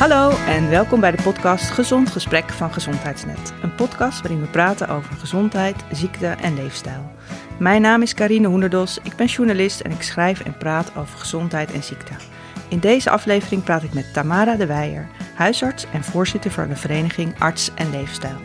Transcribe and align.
Hallo 0.00 0.30
en 0.30 0.68
welkom 0.68 1.00
bij 1.00 1.10
de 1.10 1.22
podcast 1.22 1.70
Gezond 1.70 2.10
Gesprek 2.10 2.50
van 2.50 2.72
Gezondheidsnet. 2.72 3.52
Een 3.62 3.74
podcast 3.74 4.20
waarin 4.20 4.40
we 4.40 4.46
praten 4.46 4.88
over 4.88 5.14
gezondheid, 5.14 5.76
ziekte 5.92 6.26
en 6.26 6.54
leefstijl. 6.54 7.10
Mijn 7.58 7.82
naam 7.82 8.02
is 8.02 8.14
Karine 8.14 8.48
Hoenderdos, 8.48 8.98
ik 9.02 9.16
ben 9.16 9.26
journalist 9.26 9.80
en 9.80 9.90
ik 9.90 10.02
schrijf 10.02 10.40
en 10.40 10.56
praat 10.56 10.96
over 10.96 11.18
gezondheid 11.18 11.72
en 11.72 11.82
ziekte. 11.82 12.12
In 12.68 12.78
deze 12.78 13.10
aflevering 13.10 13.64
praat 13.64 13.82
ik 13.82 13.92
met 13.92 14.12
Tamara 14.12 14.56
de 14.56 14.66
Weijer, 14.66 15.08
huisarts 15.34 15.86
en 15.92 16.04
voorzitter 16.04 16.50
van 16.50 16.68
de 16.68 16.76
vereniging 16.76 17.34
Arts 17.38 17.70
en 17.74 17.90
Leefstijl. 17.90 18.38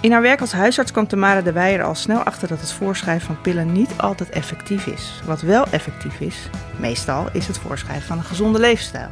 In 0.00 0.12
haar 0.12 0.22
werk 0.22 0.40
als 0.40 0.52
huisarts 0.52 0.92
kwam 0.92 1.06
Tamara 1.06 1.40
de 1.40 1.52
Weijer 1.52 1.82
al 1.82 1.94
snel 1.94 2.22
achter 2.22 2.48
dat 2.48 2.60
het 2.60 2.72
voorschrijven 2.72 3.26
van 3.26 3.40
pillen 3.40 3.72
niet 3.72 3.90
altijd 3.96 4.30
effectief 4.30 4.86
is. 4.86 5.20
Wat 5.24 5.40
wel 5.40 5.66
effectief 5.70 6.20
is, 6.20 6.48
meestal, 6.78 7.28
is 7.32 7.46
het 7.46 7.58
voorschrijven 7.58 8.06
van 8.06 8.18
een 8.18 8.24
gezonde 8.24 8.58
leefstijl. 8.58 9.10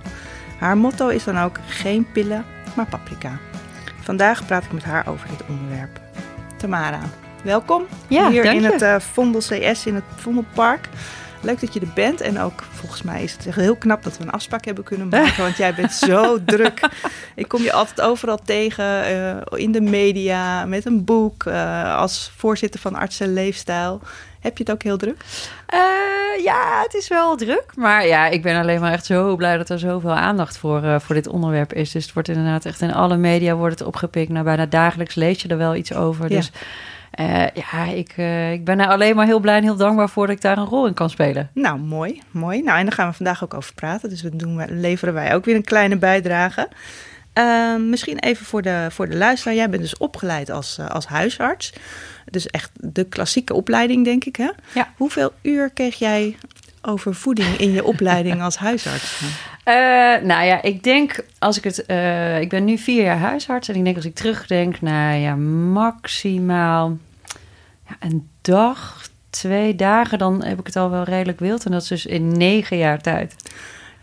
Haar 0.58 0.76
motto 0.76 1.08
is 1.08 1.24
dan 1.24 1.38
ook 1.38 1.58
geen 1.66 2.06
pillen, 2.12 2.44
maar 2.76 2.86
paprika. 2.86 3.38
Vandaag 4.00 4.46
praat 4.46 4.64
ik 4.64 4.72
met 4.72 4.84
haar 4.84 5.06
over 5.06 5.28
dit 5.28 5.46
onderwerp. 5.48 6.00
Tamara, 6.56 7.00
welkom 7.42 7.86
Ja, 8.08 8.30
hier 8.30 8.44
in 8.44 8.64
het 8.64 8.82
eh, 8.82 9.00
Vondel 9.00 9.40
CS 9.40 9.86
in 9.86 9.94
het 9.94 10.04
Vondelpark. 10.16 10.88
Leuk 11.40 11.60
dat 11.60 11.74
je 11.74 11.80
er 11.80 11.92
bent 11.94 12.20
en 12.20 12.40
ook 12.40 12.62
volgens 12.72 13.02
mij 13.02 13.22
is 13.22 13.32
het 13.32 13.46
echt 13.46 13.56
heel 13.56 13.76
knap 13.76 14.02
dat 14.02 14.16
we 14.18 14.24
een 14.24 14.30
afspraak 14.30 14.64
hebben 14.64 14.84
kunnen 14.84 15.08
maken, 15.18 15.42
want 15.42 15.56
jij 15.56 15.74
bent 15.74 15.92
zo 15.92 16.44
druk. 16.44 16.88
Ik 17.34 17.48
kom 17.48 17.62
je 17.62 17.72
altijd 17.72 18.00
overal 18.00 18.38
tegen, 18.44 19.04
eh, 19.04 19.60
in 19.60 19.72
de 19.72 19.80
media, 19.80 20.64
met 20.64 20.84
een 20.86 21.04
boek, 21.04 21.44
eh, 21.44 21.96
als 21.96 22.32
voorzitter 22.36 22.80
van 22.80 22.94
Arts 22.94 23.20
en 23.20 23.32
Leefstijl. 23.32 24.00
Heb 24.40 24.58
je 24.58 24.64
het 24.64 24.72
ook 24.72 24.82
heel 24.82 24.96
druk? 24.96 25.24
Eh, 25.74 26.44
ja, 26.44 26.82
het 26.82 26.94
is 26.94 27.08
wel 27.08 27.36
druk. 27.36 27.64
Maar 27.74 28.06
ja, 28.06 28.26
ik 28.26 28.42
ben 28.42 28.60
alleen 28.60 28.80
maar 28.80 28.92
echt 28.92 29.06
zo 29.06 29.36
blij 29.36 29.56
dat 29.56 29.68
er 29.68 29.78
zoveel 29.78 30.14
aandacht 30.14 30.58
voor, 30.58 30.82
eh, 30.82 30.98
voor 30.98 31.14
dit 31.14 31.28
onderwerp 31.28 31.72
is. 31.72 31.92
Dus 31.92 32.04
het 32.04 32.12
wordt 32.12 32.28
inderdaad 32.28 32.64
echt 32.64 32.80
in 32.80 32.94
alle 32.94 33.16
media 33.16 33.54
wordt 33.54 33.78
het 33.78 33.88
opgepikt. 33.88 34.30
Nou, 34.30 34.44
bijna 34.44 34.66
dagelijks 34.66 35.14
lees 35.14 35.42
je 35.42 35.48
er 35.48 35.56
wel 35.56 35.74
iets 35.74 35.94
over. 35.94 36.30
Ja. 36.30 36.36
Dus 36.36 36.52
eh, 37.10 37.46
ja, 37.46 37.84
ik, 37.84 38.16
ik 38.52 38.64
ben 38.64 38.80
er 38.80 38.86
alleen 38.86 39.16
maar 39.16 39.26
heel 39.26 39.40
blij 39.40 39.56
en 39.56 39.62
heel 39.62 39.76
dankbaar 39.76 40.08
voor 40.08 40.26
dat 40.26 40.36
ik 40.36 40.42
daar 40.42 40.58
een 40.58 40.66
rol 40.66 40.86
in 40.86 40.94
kan 40.94 41.10
spelen. 41.10 41.50
Nou, 41.54 41.78
mooi, 41.78 42.22
mooi. 42.30 42.62
Nou, 42.62 42.78
en 42.78 42.84
daar 42.84 42.94
gaan 42.94 43.08
we 43.08 43.14
vandaag 43.14 43.44
ook 43.44 43.54
over 43.54 43.74
praten. 43.74 44.08
Dus 44.08 44.22
we 44.22 44.36
doen, 44.36 44.64
leveren 44.68 45.14
wij 45.14 45.34
ook 45.34 45.44
weer 45.44 45.54
een 45.54 45.64
kleine 45.64 45.96
bijdrage. 45.96 46.68
Eh, 47.34 47.76
misschien 47.76 48.18
even 48.18 48.46
voor 48.46 48.62
de, 48.62 48.86
voor 48.90 49.08
de 49.08 49.16
luisteraar. 49.16 49.54
Jij 49.54 49.68
bent 49.70 49.82
dus 49.82 49.96
opgeleid 49.96 50.50
als, 50.50 50.78
eh, 50.78 50.86
als 50.86 51.06
huisarts. 51.06 51.72
Dus 52.30 52.46
echt 52.46 52.70
de 52.74 53.04
klassieke 53.04 53.54
opleiding, 53.54 54.04
denk 54.04 54.24
ik. 54.24 54.36
Hè? 54.36 54.50
Ja. 54.74 54.92
Hoeveel 54.96 55.32
uur 55.42 55.70
kreeg 55.70 55.94
jij 55.94 56.36
over 56.82 57.14
voeding 57.14 57.56
in 57.56 57.72
je 57.72 57.84
opleiding 57.84 58.42
als 58.48 58.56
huisarts? 58.56 59.20
Eh, 59.64 59.74
nou 60.22 60.44
ja, 60.44 60.62
ik 60.62 60.82
denk 60.82 61.24
als 61.38 61.56
ik 61.56 61.64
het. 61.64 61.86
eh, 61.86 62.40
ik 62.40 62.48
ben 62.48 62.64
nu 62.64 62.78
vier 62.78 63.02
jaar 63.02 63.18
huisarts. 63.18 63.68
En 63.68 63.74
ik 63.74 63.84
denk 63.84 63.96
als 63.96 64.04
ik 64.04 64.14
terugdenk 64.14 64.80
naar 64.80 65.16
ja, 65.16 65.34
maximaal 65.34 66.98
ja, 67.88 67.96
een 68.00 68.28
dag, 68.40 69.08
twee 69.30 69.74
dagen, 69.76 70.18
dan 70.18 70.44
heb 70.44 70.58
ik 70.58 70.66
het 70.66 70.76
al 70.76 70.90
wel 70.90 71.02
redelijk 71.02 71.38
wild. 71.40 71.64
En 71.64 71.70
dat 71.72 71.82
is 71.82 71.88
dus 71.88 72.06
in 72.06 72.36
negen 72.36 72.76
jaar 72.76 73.00
tijd. 73.00 73.34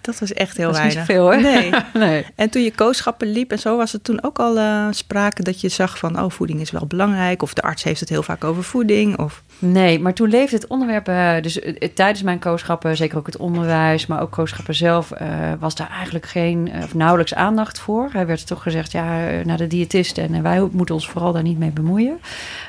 Dat 0.02 0.20
was 0.20 0.34
echt 0.34 0.58
heel 0.58 0.68
dat 0.68 0.76
weinig. 0.76 0.98
niet 0.98 1.06
veel. 1.06 1.30
Nee. 1.30 1.72
nee. 2.08 2.26
En 2.36 2.50
toen 2.50 2.62
je 2.62 2.72
kooschappen 2.72 3.32
liep 3.32 3.52
en 3.52 3.60
zo, 3.60 3.78
was 3.78 3.92
het 3.92 4.04
toen 4.04 4.24
ook 4.24 4.40
al 4.40 4.58
eh, 4.58 4.88
sprake 4.92 5.44
dat 5.44 5.62
je 5.62 5.70
zag 5.70 5.98
van, 5.98 6.20
oh, 6.20 6.30
voeding 6.30 6.60
is 6.60 6.72
wel 6.72 6.86
belangrijk. 6.86 7.42
Of 7.42 7.54
de 7.54 7.62
arts 7.62 7.84
heeft 7.84 8.00
het 8.00 8.10
heel 8.10 8.24
vaak 8.24 8.44
over 8.44 8.64
voeding. 8.64 9.18
Of... 9.18 9.44
Nee, 9.60 10.00
maar 10.00 10.14
toen 10.14 10.30
leefde 10.30 10.56
het 10.56 10.67
onderwerp, 10.67 11.08
eh, 11.08 11.34
dus 11.42 11.60
eh, 11.60 11.90
tijdens 11.94 12.22
mijn 12.22 12.40
kooschappen, 12.40 12.98
zeker 12.98 13.17
ook 13.17 13.26
het 13.26 13.38
onderwijs, 13.38 14.06
maar 14.06 14.22
ook 14.22 14.32
kooschappen 14.32 14.76
zelf, 14.76 15.11
was 15.60 15.76
daar 15.76 15.90
eigenlijk 15.90 16.26
geen, 16.26 16.72
of 16.84 16.94
nauwelijks 16.94 17.34
aandacht 17.34 17.80
voor. 17.80 18.10
Er 18.14 18.26
werd 18.26 18.48
toch 18.48 18.64
gezegd, 18.64 18.92
ja, 18.92 19.30
naar 19.44 19.58
de 19.58 19.67
diëtist 19.67 20.17
en 20.17 20.44
wij 20.44 20.67
moeten 20.72 20.95
ons 20.95 21.10
vooral 21.10 21.32
daar 21.32 21.44
niet 21.44 21.60
mee 21.60 21.72
bemoeien. 21.72 22.20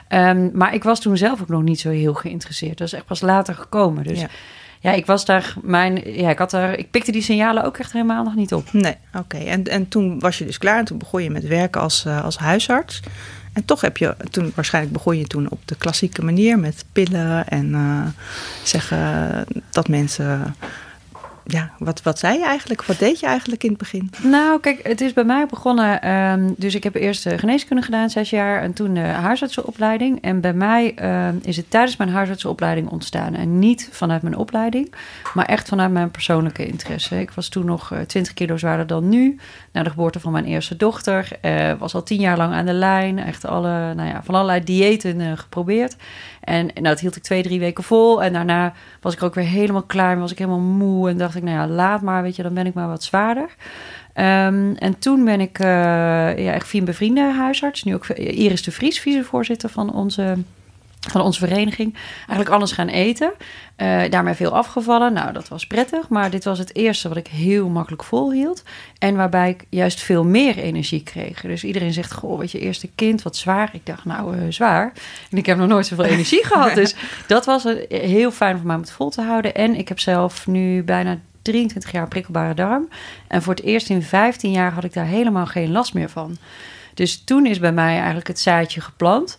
Ehm, 0.08 0.48
maar 0.52 0.74
ik 0.74 0.82
was 0.82 1.00
toen 1.00 1.16
zelf 1.16 1.40
ook 1.40 1.48
nog 1.48 1.62
niet 1.62 1.80
zo 1.80 1.90
heel 1.90 2.14
geïnteresseerd. 2.14 2.78
Dat 2.78 2.86
is 2.86 2.92
echt 2.92 3.06
pas 3.06 3.20
later 3.20 3.54
gekomen. 3.54 4.04
Dus 4.04 4.20
Ja. 4.20 4.28
Ja, 4.82 4.92
ik 4.92 5.06
was 5.06 5.24
daar, 5.24 5.54
mijn, 5.60 6.02
ja, 6.04 6.30
ik 6.30 6.38
had 6.38 6.50
daar, 6.50 6.78
ik 6.78 6.90
pikte 6.90 7.12
die 7.12 7.22
signalen 7.22 7.64
ook 7.64 7.78
echt 7.78 7.92
helemaal 7.92 8.24
nog 8.24 8.34
niet 8.34 8.54
op. 8.54 8.72
Nee, 8.72 8.96
oké. 9.14 9.36
En, 9.36 9.64
en 9.64 9.88
toen 9.88 10.18
was 10.18 10.38
je 10.38 10.44
dus 10.44 10.58
klaar 10.58 10.78
en 10.78 10.84
toen 10.84 10.98
begon 10.98 11.22
je 11.22 11.30
met 11.30 11.46
werken 11.46 11.80
als, 11.80 12.04
eh, 12.04 12.24
als 12.24 12.36
huisarts. 12.38 13.00
En 13.52 13.64
toch 13.64 13.80
heb 13.80 13.96
je 13.96 14.16
toen, 14.30 14.52
waarschijnlijk 14.54 14.94
begon 14.94 15.18
je 15.18 15.26
toen 15.26 15.50
op 15.50 15.60
de 15.64 15.76
klassieke 15.76 16.24
manier 16.24 16.58
met 16.58 16.84
pillen 16.92 17.48
en 17.48 17.74
eh, 17.74 18.06
zeggen 18.64 19.44
dat 19.70 19.88
mensen. 19.88 20.54
Ja, 21.46 21.70
wat, 21.78 22.02
wat 22.02 22.18
zei 22.18 22.38
je 22.38 22.44
eigenlijk? 22.44 22.84
Wat 22.84 22.98
deed 22.98 23.20
je 23.20 23.26
eigenlijk 23.26 23.62
in 23.62 23.68
het 23.68 23.78
begin? 23.78 24.10
Nou, 24.22 24.60
kijk, 24.60 24.80
het 24.82 25.00
is 25.00 25.12
bij 25.12 25.24
mij 25.24 25.46
begonnen. 25.46 26.02
ehm, 26.02 26.50
dus 26.56 26.74
ik 26.74 26.84
heb 26.84 26.94
eerst 26.94 27.24
de 27.24 27.38
geneeskunde 27.38 27.82
gedaan, 27.82 28.10
zes 28.10 28.30
jaar, 28.30 28.62
en 28.62 28.72
toen 28.72 28.94
de 28.94 29.00
huisartsenopleiding. 29.00 30.20
En 30.22 30.40
bij 30.40 30.52
mij 30.52 30.94
ehm, 30.94 31.34
is 31.42 31.56
het 31.56 31.70
tijdens 31.70 31.96
mijn 31.96 32.10
huisartsenopleiding 32.10 32.88
ontstaan. 32.88 33.34
En 33.34 33.58
niet 33.58 33.88
vanuit 33.92 34.22
mijn 34.22 34.36
opleiding, 34.36 34.94
maar 35.34 35.46
echt 35.46 35.68
vanuit 35.68 35.90
mijn 35.92 36.10
persoonlijke 36.10 36.66
interesse. 36.66 37.20
Ik 37.20 37.30
was 37.30 37.48
toen 37.48 37.64
nog 37.64 37.92
eh, 37.92 38.00
20 38.00 38.34
kilo 38.34 38.56
zwaarder 38.56 38.86
dan 38.86 39.08
nu. 39.08 39.38
Na 39.72 39.82
de 39.82 39.90
geboorte 39.90 40.20
van 40.20 40.32
mijn 40.32 40.44
eerste 40.44 40.76
dochter. 40.76 41.28
eh, 41.40 41.72
was 41.78 41.94
al 41.94 42.02
tien 42.02 42.20
jaar 42.20 42.36
lang 42.36 42.54
aan 42.54 42.66
de 42.66 42.72
lijn. 42.72 43.18
Echt 43.18 43.44
alle, 43.46 43.94
nou 43.94 44.08
ja, 44.08 44.22
van 44.22 44.34
allerlei 44.34 44.64
diëten 44.64 45.20
eh, 45.20 45.32
geprobeerd. 45.34 45.96
En 46.40 46.66
nou, 46.66 46.82
dat 46.82 47.00
hield 47.00 47.16
ik 47.16 47.22
twee, 47.22 47.42
drie 47.42 47.60
weken 47.60 47.84
vol. 47.84 48.22
En 48.22 48.32
daarna 48.32 48.72
was 49.00 49.14
ik 49.14 49.22
ook 49.22 49.34
weer 49.34 49.44
helemaal 49.44 49.82
klaar. 49.82 50.18
Was 50.18 50.32
ik 50.32 50.38
helemaal 50.38 50.58
moe. 50.60 51.08
En 51.08 51.18
dacht 51.18 51.31
ik, 51.34 51.42
nou 51.42 51.56
ja, 51.56 51.66
laat 51.66 52.02
maar, 52.02 52.22
weet 52.22 52.36
je, 52.36 52.42
dan 52.42 52.54
ben 52.54 52.66
ik 52.66 52.74
maar 52.74 52.88
wat 52.88 53.02
zwaarder. 53.02 53.56
Ehm, 54.12 54.72
en 54.78 54.98
toen 54.98 55.24
ben 55.24 55.40
ik 55.40 55.58
uh, 55.58 55.66
ja, 56.38 56.52
echt 56.52 56.68
via 56.68 56.78
een 56.80 56.86
bevriende 56.86 57.32
huisarts. 57.32 57.82
Nu 57.82 57.94
ook 57.94 58.06
Iris 58.08 58.62
de 58.62 58.72
Vries, 58.72 59.00
vicevoorzitter 59.00 59.68
van 59.68 59.92
onze, 59.92 60.36
van 61.10 61.20
onze 61.20 61.38
vereniging. 61.38 61.94
Eigenlijk 62.16 62.48
alles 62.48 62.72
gaan 62.72 62.88
eten. 62.88 63.32
Uh, 63.76 64.02
daarmee 64.10 64.34
veel 64.34 64.56
afgevallen. 64.56 65.12
Nou, 65.12 65.32
dat 65.32 65.48
was 65.48 65.66
prettig. 65.66 66.08
Maar 66.08 66.30
dit 66.30 66.44
was 66.44 66.58
het 66.58 66.76
eerste 66.76 67.08
wat 67.08 67.16
ik 67.16 67.26
heel 67.26 67.68
makkelijk 67.68 68.04
volhield. 68.04 68.62
En 68.98 69.16
waarbij 69.16 69.50
ik 69.50 69.64
juist 69.68 70.00
veel 70.00 70.24
meer 70.24 70.56
energie 70.58 71.02
kreeg. 71.02 71.40
Dus 71.40 71.64
iedereen 71.64 71.92
zegt, 71.92 72.12
goh, 72.12 72.38
wat 72.38 72.50
je 72.50 72.58
eerste 72.58 72.88
kind, 72.94 73.22
wat 73.22 73.36
zwaar. 73.36 73.70
Ik 73.72 73.86
dacht, 73.86 74.04
nou, 74.04 74.36
uh, 74.36 74.42
zwaar. 74.48 74.92
En 75.30 75.38
ik 75.38 75.46
heb 75.46 75.56
nog 75.56 75.68
nooit 75.68 75.86
zoveel 75.86 76.04
energie 76.04 76.46
gehad. 76.46 76.74
Dus 76.82 76.94
dat 77.26 77.44
was 77.44 77.66
heel 77.88 78.30
fijn 78.30 78.56
voor 78.56 78.66
mij 78.66 78.76
om 78.76 78.82
het 78.82 78.92
vol 78.92 79.10
te 79.10 79.22
houden. 79.22 79.54
En 79.54 79.74
ik 79.74 79.88
heb 79.88 80.00
zelf 80.00 80.46
nu 80.46 80.82
bijna 80.82 81.18
23 81.42 81.92
jaar 81.92 82.08
prikkelbare 82.08 82.54
darm. 82.54 82.88
En 83.28 83.42
voor 83.42 83.54
het 83.54 83.64
eerst 83.64 83.90
in 83.90 84.02
15 84.02 84.50
jaar 84.50 84.72
had 84.72 84.84
ik 84.84 84.92
daar 84.92 85.06
helemaal 85.06 85.46
geen 85.46 85.72
last 85.72 85.94
meer 85.94 86.08
van. 86.10 86.36
Dus 86.94 87.24
toen 87.24 87.46
is 87.46 87.58
bij 87.58 87.72
mij 87.72 87.96
eigenlijk 87.96 88.26
het 88.26 88.40
zaadje 88.40 88.80
geplant. 88.80 89.38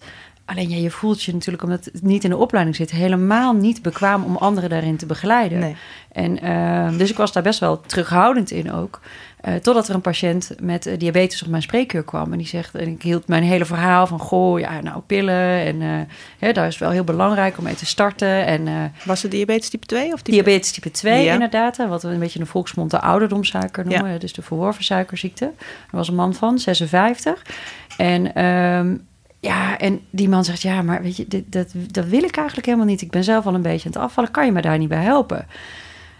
Alleen 0.53 0.69
ja, 0.69 0.77
je 0.77 0.91
voelt 0.91 1.23
je 1.23 1.33
natuurlijk, 1.33 1.63
omdat 1.63 1.85
het 1.85 2.01
niet 2.01 2.23
in 2.23 2.29
de 2.29 2.37
opleiding 2.37 2.75
zit, 2.75 2.91
helemaal 2.91 3.53
niet 3.53 3.81
bekwaam 3.81 4.23
om 4.23 4.35
anderen 4.35 4.69
daarin 4.69 4.97
te 4.97 5.05
begeleiden. 5.05 5.59
Nee. 5.59 5.75
En, 6.11 6.45
uh, 6.45 6.97
dus 6.97 7.09
ik 7.09 7.17
was 7.17 7.31
daar 7.31 7.43
best 7.43 7.59
wel 7.59 7.81
terughoudend 7.81 8.51
in 8.51 8.71
ook. 8.71 8.99
Uh, 9.47 9.55
totdat 9.55 9.87
er 9.87 9.95
een 9.95 10.01
patiënt 10.01 10.51
met 10.61 10.87
uh, 10.87 10.93
diabetes 10.97 11.43
op 11.43 11.49
mijn 11.49 11.61
spreekuur 11.61 12.03
kwam. 12.03 12.31
En 12.31 12.37
die 12.37 12.47
zegt, 12.47 12.75
en 12.75 12.87
ik 12.87 13.01
hield 13.01 13.27
mijn 13.27 13.43
hele 13.43 13.65
verhaal 13.65 14.07
van, 14.07 14.19
goh, 14.19 14.59
ja, 14.59 14.81
nou, 14.81 15.01
pillen. 15.01 15.59
En 15.59 15.81
uh, 15.81 16.01
hè, 16.39 16.51
daar 16.51 16.67
is 16.67 16.77
wel 16.77 16.89
heel 16.89 17.03
belangrijk 17.03 17.57
om 17.57 17.63
mee 17.63 17.75
te 17.75 17.85
starten. 17.85 18.45
En, 18.45 18.91
Was 19.05 19.21
het 19.21 19.31
diabetes 19.31 19.69
type 19.69 19.85
2? 19.85 20.13
Of 20.13 20.21
type... 20.21 20.31
Diabetes 20.31 20.71
type 20.71 20.91
2, 20.91 21.23
ja. 21.23 21.33
inderdaad. 21.33 21.77
Wat 21.77 22.03
we 22.03 22.09
een 22.09 22.19
beetje 22.19 22.39
in 22.39 22.45
de 22.45 22.51
volksmond 22.51 22.91
de 22.91 23.01
ouderdomssuiker 23.01 23.85
noemen. 23.85 24.11
Ja. 24.11 24.17
Dus 24.17 24.33
de 24.33 24.41
verworven 24.41 24.83
suikerziekte. 24.83 25.45
Er 25.45 25.97
was 25.97 26.07
een 26.07 26.15
man 26.15 26.33
van, 26.33 26.59
56. 26.59 27.45
En... 27.97 28.45
Um, 28.45 29.11
ja, 29.43 29.77
en 29.77 30.01
die 30.09 30.29
man 30.29 30.45
zegt, 30.45 30.61
ja, 30.61 30.81
maar 30.81 31.01
weet 31.01 31.17
je, 31.17 31.45
dat, 31.47 31.73
dat 31.91 32.05
wil 32.05 32.23
ik 32.23 32.35
eigenlijk 32.35 32.65
helemaal 32.65 32.87
niet. 32.87 33.01
Ik 33.01 33.11
ben 33.11 33.23
zelf 33.23 33.45
al 33.45 33.53
een 33.53 33.61
beetje 33.61 33.85
aan 33.85 33.93
het 33.93 34.01
afvallen. 34.01 34.31
Kan 34.31 34.45
je 34.45 34.51
me 34.51 34.61
daar 34.61 34.77
niet 34.77 34.89
bij 34.89 35.03
helpen? 35.03 35.37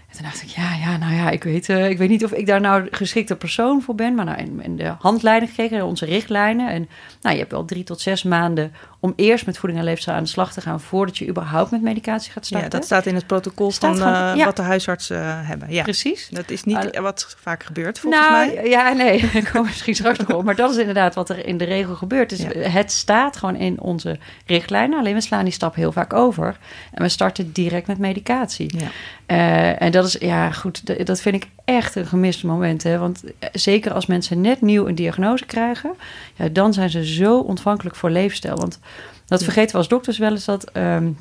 En 0.08 0.16
toen 0.16 0.24
dacht 0.24 0.42
ik, 0.42 0.48
ja, 0.48 0.74
ja, 0.76 0.98
nou 0.98 1.14
ja, 1.14 1.30
ik 1.30 1.44
weet, 1.44 1.70
uh, 1.70 1.90
ik 1.90 1.98
weet 1.98 2.10
niet 2.10 2.24
of 2.24 2.32
ik 2.32 2.46
daar 2.46 2.62
nou 2.62 2.88
geschikte 2.92 3.36
persoon 3.36 3.82
voor 3.82 3.96
ben. 3.96 4.16
Maar 4.16 4.26
nou, 4.26 4.38
in, 4.38 4.62
in 4.62 4.76
de 4.76 4.94
handleiding 5.00 5.52
gekregen, 5.52 5.86
onze 5.86 6.06
richtlijnen. 6.06 6.70
En 6.70 6.90
nou, 7.22 7.36
je 7.36 7.42
hebt 7.42 7.52
wel 7.52 7.66
drie 7.66 7.84
tot 7.84 8.02
zes 8.02 8.24
maanden 8.24 8.74
om 9.04 9.14
eerst 9.16 9.46
met 9.46 9.58
voeding 9.58 9.82
en 9.82 9.86
leefstijl 9.86 10.18
aan 10.18 10.24
de 10.24 10.30
slag 10.30 10.54
te 10.54 10.62
gaan... 10.62 10.82
voordat 10.82 11.18
je 11.18 11.28
überhaupt 11.28 11.72
met 11.72 11.82
medicatie 11.82 12.32
gaat 12.32 12.46
starten. 12.46 12.70
Ja, 12.70 12.78
dat 12.78 12.86
staat 12.86 13.06
in 13.06 13.16
het 13.16 13.28
protocol 13.28 13.72
staat 13.72 14.00
van 14.00 14.08
uh, 14.08 14.32
ja. 14.36 14.46
wat 14.46 14.56
de 14.56 14.62
huisartsen 14.62 15.18
uh, 15.18 15.48
hebben. 15.48 15.72
Ja, 15.72 15.84
precies. 15.84 16.28
Dat 16.30 16.50
is 16.50 16.64
niet 16.64 16.90
uh, 16.96 17.02
wat 17.02 17.36
vaak 17.40 17.64
gebeurt, 17.64 18.00
volgens 18.00 18.28
nou, 18.28 18.56
mij. 18.56 18.70
Ja, 18.70 18.94
nee, 18.94 19.18
ik 19.42 19.50
kom 19.54 19.66
misschien 19.66 19.96
straks 19.96 20.18
nog 20.18 20.30
op. 20.30 20.44
Maar 20.44 20.56
dat 20.56 20.72
is 20.72 20.78
inderdaad 20.78 21.16
wat 21.16 21.30
er 21.30 21.46
in 21.46 21.58
de 21.58 21.64
regel 21.64 21.96
gebeurt. 21.96 22.30
Dus 22.30 22.40
ja. 22.40 22.50
het 22.50 22.92
staat 22.92 23.38
gewoon 23.38 23.56
in 23.56 23.80
onze 23.80 24.18
richtlijnen. 24.46 25.00
Alleen 25.00 25.14
we 25.14 25.22
slaan 25.22 25.44
die 25.44 25.54
stap 25.54 25.76
heel 25.76 25.92
vaak 25.92 26.14
over. 26.14 26.58
En 26.92 27.04
we 27.04 27.10
starten 27.10 27.52
direct 27.52 27.88
met 27.88 27.98
medicatie. 27.98 28.78
Ja. 28.78 28.88
Uh, 29.28 29.82
en 29.82 29.92
dat 29.92 30.06
is, 30.06 30.16
ja, 30.20 30.52
goed, 30.52 31.06
dat 31.06 31.22
vind 31.22 31.36
ik 31.36 31.48
echt 31.66 31.96
een 31.96 32.06
gemist 32.06 32.44
moment. 32.44 32.84
Hè? 32.84 32.98
Want 32.98 33.24
eh, 33.24 33.50
zeker 33.54 33.94
als 33.94 34.06
mensen 34.06 34.42
net 34.42 34.62
nieuw 34.62 34.88
een 34.88 34.96
diagnose 34.96 35.46
krijgen, 35.46 35.94
ja, 36.36 36.48
dan 36.48 36.74
zijn 36.74 36.90
ze 36.90 37.06
zo 37.06 37.40
ontvankelijk 37.40 37.96
voor 37.96 38.10
leefstijl. 38.10 38.56
Want 38.56 38.80
dat 39.26 39.44
vergeten 39.44 39.72
we 39.72 39.78
als 39.78 39.88
dokters 39.88 40.18
wel 40.18 40.32
eens 40.32 40.46
dat. 40.46 40.78
Um, 40.78 41.18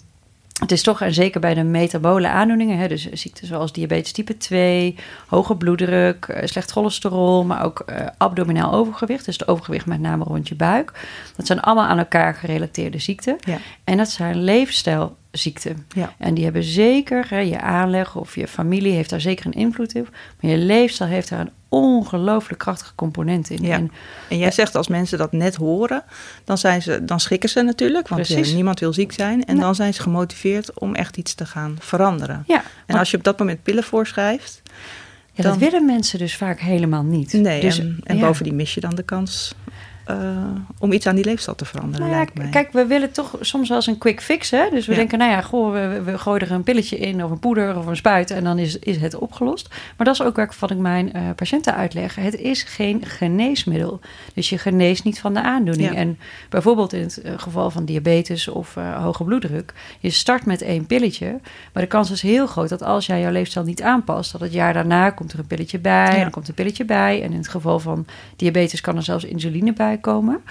het 0.60 0.72
is 0.72 0.82
toch, 0.82 1.00
en 1.00 1.14
zeker 1.14 1.40
bij 1.40 1.54
de 1.54 1.62
metabole 1.62 2.28
aandoeningen, 2.28 2.78
hè, 2.78 2.88
dus 2.88 3.10
ziekten 3.10 3.46
zoals 3.46 3.72
diabetes 3.72 4.12
type 4.12 4.36
2, 4.36 4.96
hoge 5.26 5.56
bloeddruk, 5.56 6.24
eh, 6.24 6.46
slecht 6.46 6.70
cholesterol, 6.70 7.44
maar 7.44 7.64
ook 7.64 7.82
uh, 7.86 8.06
abdominaal 8.18 8.72
overgewicht, 8.72 9.24
dus 9.24 9.38
het 9.38 9.48
overgewicht 9.48 9.86
met 9.86 10.00
name 10.00 10.24
rond 10.24 10.48
je 10.48 10.54
buik. 10.54 10.92
Dat 11.36 11.46
zijn 11.46 11.60
allemaal 11.60 11.86
aan 11.86 11.98
elkaar 11.98 12.34
gerelateerde 12.34 12.98
ziekten. 12.98 13.36
Ja. 13.40 13.58
En 13.84 13.96
dat 13.96 14.08
zijn 14.08 14.36
leefstijlziekten. 15.32 15.86
Ja. 15.94 16.14
En 16.18 16.34
die 16.34 16.44
hebben 16.44 16.62
zeker, 16.62 17.26
hè, 17.28 17.38
je 17.38 17.60
aanleg 17.60 18.16
of 18.16 18.34
je 18.34 18.48
familie 18.48 18.92
heeft 18.92 19.10
daar 19.10 19.20
zeker 19.20 19.46
een 19.46 19.52
invloed 19.52 19.94
op, 19.94 20.08
maar 20.40 20.50
je 20.50 20.56
leefstijl 20.56 21.10
heeft 21.10 21.28
daar 21.28 21.40
een 21.40 21.50
ongelooflijk 21.68 22.58
krachtige 22.58 22.94
component 22.94 23.50
in. 23.50 23.62
Ja. 23.62 23.74
En, 23.74 23.90
En 24.28 24.38
jij 24.38 24.50
zegt 24.50 24.74
als 24.74 24.88
mensen 24.88 25.18
dat 25.18 25.32
net 25.32 25.54
horen, 25.54 26.02
dan, 26.44 26.58
zijn 26.58 26.82
ze, 26.82 27.04
dan 27.04 27.20
schrikken 27.20 27.48
ze 27.48 27.62
natuurlijk, 27.62 28.08
want 28.08 28.22
Precies. 28.26 28.48
eh, 28.48 28.54
niemand 28.54 28.80
wil 28.80 28.92
ziek 28.92 29.12
zijn. 29.12 29.44
En 29.44 29.58
dan 29.58 29.74
zijn 29.74 29.94
ze 29.94 30.02
gemotiveerd 30.02 30.78
om 30.78 30.94
echt 30.94 31.16
iets 31.16 31.34
te 31.34 31.46
gaan 31.46 31.76
veranderen. 31.80 32.44
ja, 32.46 32.56
En 32.56 32.62
want- 32.86 32.98
als 32.98 33.10
je 33.10 33.16
op 33.16 33.24
dat 33.24 33.38
moment 33.38 33.62
pillen 33.62 33.84
voorschrijft, 33.84 34.62
ja, 35.32 35.42
dat 35.42 35.56
willen 35.56 35.86
mensen 35.86 36.18
dus 36.18 36.36
vaak 36.36 36.60
helemaal 36.60 37.02
niet. 37.02 37.32
nee, 37.32 37.60
dus, 37.60 37.78
en, 37.78 37.98
en 38.04 38.18
bovendien 38.20 38.56
mis 38.56 38.74
je 38.74 38.80
dan 38.80 38.94
de 38.94 39.02
kans 39.02 39.54
eh, 40.04 40.16
om 40.78 40.92
iets 40.92 41.06
aan 41.06 41.14
die 41.14 41.24
leefstijl 41.24 41.56
te 41.56 41.64
veranderen, 41.64 42.00
Nou 42.00 42.10
ja, 42.10 42.16
lijkt 42.16 42.38
mij. 42.38 42.48
kijk, 42.48 42.72
we 42.72 42.86
willen 42.86 43.12
toch 43.12 43.36
soms 43.40 43.68
wel 43.68 43.76
eens 43.76 43.86
een 43.86 43.98
quick 43.98 44.20
fix. 44.22 44.50
Hè? 44.50 44.68
Dus 44.70 44.86
we 44.86 44.92
Ja. 44.92 44.98
denken, 44.98 45.18
nou 45.18 45.30
ja, 45.30 45.40
goh, 45.40 45.72
we, 45.72 46.02
we 46.04 46.18
gooien 46.18 46.40
er 46.40 46.50
een 46.52 46.62
pilletje 46.62 46.96
in 46.98 47.24
of 47.24 47.30
een 47.30 47.38
poeder 47.38 47.76
of 47.78 47.86
een 47.86 47.96
spuit 47.96 48.30
en 48.30 48.44
dan 48.44 48.58
is, 48.58 48.78
is 48.78 48.96
het 48.96 49.14
opgelost. 49.14 49.68
Maar 49.96 50.06
dat 50.06 50.14
is 50.14 50.22
ook 50.22 50.36
werk 50.36 50.54
wat 50.54 50.70
ik 50.70 50.78
mijn 50.78 51.12
eh, 51.12 51.22
patiënten 51.36 51.74
uitleg. 51.74 52.14
Het 52.14 52.34
is 52.36 52.62
geen 52.62 53.04
geneesmiddel. 53.06 54.00
Dus 54.34 54.48
je 54.48 54.58
geneest 54.58 55.04
niet 55.04 55.20
van 55.20 55.34
de 55.34 55.42
aandoening. 55.42 55.90
Ja. 55.90 55.96
En 55.96 56.18
bijvoorbeeld 56.48 56.92
in 56.92 57.00
het 57.02 57.20
eh, 57.20 57.32
geval 57.36 57.70
van 57.70 57.84
diabetes 57.84 58.48
of 58.48 58.74
hoge 58.74 59.24
bloeddruk, 59.24 59.72
je 60.00 60.10
start 60.10 60.46
met 60.46 60.62
één 60.62 60.86
pilletje. 60.86 61.40
Maar 61.72 61.82
de 61.82 61.88
kans 61.88 62.10
is 62.10 62.22
heel 62.22 62.46
groot 62.46 62.68
dat 62.68 62.82
als 62.82 63.06
jij 63.06 63.20
jouw 63.20 63.30
leefstijl 63.32 63.64
niet 63.64 63.82
aanpast, 63.82 64.32
dat 64.32 64.40
het 64.40 64.52
jaar 64.52 64.72
daarna 64.72 65.10
komt 65.10 65.32
er 65.32 65.38
een 65.38 65.46
pilletje 65.46 65.78
bij, 65.78 66.08
en 66.14 66.20
dan 66.20 66.30
komt 66.30 66.48
een 66.48 66.54
pilletje 66.54 66.84
bij. 66.84 67.22
En 67.22 67.30
in 67.32 67.36
het 67.38 67.48
geval 67.48 67.78
van 67.78 68.06
diabetes 68.36 68.80
kan 68.80 68.96
er 68.96 69.02
zelfs 69.02 69.24
insuline 69.24 69.72
bij 69.72 69.91
komen. 70.00 70.42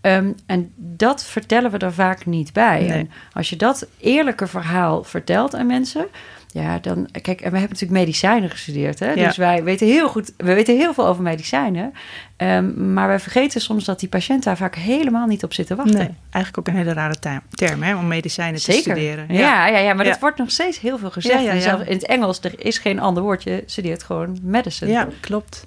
Ehm, 0.00 0.32
en 0.46 0.72
dat 0.76 1.24
vertellen 1.24 1.70
we 1.70 1.78
er 1.78 1.92
vaak 1.92 2.26
niet 2.26 2.52
bij. 2.52 2.80
Nee. 2.80 2.90
En 2.90 3.10
als 3.32 3.50
je 3.50 3.56
dat 3.56 3.86
eerlijke 4.00 4.46
verhaal 4.46 5.04
vertelt 5.04 5.54
aan 5.54 5.66
mensen. 5.66 6.06
Ja, 6.52 6.78
dan. 6.78 7.08
Kijk, 7.12 7.26
en 7.40 7.50
we 7.50 7.58
hebben 7.58 7.60
natuurlijk 7.60 7.90
medicijnen 8.00 8.50
gestudeerd. 8.50 8.98
Hè? 8.98 9.12
Ja. 9.12 9.26
Dus 9.26 9.36
wij 9.36 9.64
weten 9.64 9.86
heel 9.86 10.08
goed. 10.08 10.32
We 10.36 10.54
weten 10.54 10.76
heel 10.76 10.94
veel 10.94 11.06
over 11.06 11.22
medicijnen. 11.22 11.92
Ehm, 12.36 12.92
maar 12.92 13.08
wij 13.08 13.20
vergeten 13.20 13.60
soms 13.60 13.84
dat 13.84 14.00
die 14.00 14.08
patiënt 14.08 14.44
daar 14.44 14.56
vaak 14.56 14.74
helemaal 14.74 15.26
niet 15.26 15.44
op 15.44 15.52
zit 15.52 15.66
te 15.66 15.74
wachten. 15.74 15.96
Nee, 15.98 16.14
eigenlijk 16.30 16.58
ook 16.58 16.74
een 16.74 16.80
hele 16.80 16.92
rare 16.92 17.18
term, 17.50 17.82
hè, 17.82 17.96
om 17.96 18.06
medicijnen 18.08 18.60
te 18.60 18.72
studeren. 18.72 19.26
Ja, 19.28 19.66
ja, 19.66 19.78
ja, 19.78 19.94
maar 19.94 20.04
Ja. 20.04 20.10
dat 20.10 20.20
wordt 20.20 20.38
nog 20.38 20.50
steeds 20.50 20.80
heel 20.80 20.98
veel 20.98 21.10
gezegd. 21.10 21.34
Ja, 21.34 21.40
ja, 21.44 21.50
En 21.50 21.56
ja. 21.56 21.62
zelfs 21.62 21.84
in 21.84 21.92
het 21.94 22.06
Engels, 22.06 22.40
er 22.40 22.64
is 22.64 22.78
geen 22.78 23.00
ander 23.00 23.22
woordje. 23.22 23.50
Je 23.50 23.62
studeert 23.66 24.02
gewoon 24.02 24.38
medicine. 24.42 24.90
Ja, 24.90 25.08
klopt. 25.20 25.64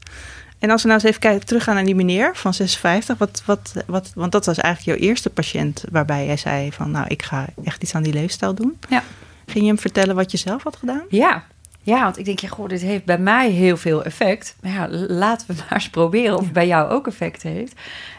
En 0.63 0.69
als 0.69 0.81
we 0.81 0.87
nou 0.87 0.99
eens 0.99 1.09
even 1.09 1.21
kijken, 1.21 1.45
teruggaan 1.45 1.75
naar 1.75 1.85
die 1.85 1.95
meneer 1.95 2.35
van 2.35 2.53
56. 2.53 3.17
Wat, 3.17 3.43
wat, 3.45 3.73
wat, 3.85 4.11
want 4.15 4.31
dat 4.31 4.45
was 4.45 4.57
eigenlijk 4.57 4.99
jouw 4.99 5.09
eerste 5.09 5.29
patiënt 5.29 5.83
waarbij 5.91 6.25
jij 6.25 6.37
zei 6.37 6.71
van... 6.71 6.91
nou, 6.91 7.05
ik 7.07 7.23
ga 7.23 7.45
echt 7.63 7.83
iets 7.83 7.95
aan 7.95 8.03
die 8.03 8.13
leefstijl 8.13 8.53
doen. 8.53 8.77
Ja. 8.89 9.03
Ging 9.45 9.63
je 9.63 9.69
hem 9.69 9.79
vertellen 9.79 10.15
wat 10.15 10.31
je 10.31 10.37
zelf 10.37 10.63
had 10.63 10.75
gedaan? 10.75 11.03
Ja. 11.09 11.43
Ja, 11.81 12.03
want 12.03 12.17
ik 12.17 12.25
denk, 12.25 12.39
ja, 12.39 12.47
goh, 12.47 12.69
dit 12.69 12.81
heeft 12.81 13.05
bij 13.05 13.17
mij 13.17 13.49
heel 13.49 13.77
veel 13.77 14.03
effect. 14.03 14.55
Maar 14.61 14.71
ja, 14.71 14.87
laten 14.89 15.47
we 15.47 15.53
maar 15.59 15.73
eens 15.73 15.89
proberen 15.89 16.37
of 16.37 16.43
het 16.43 16.53
bij 16.53 16.67
jou 16.67 16.91
ook 16.91 17.07
effect 17.07 17.43
heeft. 17.43 17.73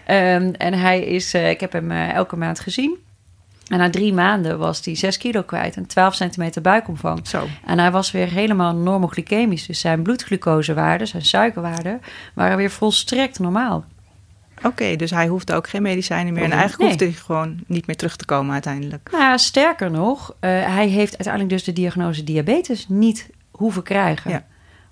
Ehm, 0.06 0.52
en 0.58 0.74
hij 0.74 1.00
is, 1.04 1.34
eh, 1.34 1.50
ik 1.50 1.60
heb 1.60 1.72
hem 1.72 1.90
eh, 1.90 2.12
elke 2.12 2.36
maand 2.36 2.60
gezien. 2.60 2.96
En 3.64 3.78
na 3.78 3.90
drie 3.90 4.12
maanden 4.12 4.58
was 4.58 4.84
hij 4.84 4.94
6 4.96 5.16
kilo 5.18 5.42
kwijt 5.42 5.76
en 5.76 5.86
12 5.86 6.14
centimeter 6.14 6.62
buikomvang. 6.62 7.28
Zo. 7.28 7.46
En 7.66 7.78
hij 7.78 7.90
was 7.90 8.10
weer 8.10 8.28
helemaal 8.28 8.74
normoglycemisch. 8.74 9.66
Dus 9.66 9.80
zijn 9.80 10.02
bloedglucosewaarden, 10.02 11.06
zijn 11.06 11.24
suikerwaarden, 11.24 12.00
waren 12.34 12.56
weer 12.56 12.70
volstrekt 12.70 13.38
normaal. 13.38 13.84
Oké, 14.62 14.96
dus 14.96 15.10
hij 15.10 15.26
hoefde 15.26 15.54
ook 15.54 15.68
geen 15.68 15.82
medicijnen 15.82 16.32
meer. 16.32 16.42
En 16.42 16.48
Nee. 16.48 16.58
eigenlijk 16.58 16.90
hoefde 16.90 17.04
hij 17.04 17.14
gewoon 17.14 17.60
niet 17.66 17.86
meer 17.86 17.96
terug 17.96 18.16
te 18.16 18.24
komen 18.24 18.52
uiteindelijk. 18.52 19.08
Nou, 19.12 19.22
ja, 19.24 19.36
sterker 19.36 19.90
nog, 19.90 20.34
eh, 20.40 20.50
hij 20.50 20.86
heeft 20.88 21.10
uiteindelijk 21.12 21.48
dus 21.54 21.64
de 21.64 21.72
diagnose 21.72 22.24
diabetes 22.24 22.86
niet 22.88 23.30
hoeven 23.50 23.82
krijgen. 23.82 24.30
Ja. 24.30 24.44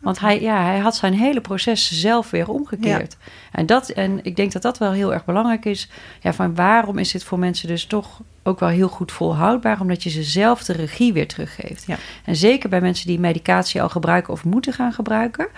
Want 0.02 0.20
hij, 0.20 0.40
ja, 0.40 0.64
hij 0.64 0.78
had 0.78 0.96
zijn 0.96 1.14
hele 1.14 1.40
proces 1.40 2.00
zelf 2.00 2.30
weer 2.30 2.48
omgekeerd. 2.48 3.16
En, 3.52 3.66
dat, 3.66 3.88
en 3.88 4.20
ik 4.22 4.36
denk 4.36 4.52
dat 4.52 4.62
dat 4.62 4.78
wel 4.78 4.92
heel 4.92 5.12
erg 5.12 5.24
belangrijk 5.24 5.64
is. 5.64 5.88
Ja, 6.20 6.32
van 6.32 6.54
waarom 6.54 6.98
is 6.98 7.12
dit 7.12 7.24
voor 7.24 7.38
mensen 7.38 7.68
dus 7.68 7.84
toch 7.86 8.20
ook 8.42 8.60
wel 8.60 8.68
heel 8.68 8.88
goed 8.88 9.12
volhoudbaar? 9.12 9.80
Omdat 9.80 10.02
je 10.02 10.10
ze 10.10 10.22
zelf 10.22 10.64
de 10.64 10.72
regie 10.72 11.12
weer 11.12 11.28
teruggeeft. 11.28 11.84
Ja. 11.86 11.96
En 12.24 12.36
zeker 12.36 12.68
bij 12.68 12.80
mensen 12.80 13.06
die 13.06 13.20
medicatie 13.20 13.82
al 13.82 13.88
gebruiken 13.88 14.32
of 14.32 14.44
moeten 14.44 14.72
gaan 14.72 14.92
gebruiken. 14.92 15.48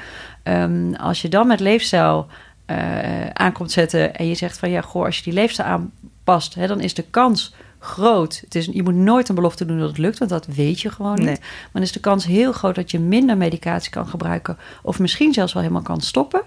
ehm, 0.43 0.95
als 0.95 1.23
je 1.23 1.29
dan 1.29 1.47
met 1.47 1.61
leefstijl 1.61 2.27
eh 2.67 3.27
aankomt 3.33 3.73
zetten 3.73 4.15
en 4.17 4.27
je 4.27 4.35
zegt 4.35 4.59
van 4.59 4.71
ja, 4.71 4.81
goh, 4.81 5.05
als 5.05 5.17
je 5.17 5.23
die 5.23 5.33
leefstijl 5.33 5.69
aanpast, 5.69 6.55
hè, 6.55 6.67
dan 6.67 6.81
is 6.81 6.95
de 6.95 7.05
kans 7.11 7.55
groot. 7.85 8.41
Het 8.45 8.55
is, 8.55 8.67
je 8.73 8.83
moet 8.83 8.95
nooit 8.95 9.29
een 9.29 9.35
belofte 9.35 9.67
doen 9.67 9.79
dat 9.79 9.89
het 9.89 9.99
lukt, 9.99 10.19
want 10.19 10.31
dat 10.31 10.47
weet 10.47 10.81
je 10.81 10.91
gewoon 10.91 11.15
niet. 11.15 11.25
Nee. 11.25 11.39
Maar 11.41 11.71
dan 11.73 11.83
is 11.83 11.93
de 11.93 12.01
kans 12.01 12.25
heel 12.27 12.53
groot 12.53 12.75
dat 12.75 12.91
je 12.91 12.99
minder 12.99 13.37
medicatie 13.37 13.91
kan 13.91 14.07
gebruiken, 14.07 14.59
of 14.83 14.99
misschien 14.99 15.33
zelfs 15.33 15.53
wel 15.53 15.63
helemaal 15.63 15.83
kan 15.85 16.01
stoppen. 16.01 16.43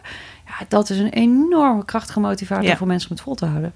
Ja, 0.45 0.65
dat 0.67 0.89
is 0.89 0.97
een 0.99 1.09
enorme 1.09 1.85
krachtige 1.85 2.19
motivator 2.19 2.63
Ja. 2.65 2.77
voor 2.77 2.87
mensen 2.87 3.09
om 3.09 3.15
het 3.15 3.25
vol 3.25 3.35
te 3.35 3.45
houden. 3.45 3.73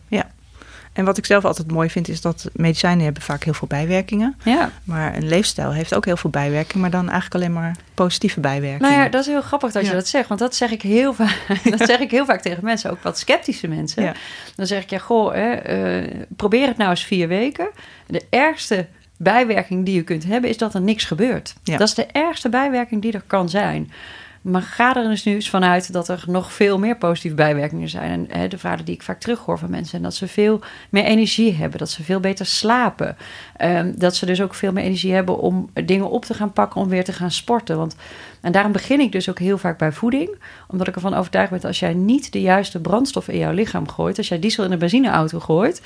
En 0.93 1.05
wat 1.05 1.17
ik 1.17 1.25
zelf 1.25 1.45
altijd 1.45 1.71
mooi 1.71 1.89
vind, 1.89 2.07
is 2.07 2.21
dat 2.21 2.49
medicijnen 2.53 3.03
hebben 3.03 3.21
vaak 3.21 3.43
heel 3.43 3.53
veel 3.53 3.67
bijwerkingen. 3.67 4.35
Ja, 4.43 4.71
Maar 4.83 5.15
een 5.15 5.27
leefstijl 5.27 5.71
heeft 5.73 5.95
ook 5.95 6.05
heel 6.05 6.17
veel 6.17 6.29
bijwerkingen, 6.29 6.81
maar 6.81 6.89
dan 6.89 7.09
eigenlijk 7.09 7.35
alleen 7.35 7.53
maar 7.53 7.75
positieve 7.93 8.39
bijwerkingen. 8.39 8.91
nou 8.91 9.03
ja, 9.03 9.09
dat 9.09 9.21
is 9.21 9.27
heel 9.27 9.41
grappig 9.41 9.71
dat 9.71 9.81
je 9.83 9.89
Ja. 9.89 9.95
dat 9.95 10.07
zegt, 10.07 10.27
want 10.27 10.39
dat 10.39 10.55
zeg 10.55 10.71
ik 10.71 10.81
heel 10.81 11.13
vaak. 11.13 11.37
dat 11.77 11.87
zeg 11.87 11.99
ik 11.99 12.11
heel 12.11 12.25
vaak 12.25 12.41
tegen 12.41 12.63
mensen, 12.63 12.91
ook 12.91 13.03
wat 13.03 13.19
sceptische 13.19 13.67
mensen. 13.67 14.03
Ja. 14.03 14.13
Dan 14.55 14.67
zeg 14.67 14.83
ik 14.83 14.89
ja, 14.89 14.97
goh, 14.97 15.33
hè, 15.33 15.51
eh, 15.51 16.11
probeer 16.35 16.67
het 16.67 16.77
nou 16.77 16.89
eens 16.89 17.03
vier 17.03 17.27
weken. 17.27 17.69
De 18.07 18.25
ergste 18.29 18.87
bijwerking 19.17 19.85
die 19.85 19.95
je 19.95 20.03
kunt 20.03 20.23
hebben 20.23 20.49
is 20.49 20.57
dat 20.57 20.73
er 20.73 20.81
niks 20.81 21.03
gebeurt. 21.03 21.53
Ja. 21.63 21.77
Dat 21.77 21.87
is 21.87 21.93
de 21.93 22.05
ergste 22.05 22.49
bijwerking 22.49 23.01
die 23.01 23.11
er 23.11 23.23
kan 23.27 23.49
zijn. 23.49 23.91
Maar 24.41 24.61
ga 24.61 24.95
er 24.95 25.09
dus 25.09 25.23
nu 25.23 25.33
eens 25.33 25.49
vanuit 25.49 25.93
dat 25.93 26.07
er 26.07 26.23
nog 26.27 26.53
veel 26.53 26.79
meer 26.79 26.97
positieve 26.97 27.35
bijwerkingen 27.35 27.89
zijn. 27.89 28.11
En 28.29 28.39
hè, 28.39 28.47
de 28.47 28.57
verhalen 28.57 28.85
die 28.85 28.95
ik 28.95 29.03
vaak 29.03 29.19
terughoor 29.19 29.57
van 29.57 29.69
mensen... 29.69 29.97
en 29.97 30.03
dat 30.03 30.15
ze 30.15 30.27
veel 30.27 30.59
meer 30.89 31.03
energie 31.03 31.53
hebben, 31.53 31.79
dat 31.79 31.89
ze 31.89 32.03
veel 32.03 32.19
beter 32.19 32.45
slapen. 32.45 33.17
Ehm, 33.57 33.91
dat 33.95 34.15
ze 34.15 34.25
dus 34.25 34.41
ook 34.41 34.53
veel 34.53 34.71
meer 34.71 34.83
energie 34.83 35.13
hebben 35.13 35.37
om 35.37 35.69
dingen 35.85 36.09
op 36.09 36.25
te 36.25 36.33
gaan 36.33 36.53
pakken... 36.53 36.81
om 36.81 36.87
weer 36.87 37.03
te 37.03 37.13
gaan 37.13 37.31
sporten. 37.31 37.77
Want, 37.77 37.95
en 38.41 38.51
daarom 38.51 38.71
begin 38.71 38.99
ik 38.99 39.11
dus 39.11 39.29
ook 39.29 39.39
heel 39.39 39.57
vaak 39.57 39.77
bij 39.77 39.91
voeding. 39.91 40.29
Omdat 40.67 40.87
ik 40.87 40.95
ervan 40.95 41.13
overtuigd 41.13 41.49
ben 41.49 41.59
dat 41.59 41.67
als 41.67 41.79
jij 41.79 41.93
niet 41.93 42.31
de 42.31 42.41
juiste 42.41 42.79
brandstof 42.79 43.27
in 43.27 43.37
jouw 43.37 43.51
lichaam 43.51 43.89
gooit... 43.89 44.17
als 44.17 44.27
jij 44.27 44.39
diesel 44.39 44.63
in 44.63 44.71
een 44.71 44.79
benzineauto 44.79 45.39
gooit... 45.39 45.81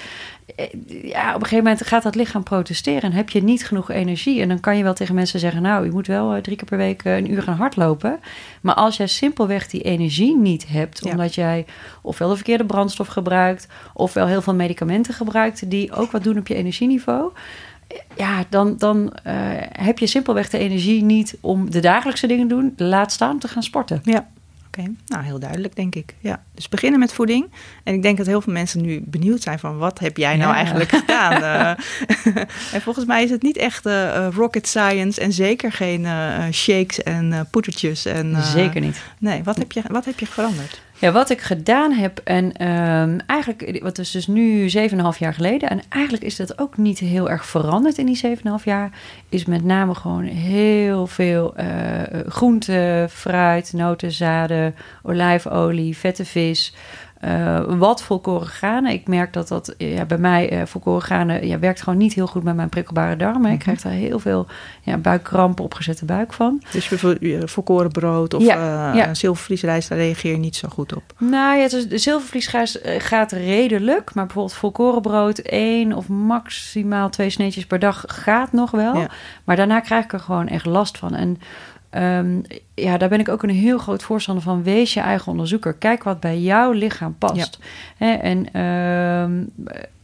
eh, 0.56 0.66
ja, 1.02 1.28
op 1.30 1.42
een 1.42 1.48
gegeven 1.48 1.64
moment 1.64 1.86
gaat 1.86 2.04
dat 2.04 2.16
lichaam 2.16 2.44
protesteren... 2.44 3.02
en 3.02 3.12
heb 3.12 3.30
je 3.30 3.44
niet 3.44 3.66
genoeg 3.66 3.92
energie. 3.92 4.42
En 4.42 4.48
dan 4.48 4.60
kan 4.60 4.78
je 4.78 4.84
wel 4.84 4.94
tegen 4.94 5.16
mensen 5.16 5.40
zeggen... 5.40 5.62
nou, 5.62 5.86
je 5.86 5.92
moet 5.92 6.08
wel 6.08 6.34
eh, 6.34 6.42
drie 6.42 6.58
keer 6.58 6.68
per 6.68 6.78
week 6.78 7.04
eh, 7.04 7.18
een 7.18 7.32
uur 7.32 7.42
gaan 7.42 7.56
hardlopen... 7.58 8.20
Maar 8.62 8.76
als 8.76 8.98
jij 8.98 9.08
simpelweg 9.08 9.68
die 9.68 9.82
energie 9.82 10.38
niet 10.38 10.68
hebt, 10.68 11.00
Ja. 11.04 11.12
omdat 11.12 11.36
jij 11.36 11.66
ofwel 12.02 12.30
de 12.30 12.36
verkeerde 12.36 12.66
brandstof 12.66 13.08
gebruikt, 13.08 13.68
ofwel 13.94 14.28
heel 14.28 14.42
veel 14.42 14.56
medicamenten 14.56 15.14
gebruikt 15.14 15.70
die 15.70 15.92
ook 15.94 16.12
wat 16.12 16.24
doen 16.24 16.38
op 16.38 16.48
je 16.48 16.56
energieniveau, 16.56 17.32
ja, 18.16 18.46
dan, 18.50 18.78
dan 18.78 19.14
eh, 19.24 19.36
heb 19.72 20.00
je 20.00 20.08
simpelweg 20.08 20.50
de 20.50 20.58
energie 20.58 21.04
niet 21.04 21.38
om 21.42 21.72
de 21.72 21.80
dagelijkse 21.80 22.28
dingen 22.28 22.48
te 22.48 22.54
doen, 22.56 22.74
laat 22.78 23.12
staan 23.12 23.32
om 23.32 23.40
te 23.40 23.48
gaan 23.48 23.64
sporten. 23.64 24.02
Ja, 24.04 24.28
oké. 24.68 24.84
Nou, 25.08 25.24
heel 25.24 25.40
duidelijk, 25.40 25.76
denk 25.76 25.96
ik. 25.96 26.16
Ja. 26.20 26.44
Dus 26.54 26.70
beginnen 26.70 27.00
met 27.00 27.14
voeding. 27.14 27.52
En 27.84 27.94
ik 27.94 28.02
denk 28.02 28.18
dat 28.18 28.26
heel 28.26 28.42
veel 28.42 28.54
mensen 28.54 28.82
nu 28.82 29.04
benieuwd 29.06 29.42
zijn 29.42 29.60
van... 29.60 29.78
wat 29.78 30.00
heb 30.00 30.18
jij 30.18 30.36
nou 30.38 30.50
Ja. 30.50 30.56
eigenlijk 30.56 30.90
gedaan? 30.90 31.34
Eh, 31.44 32.44
en 32.74 32.82
volgens 32.82 33.06
mij 33.06 33.24
is 33.24 33.30
het 33.30 33.42
niet 33.42 33.58
echt 33.58 33.86
eh, 33.86 34.28
rocket 34.32 34.68
science... 34.68 35.22
en 35.22 35.34
zeker 35.34 35.72
geen 35.72 36.08
shakes 36.54 37.04
en 37.04 37.48
poedertjes. 37.52 38.06
En, 38.06 38.44
Zeker 38.44 38.82
niet. 38.82 39.02
Nee, 39.18 39.44
wat 39.44 39.58
heb, 39.58 39.72
je, 39.72 39.82
wat 39.88 40.06
heb 40.06 40.20
je 40.20 40.28
veranderd? 40.28 40.82
Ja, 41.00 41.12
wat 41.12 41.30
ik 41.30 41.42
gedaan 41.42 41.92
heb, 41.92 42.22
en 42.24 42.52
ehm, 42.54 43.18
eigenlijk, 43.26 43.80
wat 43.84 43.98
is 43.98 44.12
dus 44.12 44.28
nu 44.28 44.70
7,5 44.70 45.18
jaar 45.20 45.34
geleden, 45.34 45.70
en 45.70 45.82
eigenlijk 45.90 46.24
is 46.24 46.36
dat 46.36 46.60
ook 46.60 46.78
niet 46.78 47.00
heel 47.00 47.30
erg 47.30 47.46
veranderd 47.46 47.98
in 47.98 48.06
die 48.06 48.18
7,5 48.60 48.64
jaar, 48.64 48.90
is 49.30 49.46
met 49.46 49.64
name 49.64 49.96
gewoon 49.96 50.24
heel 50.24 51.08
veel 51.08 51.56
eh 51.56 51.66
groente, 52.28 53.08
fruit, 53.10 53.74
noten, 53.74 54.12
zaden, 54.12 54.76
olijfolie, 55.04 55.98
vette 55.98 56.26
vis. 56.26 56.74
Uh, 57.24 57.60
wat 57.68 58.04
volkoren 58.04 58.48
granen. 58.48 58.92
Ik 58.92 59.08
merk 59.08 59.34
dat 59.34 59.48
dat 59.48 59.74
ja, 59.78 60.06
bij 60.06 60.18
mij 60.18 60.54
uh, 60.54 60.66
volkoren 60.66 61.02
granen 61.02 61.48
ja, 61.48 61.60
werkt 61.60 61.82
gewoon 61.82 62.00
niet 62.00 62.14
heel 62.14 62.28
goed 62.28 62.44
met 62.44 62.56
mijn 62.56 62.70
prikkelbare 62.70 63.16
darmen. 63.16 63.40
Mm 63.40 63.46
-hmm. 63.46 63.54
Ik 63.54 63.60
krijg 63.60 63.82
daar 63.82 63.92
heel 63.92 64.20
veel 64.20 64.48
ja, 64.82 64.98
buikkrampen, 64.98 65.64
opgezette 65.64 66.06
buik 66.06 66.34
van. 66.34 66.62
Dus 66.72 66.88
bijvoorbeeld 66.88 67.52
volkoren 67.52 67.92
brood 67.92 68.34
of 68.34 68.44
ja, 68.44 68.90
uh, 68.90 68.96
ja. 68.96 69.14
zilvervliesrijst, 69.14 69.90
daar 69.90 69.98
reageer 69.98 70.32
je 70.32 70.38
niet 70.38 70.56
zo 70.56 70.68
goed 70.68 70.96
op? 70.96 71.04
Nou 71.18 71.58
ja, 71.58 71.68
dus 71.68 71.88
de 71.88 71.98
zilvervliesrijst 71.98 72.80
gaat 72.98 73.32
redelijk. 73.32 74.14
Maar 74.14 74.26
bijvoorbeeld 74.26 74.58
volkoren 74.58 75.02
brood, 75.02 75.38
één 75.38 75.94
of 75.94 76.08
maximaal 76.08 77.10
twee 77.10 77.30
sneetjes 77.30 77.66
per 77.66 77.80
dag 77.80 78.04
gaat 78.08 78.52
nog 78.52 78.72
wel. 78.72 79.08
Maar 79.44 79.56
daarna 79.56 79.80
krijg 79.80 80.04
ik 80.04 80.14
er 80.14 80.20
gewoon 80.20 80.48
echt 80.48 80.66
last 80.66 80.98
van. 80.98 81.16
En 81.16 81.40
Um, 81.98 82.42
ja, 82.74 82.98
daar 82.98 83.10
ben 83.10 83.20
ik 83.20 83.30
ook 83.30 83.44
een 83.44 83.50
heel 83.50 83.78
groot 83.78 84.04
voorstander 84.04 84.44
van. 84.44 84.64
Wees 84.64 84.94
je 84.94 85.00
eigen 85.00 85.32
onderzoeker. 85.32 85.74
Kijk 85.74 86.04
wat 86.04 86.20
bij 86.20 86.40
jouw 86.40 86.72
lichaam 86.72 87.18
past. 87.18 87.60
Ja. 87.98 88.22
en 88.22 88.62
um, 88.62 89.52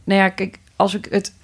nou 0.04 0.20
ja, 0.20 0.28
kijk, 0.28 0.58
als 0.76 0.94
ik 0.94 1.06
het 1.10 1.34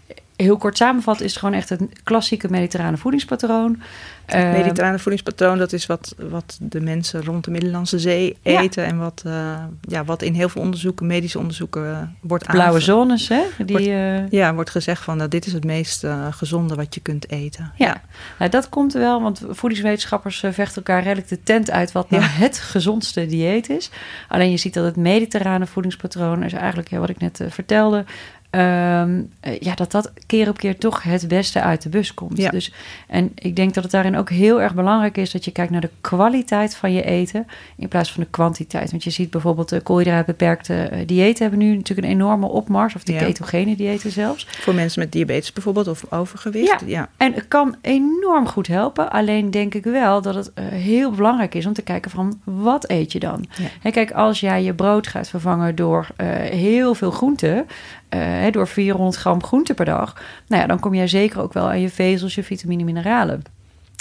heel 0.45 0.57
kort 0.57 0.77
samenvat, 0.77 1.21
is 1.21 1.31
het 1.31 1.39
gewoon 1.39 1.55
echt 1.55 1.69
het 1.69 1.83
klassieke 2.03 2.49
mediterrane 2.51 2.97
voedingspatroon. 2.97 3.83
Het 4.27 4.57
mediterrane 4.57 4.99
voedingspatroon, 4.99 5.59
dat 5.59 5.73
is 5.73 5.87
wat, 5.87 6.15
wat 6.31 6.59
de 6.61 6.81
mensen 6.81 7.25
rond 7.25 7.45
de 7.45 7.51
Middellandse 7.51 7.99
Zee 7.99 8.37
eten. 8.43 8.83
Ja. 8.83 8.89
En 8.89 8.99
wat, 8.99 9.23
uh, 9.27 9.57
ja, 9.81 10.05
wat 10.05 10.23
in 10.23 10.35
heel 10.35 10.49
veel 10.49 10.63
onderzoeken, 10.63 11.07
medische 11.07 11.39
onderzoeken, 11.39 11.83
uh, 11.83 11.99
wordt 12.21 12.47
Blauwe 12.47 12.81
zones, 12.81 13.29
hè? 13.29 13.43
Die, 13.59 13.77
wordt, 13.77 13.87
uh... 13.87 14.31
Ja, 14.31 14.55
wordt 14.55 14.71
gezegd 14.71 15.03
van 15.03 15.17
nou, 15.17 15.29
dit 15.29 15.47
is 15.47 15.53
het 15.53 15.65
meest 15.65 16.07
gezonde 16.31 16.75
wat 16.75 16.95
je 16.95 17.01
kunt 17.01 17.31
eten. 17.31 17.73
Ja, 17.77 17.87
ja. 17.87 18.03
Nou, 18.39 18.51
dat 18.51 18.69
komt 18.69 18.93
wel, 18.93 19.23
want 19.23 19.43
voedingswetenschappers 19.49 20.39
vechten 20.39 20.77
elkaar 20.77 21.03
redelijk 21.03 21.29
de 21.29 21.43
tent 21.43 21.71
uit 21.71 21.93
wat 21.93 22.11
nou 22.11 22.23
het 22.23 22.59
gezondste 22.59 23.27
dieet 23.27 23.71
is. 23.71 23.91
Alleen 24.29 24.51
je 24.51 24.57
ziet 24.57 24.75
dat 24.75 24.85
het 24.85 24.97
mediterrane 24.97 25.67
voedingspatroon 25.67 26.43
is 26.43 26.53
eigenlijk 26.53 26.91
ja, 26.91 26.99
wat 26.99 27.09
ik 27.09 27.19
net 27.19 27.41
vertelde. 27.49 28.05
Um, 28.51 29.31
ja, 29.61 29.75
dat 29.75 29.91
dat 29.91 30.13
keer 30.27 30.49
op 30.49 30.57
keer 30.59 30.79
toch 30.79 31.03
het 31.03 31.29
beste 31.29 31.63
uit 31.63 31.83
de 31.83 31.89
bus 31.89 32.15
komt. 32.15 32.39
Ja. 32.39 32.51
Dus, 32.51 32.73
en 33.07 33.33
ik 33.35 33.57
denk 33.57 33.75
dat 33.75 33.83
het 33.83 33.93
daarin 33.93 34.17
ook 34.17 34.31
heel 34.31 34.63
erg 34.63 34.75
belangrijk 34.75 35.17
is 35.17 35.31
dat 35.31 35.45
je 35.45 35.51
kijkt 35.51 35.71
naar 35.71 35.81
de 35.81 35.91
kwaliteit 36.01 36.77
van 36.77 36.93
je 36.93 37.03
eten 37.03 37.47
in 37.77 37.89
plaats 37.89 38.13
van 38.13 38.23
de 38.23 38.29
kwantiteit. 38.31 38.91
Want 38.91 39.05
je 39.05 39.11
ziet 39.11 39.31
bijvoorbeeld 39.31 39.69
de 39.69 39.81
koolhydraatbeperkte 39.81 40.91
uh, 40.93 40.99
diëten 41.07 41.43
hebben 41.43 41.59
nu 41.59 41.77
natuurlijk 41.77 42.09
een 42.09 42.15
enorme 42.15 42.47
opmars, 42.47 42.95
of 42.95 43.03
de 43.03 43.13
ja. 43.13 43.19
ketogene 43.19 43.77
diëten 43.77 44.11
zelfs. 44.11 44.47
Voor 44.51 44.75
mensen 44.75 45.01
met 45.01 45.13
diabetes 45.13 45.53
bijvoorbeeld 45.53 45.89
of 45.89 46.13
overgewicht. 46.13 46.81
Ja, 46.81 46.87
ja. 46.87 47.09
en 47.17 47.33
het 47.33 47.49
kan 47.49 47.77
enorm 47.81 48.47
goed 48.47 48.67
helpen. 48.67 49.11
Alleen 49.11 49.51
denk 49.51 49.75
ik 49.75 49.85
wel 49.85 50.23
dat 50.23 50.35
het 50.35 50.53
heel 50.63 51.11
belangrijk 51.11 51.55
is 51.55 51.67
om 51.67 51.73
te 51.73 51.83
kijken 51.83 52.11
van 52.11 52.41
wat 52.45 52.91
eet 52.91 53.13
je 53.13 53.19
dan. 53.19 53.47
Kijk, 53.91 54.13
als 54.13 54.41
jij 54.41 54.63
je 54.63 54.75
brood 54.75 55.07
gaat 55.07 55.29
vervangen 55.29 55.75
door 55.75 56.07
uh, 56.17 56.29
heel 56.37 56.95
veel 56.95 57.11
groenten, 57.11 57.67
uh, 58.15 58.53
door 58.53 58.69
400 58.69 59.17
gram 59.17 59.43
groente 59.43 59.75
per 59.75 59.85
dag, 59.85 60.15
nou 60.47 60.63
ja, 60.63 60.69
dan 60.69 60.79
kom 60.81 60.95
jij 60.95 61.09
zeker 61.09 61.41
ook 61.41 61.53
wel 61.53 61.69
aan 61.69 61.81
je 61.81 61.91
vezels, 61.91 62.35
je 62.35 62.43
vitamine, 62.43 62.85
mineralen. 62.85 63.43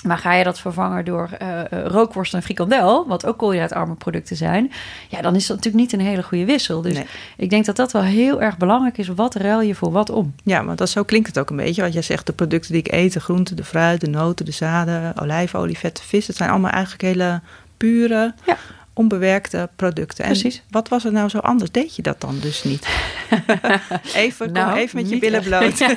Maar 0.05 0.17
ga 0.17 0.33
je 0.33 0.43
dat 0.43 0.59
vervangen 0.59 1.05
door 1.05 1.29
uh, 1.41 1.61
rookworst 1.85 2.33
en 2.33 2.41
frikandel, 2.43 3.07
wat 3.07 3.25
ook 3.25 3.37
koolhydraatarme 3.37 3.93
producten 3.95 4.35
zijn, 4.35 4.71
ja, 5.07 5.21
dan 5.21 5.35
is 5.35 5.47
dat 5.47 5.55
natuurlijk 5.55 5.83
niet 5.83 5.93
een 6.01 6.07
hele 6.07 6.23
goede 6.23 6.45
wissel. 6.45 6.81
Dus 6.81 6.93
Nee. 6.93 7.05
ik 7.37 7.49
denk 7.49 7.65
dat 7.65 7.75
dat 7.75 7.91
wel 7.91 8.01
heel 8.01 8.41
erg 8.41 8.57
belangrijk 8.57 8.97
is. 8.97 9.07
Wat 9.07 9.35
ruil 9.35 9.61
je 9.61 9.75
voor 9.75 9.91
wat 9.91 10.09
om? 10.09 10.33
Ja, 10.43 10.61
maar 10.61 10.75
dat, 10.75 10.89
zo 10.89 11.03
klinkt 11.03 11.27
het 11.27 11.39
ook 11.39 11.49
een 11.49 11.55
beetje. 11.55 11.81
Want 11.81 11.93
jij 11.93 12.01
zegt 12.01 12.25
de 12.25 12.33
producten 12.33 12.71
die 12.71 12.81
ik 12.81 12.91
eet, 12.91 13.13
de 13.13 13.19
groenten, 13.19 13.55
de 13.55 13.63
fruit, 13.63 14.01
de 14.01 14.09
noten, 14.09 14.45
de 14.45 14.51
zaden, 14.51 15.17
olijfolie, 15.21 15.77
vette 15.77 16.03
vis. 16.03 16.27
Het 16.27 16.35
zijn 16.35 16.49
allemaal 16.49 16.71
eigenlijk 16.71 17.01
hele 17.01 17.41
pure, 17.77 18.33
Ja. 18.45 18.57
Onbewerkte 18.98 19.70
producten. 19.75 20.24
En 20.25 20.32
Precies. 20.32 20.63
wat 20.70 20.89
was 20.89 21.06
er 21.06 21.12
nou 21.12 21.30
zo 21.30 21.38
anders? 21.38 21.72
Deed 21.72 21.96
je 21.96 22.01
dat 22.01 22.22
dan 22.22 22.39
dus 22.42 22.63
niet? 22.63 22.88
even, 24.16 24.46
kom 24.46 24.56
Nou, 24.56 24.77
even 24.77 25.01
met 25.01 25.10
je 25.10 25.20
billen 25.20 25.39
echt. 25.39 25.48
bloot. 25.48 25.86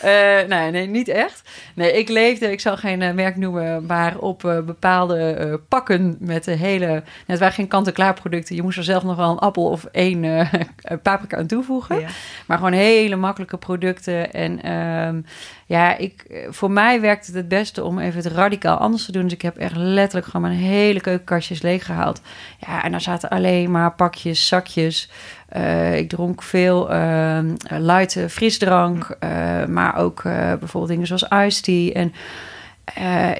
Eh, 0.00 0.48
nee, 0.48 0.70
nee, 0.70 0.86
niet 0.86 1.08
echt. 1.08 1.42
Nee, 1.74 1.92
ik 1.92 2.08
leefde, 2.08 2.50
ik 2.50 2.60
zal 2.60 2.76
geen 2.76 3.02
eh, 3.02 3.12
merk 3.14 3.36
noemen, 3.36 3.86
maar 3.86 4.18
op 4.18 4.44
eh, 4.44 4.60
bepaalde 4.60 5.60
pakken 5.68 6.16
met 6.20 6.44
de 6.44 6.50
hele... 6.52 6.86
nou, 6.86 7.02
het 7.26 7.38
waren 7.38 7.54
geen 7.54 7.68
kant-en-klaar 7.68 8.14
producten. 8.14 8.56
Je 8.56 8.62
moest 8.62 8.78
er 8.78 8.84
zelf 8.84 9.02
nog 9.02 9.16
wel 9.16 9.30
een 9.30 9.38
appel 9.38 9.64
of 9.68 9.84
één 9.84 10.48
paprika 11.02 11.36
aan 11.36 11.46
toevoegen. 11.46 12.00
Ja. 12.00 12.08
Maar 12.46 12.56
gewoon 12.56 12.72
hele 12.72 13.16
makkelijke 13.16 13.56
producten. 13.56 14.32
En 14.32 14.62
ehm, 14.62 15.20
ja, 15.68 15.96
ik, 15.96 16.22
eh, 16.30 16.38
voor 16.50 16.70
mij 16.70 17.00
werkt 17.00 17.26
het 17.26 17.34
het 17.34 17.48
beste 17.48 17.84
om 17.84 17.98
even 17.98 18.22
het 18.22 18.32
radicaal 18.32 18.76
anders 18.76 19.04
te 19.04 19.12
doen. 19.12 19.22
Dus 19.22 19.32
ik 19.32 19.42
heb 19.42 19.56
echt 19.56 19.76
letterlijk 19.76 20.26
gewoon 20.26 20.48
mijn 20.48 20.60
hele 20.60 21.00
keukenkastjes 21.00 21.62
leeggehaald. 21.62 22.20
Ja, 22.66 22.84
en 22.84 22.90
daar 22.90 23.00
zaten 23.00 23.28
alleen 23.28 23.70
maar 23.70 23.92
pakjes, 23.92 24.46
zakjes. 24.46 25.10
Eh, 25.48 25.96
ik 25.96 26.08
dronk 26.08 26.42
veel 26.42 26.90
ehm 26.90 27.54
light 27.68 28.18
frisdrank, 28.28 29.16
eh, 29.18 29.64
maar 29.64 29.96
ook 29.96 30.22
bijvoorbeeld 30.22 30.88
dingen 30.88 31.06
zoals 31.06 31.28
iced 31.46 31.62
tea. 31.64 31.92
En 31.92 32.12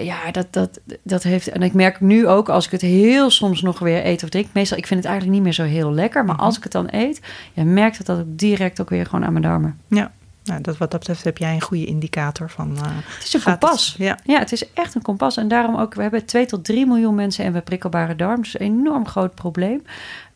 ja, 0.05 0.31
dat, 0.31 0.47
dat, 0.51 0.81
dat 1.03 1.23
heeft. 1.23 1.49
En 1.49 1.63
ik 1.63 1.73
merk 1.73 2.01
nu 2.01 2.27
ook 2.27 2.49
als 2.49 2.65
ik 2.65 2.71
het 2.71 2.81
heel 2.81 3.31
soms 3.31 3.63
nog 3.63 3.79
weer 3.79 4.07
eet 4.07 4.23
of 4.23 4.29
drink. 4.29 4.47
Meestal, 4.53 4.79
ik 4.79 4.87
vind 4.87 5.01
het 5.01 5.09
eigenlijk 5.09 5.37
niet 5.37 5.45
meer 5.47 5.67
zo 5.67 5.75
heel 5.75 5.93
lekker. 5.93 6.25
Maar 6.25 6.35
Mhm. 6.35 6.45
als 6.45 6.57
ik 6.57 6.63
het 6.63 6.73
dan 6.73 6.89
eet, 6.91 7.21
ja, 7.53 7.65
merkt 7.65 7.99
het 7.99 8.07
dat 8.07 8.19
ook 8.19 8.39
direct 8.39 8.81
ook 8.81 8.91
weer 8.91 9.05
gewoon 9.07 9.25
aan 9.25 9.33
mijn 9.33 9.45
darmen. 9.45 9.81
ja. 9.89 10.13
Nou, 10.47 10.61
dat, 10.61 10.77
wat 10.77 10.91
dat 10.91 10.99
betreft 11.01 11.25
heb 11.25 11.39
jij 11.39 11.55
een 11.55 11.61
goede 11.61 11.85
indicator 11.87 12.51
van... 12.51 12.77
eh, 12.77 12.83
Het 13.15 13.25
is 13.27 13.33
een 13.35 13.43
kompas. 13.43 13.89
het- 13.89 13.97
ja. 13.97 14.19
Ja, 14.25 14.39
het 14.39 14.53
is 14.53 14.73
echt 14.73 14.95
een 14.95 15.03
kompas. 15.03 15.37
En 15.37 15.49
daarom 15.49 15.77
ook, 15.77 15.95
we 15.95 16.03
hebben 16.03 16.25
2 16.25 16.47
tot 16.47 16.65
3 16.65 16.87
miljoen 16.87 17.15
mensen 17.15 17.45
en 17.45 17.53
we 17.53 17.61
prikkelbare 17.61 18.17
darm. 18.17 18.43
Dus 18.43 18.61
een 18.61 18.67
enorm 18.67 19.07
groot 19.09 19.35
probleem. 19.35 19.83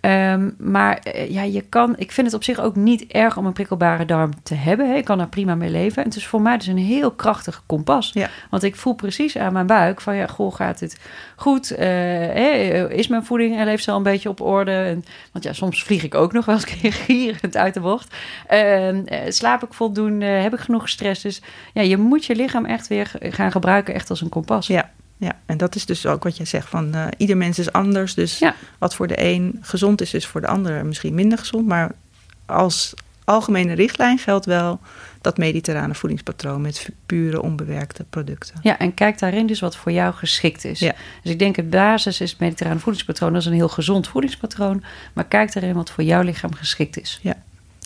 Ehm, 0.01 0.51
maar 0.59 0.99
eh, 0.99 1.31
ja, 1.31 1.43
je 1.43 1.61
kan, 1.61 1.95
ik 1.99 2.13
vind 2.13 2.27
het 2.27 2.37
op 2.37 2.45
zich 2.45 2.61
ook 2.61 2.77
niet 2.77 3.07
erg 3.07 3.37
om 3.37 3.47
een 3.47 3.53
prikkelbare 3.53 4.05
darm 4.05 4.43
te 4.43 4.55
hebben. 4.55 4.89
Hè. 4.89 4.97
Ik 4.97 5.05
kan 5.05 5.19
daar 5.19 5.29
prima 5.29 5.55
mee 5.55 5.71
leven. 5.71 6.03
En 6.03 6.09
het 6.09 6.17
is 6.17 6.27
voor 6.27 6.41
mij 6.41 6.57
dus 6.57 6.67
een 6.67 6.79
heel 6.79 7.11
krachtig 7.11 7.63
kompas. 7.67 8.11
Ja. 8.13 8.29
Want 8.51 8.63
ik 8.63 8.77
voel 8.77 8.95
precies 8.95 9.37
aan 9.37 9.53
mijn 9.53 9.67
buik 9.67 10.01
van 10.01 10.17
ja, 10.17 10.27
goh, 10.27 10.55
gaat 10.55 10.81
het 10.81 10.97
goed? 11.37 11.71
Eh, 11.71 12.91
is 12.91 13.09
mijn 13.09 13.25
voeding 13.25 13.57
en 13.57 13.79
al 13.87 13.97
een 13.97 14.03
beetje 14.03 14.29
op 14.29 14.41
orde? 14.41 14.73
En, 14.73 15.05
want 15.33 15.45
ja, 15.45 15.53
soms 15.53 15.83
vlieg 15.83 16.03
ik 16.03 16.15
ook 16.15 16.33
nog 16.33 16.45
wel 16.45 16.55
eens 16.55 16.71
een 16.71 16.79
keer 16.81 16.93
gierend 16.93 17.57
uit 17.57 17.75
de 17.75 17.81
bocht. 17.81 18.15
Ehm, 18.47 19.03
eh, 19.05 19.19
slaap 19.29 19.63
ik 19.63 19.75
voldoende? 19.75 20.25
Heb 20.25 20.53
ik 20.53 20.61
genoeg 20.61 20.89
stress? 20.89 21.23
Dus 21.23 21.43
ja, 21.73 21.83
je 21.83 21.97
moet 21.97 22.25
je 22.25 22.37
lichaam 22.37 22.65
echt 22.65 22.89
weer 22.89 23.13
gaan 23.21 23.53
gebruiken, 23.53 23.95
echt 23.95 24.11
als 24.11 24.21
een 24.21 24.29
kompas. 24.29 24.67
Ja. 24.67 24.91
Ja, 25.21 25.39
en 25.47 25.57
dat 25.57 25.75
is 25.75 25.87
dus 25.87 26.07
ook 26.07 26.23
wat 26.25 26.37
jij 26.37 26.47
zegt 26.47 26.69
van 26.69 26.95
eh, 26.95 27.07
ieder 27.17 27.37
mens 27.37 27.59
is 27.59 27.73
anders. 27.73 28.15
Dus 28.15 28.39
Ja. 28.39 28.55
wat 28.79 28.95
voor 28.95 29.07
de 29.07 29.25
een 29.25 29.59
gezond 29.61 30.01
is, 30.01 30.15
is 30.15 30.27
voor 30.27 30.41
de 30.41 30.47
ander 30.47 30.87
misschien 30.87 31.15
minder 31.15 31.39
gezond. 31.39 31.67
Maar 31.67 31.93
als 32.47 32.95
algemene 33.25 33.73
richtlijn 33.73 34.19
geldt 34.19 34.47
wel 34.47 34.81
dat 35.21 35.39
mediterrane 35.39 35.95
voedingspatroon 35.95 36.61
met 36.61 36.89
pure 37.07 37.43
onbewerkte 37.43 38.05
producten. 38.05 38.55
Ja, 38.63 38.79
en 38.79 38.95
kijk 38.95 39.19
daarin 39.19 39.47
dus 39.47 39.61
wat 39.61 39.77
voor 39.77 39.93
jou 39.93 40.15
geschikt 40.15 40.65
is. 40.65 40.79
Ja. 40.79 40.95
Dus 41.23 41.33
ik 41.33 41.39
denk 41.39 41.57
het 41.57 41.71
basis 41.71 42.21
is 42.21 42.31
het 42.31 42.41
mediterrane 42.41 42.79
voedingspatroon. 42.79 43.33
Dat 43.33 43.41
is 43.41 43.47
een 43.47 43.53
heel 43.53 43.69
gezond 43.69 44.09
voedingspatroon. 44.09 44.85
Maar 45.13 45.25
kijk 45.25 45.53
daarin 45.53 45.75
wat 45.75 45.91
voor 45.91 46.05
jouw 46.05 46.23
lichaam 46.23 46.55
geschikt 46.55 47.01
is. 47.01 47.21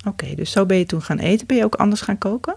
Oké, 0.07 0.35
dus 0.35 0.50
zo 0.50 0.67
ben 0.67 0.76
je 0.76 0.87
toen 0.87 1.03
gaan 1.03 1.19
eten. 1.19 1.47
Ben 1.47 1.57
je 1.57 1.64
ook 1.64 1.75
anders 1.75 2.00
gaan 2.00 2.19
koken? 2.19 2.55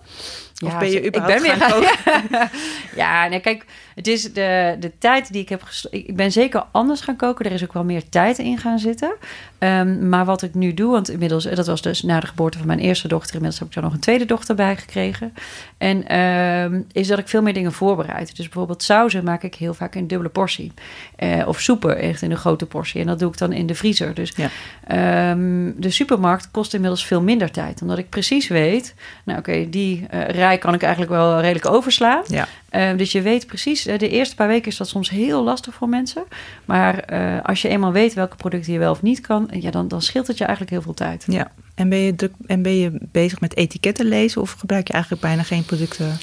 Of 0.65 0.71
Ja, 0.71 0.77
ben 0.79 0.89
je 0.91 1.01
ik 1.01 1.07
überhaupt 1.07 1.41
ben 1.41 1.55
gaan 1.55 1.79
weer- 1.79 1.99
koken? 2.03 2.49
ja, 3.01 3.27
nee, 3.27 3.39
kijk, 3.39 3.65
het 3.95 4.07
is 4.07 4.33
de, 4.33 4.75
de 4.79 4.91
tijd 4.97 5.31
die 5.31 5.41
ik 5.41 5.49
heb. 5.49 5.63
Ik 5.89 6.15
ben 6.15 6.31
zeker 6.31 6.63
anders 6.71 7.01
gaan 7.01 7.15
koken. 7.15 7.45
Er 7.45 7.51
is 7.51 7.63
ook 7.63 7.73
wel 7.73 7.83
meer 7.83 8.09
tijd 8.09 8.37
in 8.37 8.57
gaan 8.57 8.79
zitten. 8.79 9.15
Ehm, 9.57 10.09
maar 10.09 10.25
wat 10.25 10.41
ik 10.41 10.53
nu 10.53 10.73
doe, 10.73 10.91
want 10.91 11.09
inmiddels, 11.09 11.45
eh, 11.45 11.55
dat 11.55 11.67
was 11.67 11.81
dus 11.81 12.01
na 12.01 12.19
de 12.19 12.27
geboorte 12.27 12.57
van 12.57 12.67
mijn 12.67 12.79
eerste 12.79 13.07
dochter. 13.07 13.33
Inmiddels 13.33 13.59
heb 13.59 13.67
ik 13.69 13.75
er 13.75 13.81
nog 13.81 13.93
een 13.93 13.99
tweede 13.99 14.25
dochter 14.25 14.55
bij 14.55 14.75
gekregen. 14.75 15.33
En 15.77 16.07
ehm, 16.07 16.81
is 16.91 17.07
dat 17.07 17.19
ik 17.19 17.27
veel 17.27 17.41
meer 17.41 17.53
dingen 17.53 17.73
voorbereid. 17.73 18.35
Dus 18.35 18.45
bijvoorbeeld 18.45 18.83
sauzen 18.83 19.23
maak 19.23 19.43
ik 19.43 19.55
heel 19.55 19.73
vaak 19.73 19.95
in 19.95 20.07
dubbele 20.07 20.29
portie. 20.29 20.71
Eh, 21.15 21.47
of 21.47 21.59
soepen 21.59 21.97
echt 21.97 22.21
in 22.21 22.31
een 22.31 22.37
grote 22.37 22.65
portie. 22.65 23.01
En 23.01 23.07
dat 23.07 23.19
doe 23.19 23.31
ik 23.31 23.37
dan 23.37 23.51
in 23.51 23.65
de 23.67 23.75
vriezer. 23.75 24.13
Dus 24.13 24.33
Ja. 24.35 24.49
Ehm, 24.87 25.71
de 25.75 25.89
supermarkt 25.89 26.51
kost 26.51 26.73
inmiddels 26.73 27.05
veel 27.05 27.21
minder 27.21 27.51
tijd. 27.51 27.81
Omdat 27.81 27.97
ik 27.97 28.09
precies 28.09 28.47
weet, 28.47 28.93
nou 29.25 29.39
oké, 29.39 29.69
die 29.69 30.05
eh, 30.09 30.21
rij 30.47 30.57
kan 30.57 30.73
ik 30.73 30.81
eigenlijk 30.81 31.11
wel 31.11 31.39
redelijk 31.39 31.69
overslaan. 31.69 32.23
Ja. 32.27 32.47
Eh, 32.69 32.97
dus 32.97 33.11
je 33.11 33.21
weet 33.21 33.47
precies, 33.47 33.85
eh, 33.85 33.97
de 33.97 34.09
eerste 34.09 34.35
paar 34.35 34.47
weken 34.47 34.71
is 34.71 34.77
dat 34.77 34.87
soms 34.87 35.09
heel 35.09 35.43
lastig 35.43 35.73
voor 35.73 35.89
mensen. 35.89 36.23
Maar 36.65 36.99
eh, 36.99 37.43
als 37.43 37.61
je 37.61 37.67
eenmaal 37.67 37.91
weet 37.91 38.13
welke 38.13 38.35
producten 38.35 38.73
je 38.73 38.79
wel 38.79 38.91
of 38.91 39.01
niet 39.01 39.21
kan, 39.21 39.49
ja, 39.51 39.71
dan, 39.71 39.87
dan 39.87 40.01
scheelt 40.01 40.27
het 40.27 40.37
je 40.37 40.43
eigenlijk 40.43 40.73
heel 40.73 40.81
veel 40.81 40.93
tijd. 40.93 41.25
Ja, 41.27 41.51
en 41.75 41.89
ben, 41.89 41.99
je 41.99 42.15
druk, 42.15 42.33
en 42.45 42.61
ben 42.61 42.77
je 42.77 42.91
bezig 43.11 43.39
met 43.39 43.55
etiketten 43.55 44.05
lezen 44.05 44.41
of 44.41 44.51
gebruik 44.51 44.87
je 44.87 44.93
eigenlijk 44.93 45.21
bijna 45.21 45.43
geen 45.43 45.65
producten 45.65 46.17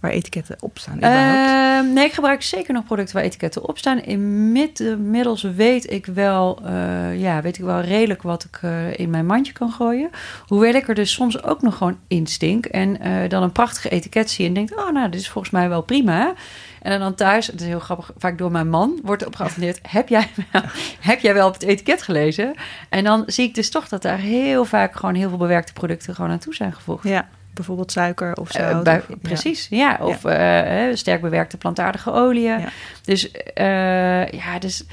waar 0.00 0.10
etiketten 0.10 0.56
op 0.60 0.78
staan? 0.78 1.00
Ehm, 1.00 1.92
nee, 1.92 2.04
ik 2.04 2.12
gebruik 2.12 2.42
zeker 2.42 2.74
nog 2.74 2.84
producten 2.84 3.14
waar 3.14 3.24
etiketten 3.24 3.68
op 3.68 3.78
staan. 3.78 4.02
Inmiddels 4.02 5.42
weet 5.42 5.90
ik 5.90 6.06
wel, 6.06 6.58
eh, 6.64 7.20
ja, 7.20 7.42
weet 7.42 7.58
ik 7.58 7.64
wel 7.64 7.80
redelijk 7.80 8.22
wat 8.22 8.44
ik 8.44 8.58
eh, 8.62 8.98
in 8.98 9.10
mijn 9.10 9.26
mandje 9.26 9.52
kan 9.52 9.70
gooien. 9.70 10.10
Hoewel 10.46 10.74
ik 10.74 10.88
er 10.88 10.94
dus 10.94 11.12
soms 11.12 11.42
ook 11.42 11.62
nog 11.62 11.76
gewoon 11.76 11.98
instink 12.08 12.66
en 12.66 13.00
eh, 13.00 13.28
dan 13.28 13.42
een 13.42 13.52
prachtige 13.52 13.88
etiket 13.88 14.30
zie 14.30 14.46
en 14.46 14.54
denk, 14.54 14.78
oh 14.78 14.92
nou, 14.92 15.10
dit 15.10 15.20
is 15.20 15.28
volgens 15.28 15.52
mij 15.52 15.68
wel 15.68 15.82
prima. 15.82 16.34
En 16.82 17.00
dan 17.00 17.14
thuis, 17.14 17.46
het 17.46 17.60
is 17.60 17.66
heel 17.66 17.80
grappig, 17.80 18.10
vaak 18.18 18.38
door 18.38 18.50
mijn 18.50 18.68
man 18.68 19.00
wordt 19.02 19.26
op 19.26 19.36
geattendeerd. 19.36 19.78
Heb 19.88 20.08
jij, 20.08 20.28
wel, 20.52 20.62
heb 21.00 21.20
jij 21.20 21.34
wel 21.34 21.46
op 21.46 21.52
het 21.52 21.62
etiket 21.62 22.02
gelezen? 22.02 22.54
En 22.88 23.04
dan 23.04 23.22
zie 23.26 23.48
ik 23.48 23.54
dus 23.54 23.70
toch 23.70 23.88
dat 23.88 24.02
daar 24.02 24.18
heel 24.18 24.64
vaak 24.64 24.96
gewoon 24.96 25.14
heel 25.14 25.28
veel 25.28 25.38
bewerkte 25.38 25.72
producten 25.72 26.14
gewoon 26.14 26.30
aan 26.30 26.38
toe 26.38 26.54
zijn 26.54 26.72
gevoegd. 26.72 27.04
ja, 27.08 27.28
bijvoorbeeld 27.54 27.92
suiker 27.92 28.34
of 28.36 28.50
zo. 28.50 28.58
Eh, 28.58 28.80
bij- 28.82 29.02
precies, 29.22 29.66
ja. 29.70 29.98
Of 30.00 30.24
eh, 30.24 30.94
sterk 30.94 31.20
bewerkte 31.20 31.56
plantaardige 31.56 32.12
oliën. 32.12 32.58
Ja. 32.60 32.68
Dus 33.04 33.30
eh, 33.54 34.28
ja, 34.28 34.58
dus 34.58 34.84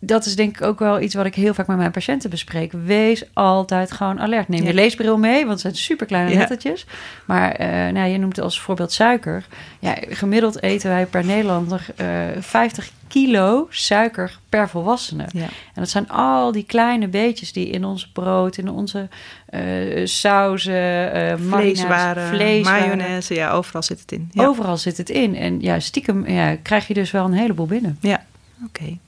dat 0.00 0.24
is 0.26 0.36
denk 0.36 0.56
ik 0.60 0.66
ook 0.66 0.78
wel 0.78 1.00
iets 1.00 1.14
wat 1.14 1.26
ik 1.26 1.34
heel 1.34 1.54
vaak 1.54 1.66
met 1.66 1.76
mijn 1.76 1.90
patiënten 1.90 2.30
bespreek. 2.30 2.72
Wees 2.72 3.24
altijd 3.32 3.92
gewoon 3.92 4.20
alert. 4.20 4.48
Neem 4.48 4.62
Ja. 4.62 4.68
je 4.68 4.74
leesbril 4.74 5.18
mee, 5.18 5.38
want 5.40 5.50
het 5.50 5.60
zijn 5.60 5.74
super 5.76 6.06
kleine 6.06 6.30
Ja. 6.30 6.38
lettertjes. 6.38 6.86
Maar 7.26 7.52
eh, 7.52 7.68
nou, 7.92 8.08
je 8.08 8.18
noemt 8.18 8.36
het 8.36 8.44
als 8.44 8.60
voorbeeld 8.60 8.92
suiker. 8.92 9.46
Ja, 9.78 9.96
gemiddeld 10.08 10.62
eten 10.62 10.90
wij 10.90 11.06
per 11.06 11.24
Nederlander 11.24 11.86
eh 11.96 12.06
50 12.40 12.90
kilo 13.08 13.66
suiker 13.70 14.38
per 14.48 14.68
volwassene. 14.68 15.24
Ja. 15.32 15.42
En 15.42 15.48
dat 15.74 15.88
zijn 15.88 16.08
al 16.10 16.52
die 16.52 16.64
kleine 16.64 17.08
beetjes 17.08 17.52
die 17.52 17.66
in 17.70 17.84
ons 17.84 18.06
brood, 18.08 18.56
in 18.56 18.68
onze 18.70 19.08
eh 19.46 20.06
sauzen, 20.06 21.12
eh 21.12 21.36
marina's, 21.36 21.48
Vleeswaren, 21.80 22.28
vleeswaren, 22.28 22.86
mayonaise, 22.88 23.34
ja, 23.34 23.50
overal 23.50 23.82
zit 23.82 24.00
het 24.00 24.12
in. 24.12 24.28
Ja, 24.32 24.46
Overal 24.46 24.76
zit 24.76 24.96
het 24.96 25.10
in. 25.10 25.36
En 25.36 25.60
ja, 25.60 25.80
stiekem 25.80 26.28
ja, 26.28 26.56
krijg 26.62 26.86
je 26.88 26.94
dus 26.94 27.10
wel 27.10 27.24
een 27.24 27.32
heleboel 27.32 27.66
binnen. 27.66 27.98
ja. 28.00 28.24
oké. 28.66 28.98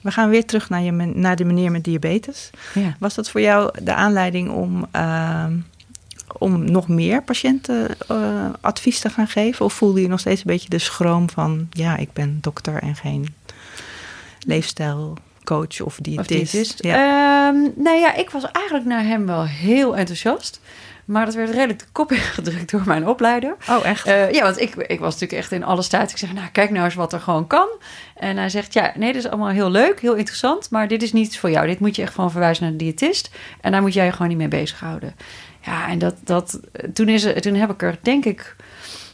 We 0.00 0.10
gaan 0.10 0.28
weer 0.28 0.44
terug 0.44 0.68
naar, 0.68 0.82
je, 0.82 0.90
naar 0.92 1.36
de 1.36 1.44
meneer 1.44 1.70
met 1.70 1.84
diabetes. 1.84 2.50
Ja. 2.74 2.96
Was 2.98 3.14
dat 3.14 3.30
voor 3.30 3.40
jou 3.40 3.70
de 3.82 3.94
aanleiding 3.94 4.50
om, 4.50 4.86
ehm, 4.90 5.52
om 6.38 6.70
nog 6.70 6.88
meer 6.88 7.22
patiënten 7.22 7.88
eh, 8.08 8.46
advies 8.60 9.00
te 9.00 9.10
gaan 9.10 9.28
geven? 9.28 9.64
Of 9.64 9.72
voelde 9.72 10.00
je 10.02 10.08
nog 10.08 10.20
steeds 10.20 10.40
een 10.40 10.46
beetje 10.50 10.68
de 10.68 10.78
schroom 10.78 11.30
van... 11.30 11.66
ja, 11.70 11.96
ik 11.96 12.12
ben 12.12 12.38
dokter 12.40 12.82
en 12.82 12.96
geen 12.96 13.34
leefstijlcoach 14.46 15.80
of 15.80 15.80
Of 15.80 15.96
diëtist? 15.96 16.28
diëtist. 16.52 16.82
Ja. 16.84 16.94
Ehm, 16.94 17.82
nou 17.82 17.96
ja, 17.98 18.14
ik 18.14 18.30
was 18.30 18.50
eigenlijk 18.52 18.86
naar 18.86 19.04
hem 19.04 19.26
wel 19.26 19.44
heel 19.46 19.96
enthousiast. 19.96 20.60
Maar 21.10 21.24
dat 21.24 21.34
werd 21.34 21.50
redelijk 21.50 21.78
de 21.78 21.84
kop 21.92 22.12
ingedrukt 22.20 22.70
door 22.70 22.82
mijn 22.84 23.08
opleider. 23.08 23.56
oh, 23.68 23.86
echt? 23.86 24.06
Eh, 24.06 24.32
ja, 24.32 24.42
want 24.42 24.60
ik, 24.60 24.74
ik 24.74 25.00
was 25.00 25.12
natuurlijk 25.12 25.40
echt 25.40 25.52
in 25.52 25.64
alle 25.64 25.82
staat. 25.82 26.10
Ik 26.10 26.16
zeg, 26.16 26.32
nou, 26.32 26.48
kijk 26.52 26.70
nou 26.70 26.84
eens 26.84 26.94
wat 26.94 27.12
er 27.12 27.20
gewoon 27.20 27.46
kan. 27.46 27.68
En 28.14 28.36
hij 28.36 28.48
zegt, 28.48 28.72
ja, 28.72 28.92
nee, 28.96 29.12
dit 29.12 29.24
is 29.24 29.30
allemaal 29.30 29.48
heel 29.48 29.70
leuk, 29.70 30.00
heel 30.00 30.14
interessant. 30.14 30.70
Maar 30.70 30.88
dit 30.88 31.02
is 31.02 31.12
niet 31.12 31.38
voor 31.38 31.50
jou. 31.50 31.66
Dit 31.66 31.80
moet 31.80 31.96
je 31.96 32.02
echt 32.02 32.14
gewoon 32.14 32.30
verwijzen 32.30 32.64
naar 32.64 32.72
de 32.72 32.78
diëtist. 32.78 33.30
En 33.60 33.72
daar 33.72 33.80
moet 33.80 33.94
jij 33.94 34.04
je 34.04 34.12
gewoon 34.12 34.28
niet 34.28 34.36
mee 34.36 34.48
bezighouden. 34.48 35.14
Ja, 35.60 35.88
en 35.88 35.98
dat, 35.98 36.14
dat, 36.24 36.60
toen, 36.94 37.08
is, 37.08 37.26
toen 37.40 37.54
heb 37.54 37.70
ik 37.70 37.82
er, 37.82 37.98
denk 38.02 38.24
ik... 38.24 38.56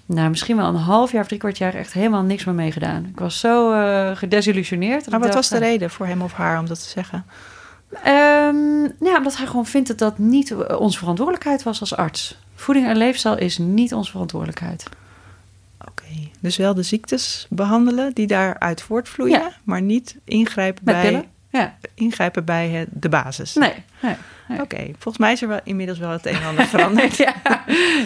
Nou, 0.07 0.29
misschien 0.29 0.57
wel 0.57 0.67
een 0.67 0.75
half 0.75 1.13
jaar 1.13 1.21
of 1.21 1.27
drie 1.27 1.39
kwart 1.39 1.59
jaar 1.59 1.75
echt 1.75 1.93
helemaal 1.93 2.23
niks 2.23 2.45
meer 2.45 2.55
mee 2.55 2.73
gedaan. 2.73 3.07
Ik 3.11 3.19
was 3.19 3.41
zo 3.41 3.73
eh, 3.73 4.17
gedesillusioneerd. 4.17 5.11
maar 5.11 5.21
wat 5.21 5.33
dacht, 5.33 5.35
was 5.35 5.49
de 5.49 5.59
nou, 5.59 5.71
reden 5.71 5.91
voor 5.91 6.07
hem 6.07 6.23
of 6.23 6.33
haar 6.33 6.59
om 6.59 6.67
dat 6.67 6.83
te 6.83 6.89
zeggen? 6.89 7.25
Ehm, 8.03 8.36
ja, 9.01 9.17
omdat 9.17 9.37
hij 9.37 9.47
gewoon 9.47 9.67
vindt 9.67 9.89
dat 9.89 9.99
dat 9.99 10.19
niet 10.19 10.51
eh, 10.51 10.81
onze 10.81 10.99
verantwoordelijkheid 10.99 11.63
was 11.63 11.81
als 11.81 11.97
arts. 11.97 12.39
Voeding 12.55 12.87
en 12.87 12.97
leefstijl 12.97 13.39
is 13.39 13.59
niet 13.59 13.95
onze 13.95 14.11
verantwoordelijkheid. 14.11 14.89
Oké, 15.89 16.29
dus 16.41 16.57
wel 16.57 16.75
de 16.75 16.83
ziektes 16.83 17.47
behandelen 17.51 18.15
die 18.15 18.27
daaruit 18.27 18.83
voortvloeien... 18.83 19.41
Ja. 19.41 19.53
maar 19.65 19.83
niet 19.83 20.17
ingrijpen 20.25 20.83
Met 20.85 20.95
bij, 20.95 21.05
pillen? 21.05 21.25
Ja. 21.51 21.77
ingrijpen 21.95 22.45
bij 22.45 22.69
het, 22.69 22.89
de 22.93 23.09
basis. 23.09 23.55
Nee. 23.55 23.75
nee. 24.03 24.15
nee. 24.49 24.61
Oké, 24.61 24.85
volgens 24.99 25.19
mij 25.19 25.33
is 25.33 25.43
er 25.43 25.49
wel 25.49 25.61
inmiddels 25.65 25.99
wel 25.99 26.11
het 26.11 26.27
een 26.27 26.35
en 26.35 26.47
ander 26.47 26.67
veranderd. 26.67 27.17
ja. 27.27 27.35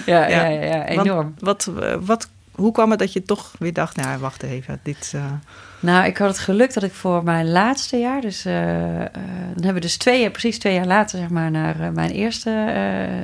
Ja, 0.07 0.29
Ja. 0.29 0.47
ja, 0.47 0.95
Want 0.95 1.07
enorm. 1.07 1.35
Wat, 1.39 1.71
eh, 1.81 1.97
wat, 2.01 2.29
hoe 2.53 2.73
kwam 2.73 2.91
het 2.91 2.99
dat 2.99 3.13
je 3.13 3.23
toch 3.23 3.53
weer 3.59 3.73
dacht, 3.73 3.97
nou 3.97 4.19
wacht 4.19 4.43
even, 4.43 4.81
dit... 4.83 5.13
eh, 5.15 5.33
Nou, 5.83 6.07
ik 6.07 6.17
had 6.19 6.29
het 6.29 6.39
geluk 6.39 6.75
dat 6.75 6.83
ik 6.83 6.93
voor 6.93 7.25
mijn 7.25 7.51
laatste 7.51 7.97
jaar, 7.97 8.21
dus 8.21 8.45
eh, 8.45 9.01
eh, 9.01 9.11
dan 9.55 9.65
hebben 9.65 9.75
we 9.75 9.81
dus 9.81 9.97
twee 9.97 10.21
jaar, 10.21 10.31
precies 10.31 10.59
twee 10.59 10.75
jaar 10.75 10.87
later, 10.87 11.19
zeg 11.19 11.29
maar, 11.29 11.51
naar 11.51 11.81
eh, 11.81 11.89
mijn, 11.89 12.11
eerste, 12.11 12.51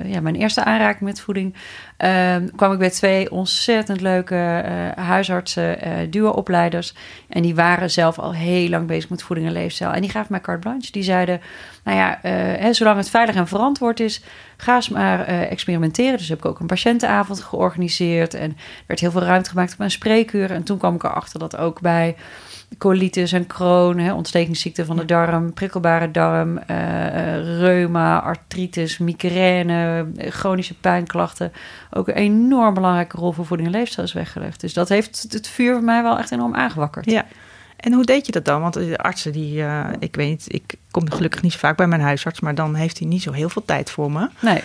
ja, 0.04 0.20
mijn 0.20 0.34
eerste 0.34 0.64
aanraking 0.64 1.00
met 1.00 1.20
voeding, 1.20 1.54
ehm, 1.96 2.48
kwam 2.56 2.72
ik 2.72 2.78
bij 2.78 2.90
twee 2.90 3.30
ontzettend 3.30 4.00
leuke 4.00 4.64
huisartsen, 4.96 5.78
duo-opleiders. 6.10 6.94
En 7.28 7.42
die 7.42 7.54
waren 7.54 7.90
zelf 7.90 8.18
al 8.18 8.34
heel 8.34 8.68
lang 8.68 8.86
bezig 8.86 9.10
met 9.10 9.22
voeding 9.22 9.46
en 9.46 9.52
leefstijl. 9.52 9.92
En 9.92 10.00
die 10.00 10.10
gaven 10.10 10.28
mij 10.30 10.40
carte 10.40 10.60
blanche. 10.60 10.92
Die 10.92 11.02
zeiden, 11.02 11.40
nou 11.84 11.96
ja, 11.96 12.18
hè, 12.58 12.72
zolang 12.72 12.96
het 12.96 13.10
veilig 13.10 13.34
en 13.34 13.48
verantwoord 13.48 14.00
is, 14.00 14.22
ga 14.56 14.74
eens 14.74 14.88
maar 14.88 15.24
experimenteren. 15.26 16.18
Dus 16.18 16.28
heb 16.28 16.38
ik 16.38 16.44
ook 16.44 16.60
een 16.60 16.66
patiëntenavond 16.66 17.40
georganiseerd. 17.40 18.34
En 18.34 18.50
er 18.50 18.84
werd 18.86 19.00
heel 19.00 19.10
veel 19.10 19.22
ruimte 19.22 19.50
gemaakt 19.50 19.72
op 19.72 19.78
mijn 19.78 19.90
spreekuur. 19.90 20.50
En 20.50 20.62
toen 20.62 20.78
kwam 20.78 20.94
ik 20.94 21.04
erachter 21.04 21.38
dat 21.38 21.56
ook 21.56 21.80
bij 21.80 22.16
colitis 22.78 23.32
en 23.32 23.46
Crohn, 23.46 23.98
hè, 23.98 24.12
ontstekingsziekte 24.12 24.84
van 24.84 24.96
de 24.96 25.04
darm, 25.04 25.52
prikkelbare 25.52 26.10
darm, 26.10 26.58
eh, 26.58 27.58
reuma, 27.58 28.20
artritis, 28.20 28.98
migraine, 28.98 30.06
eh, 30.16 30.30
chronische 30.30 30.74
pijnklachten 30.74 31.52
ook 31.90 32.08
een 32.08 32.14
enorm 32.14 32.74
belangrijke 32.74 33.16
rol 33.16 33.32
voor 33.32 33.46
voeding 33.46 33.68
en 33.68 33.74
leefstijl 33.74 34.06
is 34.06 34.12
weggelegd. 34.12 34.60
Dus 34.60 34.72
dat 34.72 34.88
heeft 34.88 35.26
het 35.28 35.48
vuur 35.48 35.72
bij 35.72 35.82
mij 35.82 36.02
wel 36.02 36.18
echt 36.18 36.30
enorm 36.30 36.54
aangewakkerd. 36.54 37.10
Ja. 37.10 37.24
En 37.76 37.92
hoe 37.92 38.04
deed 38.04 38.26
je 38.26 38.32
dat 38.32 38.44
dan? 38.44 38.60
Want 38.60 38.74
de 38.74 38.98
artsen 38.98 39.32
die, 39.32 39.64
ik 39.98 40.16
weet 40.16 40.28
niet, 40.28 40.54
ik 40.54 40.74
kom 40.90 41.10
gelukkig 41.10 41.42
niet 41.42 41.52
zo 41.52 41.58
vaak 41.58 41.76
bij 41.76 41.86
mijn 41.86 42.00
huisarts, 42.00 42.40
maar 42.40 42.54
dan 42.54 42.74
heeft 42.74 42.98
hij 42.98 43.08
niet 43.08 43.22
zo 43.22 43.32
heel 43.32 43.48
veel 43.48 43.64
tijd 43.64 43.90
voor 43.90 44.12
me. 44.12 44.28
Nee. 44.40 44.62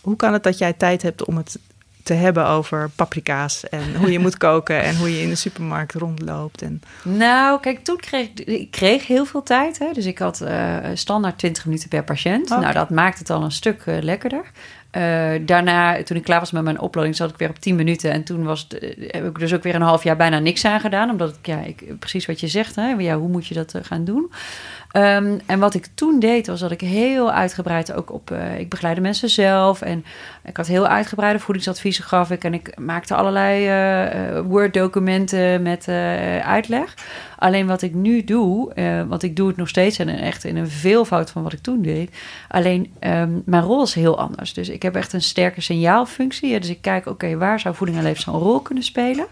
Hoe 0.00 0.16
kan 0.16 0.32
het 0.32 0.42
dat 0.42 0.58
jij 0.58 0.72
tijd 0.72 1.02
hebt 1.02 1.24
om 1.24 1.36
het 1.36 1.58
te 2.04 2.14
hebben 2.14 2.46
over 2.46 2.90
paprika's 2.96 3.68
en 3.68 3.96
hoe 3.96 4.12
je 4.12 4.18
moet 4.18 4.36
koken 4.36 4.82
en 4.82 4.96
hoe 4.96 5.16
je 5.16 5.22
in 5.22 5.28
de 5.28 5.34
supermarkt 5.34 5.94
rondloopt? 5.94 6.62
En, 6.62 6.82
Nou, 7.02 7.60
kijk, 7.60 7.84
toen 7.84 7.96
kreeg 7.96 8.28
ik, 8.34 8.70
kreeg 8.70 9.06
heel 9.06 9.24
veel 9.24 9.42
tijd. 9.42 9.78
Hè? 9.78 9.92
Dus 9.92 10.06
ik 10.06 10.18
had 10.18 10.40
eh, 10.40 10.76
standaard 10.94 11.38
20 11.38 11.64
minuten 11.64 11.88
per 11.88 12.04
patiënt. 12.04 12.50
Oké. 12.50 12.60
Nou, 12.60 12.72
dat 12.72 12.90
maakt 12.90 13.18
het 13.18 13.30
al 13.30 13.42
een 13.42 13.52
stuk 13.52 13.82
eh, 13.86 14.02
lekkerder. 14.02 14.50
Eh, 14.94 15.30
daarna, 15.40 16.02
toen 16.02 16.16
ik 16.16 16.22
klaar 16.22 16.40
was 16.40 16.50
met 16.50 16.62
mijn 16.62 16.80
opleiding, 16.80 17.16
zat 17.16 17.30
ik 17.30 17.36
weer 17.36 17.48
op 17.48 17.58
10 17.58 17.76
minuten. 17.76 18.12
En 18.12 18.24
toen 18.24 18.44
was 18.44 18.66
heb 18.98 19.26
ik 19.26 19.38
dus 19.38 19.54
ook 19.54 19.62
weer 19.62 19.74
een 19.74 19.80
half 19.82 20.02
jaar 20.02 20.16
bijna 20.16 20.38
niks 20.38 20.64
aan 20.64 20.80
gedaan. 20.80 21.10
Omdat 21.10 21.38
ik, 21.40 21.46
ja, 21.46 21.60
precies 21.98 22.26
wat 22.26 22.40
je 22.40 22.48
zegt, 22.48 22.76
hè? 22.76 22.88
Ja, 22.88 23.16
hoe 23.16 23.28
moet 23.28 23.46
je 23.46 23.54
dat 23.54 23.74
eh, 23.74 23.82
gaan 23.84 24.04
doen? 24.04 24.32
Ehm, 24.90 25.38
en 25.46 25.58
wat 25.58 25.74
ik 25.74 25.86
toen 25.94 26.18
deed, 26.20 26.46
was 26.46 26.60
dat 26.60 26.70
ik 26.70 26.80
heel 26.80 27.32
uitgebreid 27.32 27.92
ook 27.92 28.12
op... 28.12 28.30
eh, 28.30 28.58
ik 28.58 28.68
begeleide 28.68 29.00
mensen 29.00 29.28
zelf 29.28 29.82
en 29.82 30.04
ik 30.44 30.56
had 30.56 30.66
heel 30.66 30.86
uitgebreide 30.86 31.38
voedingsadviezen 31.38 32.04
gaf 32.04 32.30
ik. 32.30 32.44
En 32.44 32.54
ik 32.54 32.78
maakte 32.78 33.14
allerlei 33.14 33.66
eh, 33.66 34.40
Word-documenten 34.40 35.62
met 35.62 35.88
uitleg. 36.44 36.94
Alleen 37.38 37.66
wat 37.66 37.82
ik 37.82 37.94
nu 37.94 38.24
doe, 38.24 38.72
want 39.08 39.22
ik 39.22 39.36
doe 39.36 39.48
het 39.48 39.56
nog 39.56 39.68
steeds 39.68 39.98
en 39.98 40.08
echt 40.08 40.44
in 40.44 40.56
een 40.56 40.68
veelvoud 40.68 41.30
van 41.30 41.42
wat 41.42 41.52
ik 41.52 41.62
toen 41.62 41.82
deed. 41.82 42.16
Alleen 42.48 42.92
ehm, 42.98 43.30
mijn 43.44 43.62
rol 43.62 43.82
is 43.82 43.94
heel 43.94 44.18
anders. 44.18 44.52
Dus 44.52 44.68
ik 44.68 44.82
heb 44.84 44.96
echt 44.96 45.12
een 45.12 45.22
sterke 45.22 45.60
signaalfunctie. 45.60 46.60
Dus 46.60 46.68
ik 46.68 46.80
kijk, 46.80 47.06
oké, 47.06 47.36
waar 47.36 47.60
zou 47.60 47.74
voeding 47.74 47.98
en 47.98 48.04
leefstijl 48.04 48.36
een 48.36 48.42
rol 48.42 48.60
kunnen 48.60 48.84
spelen? 48.84 49.26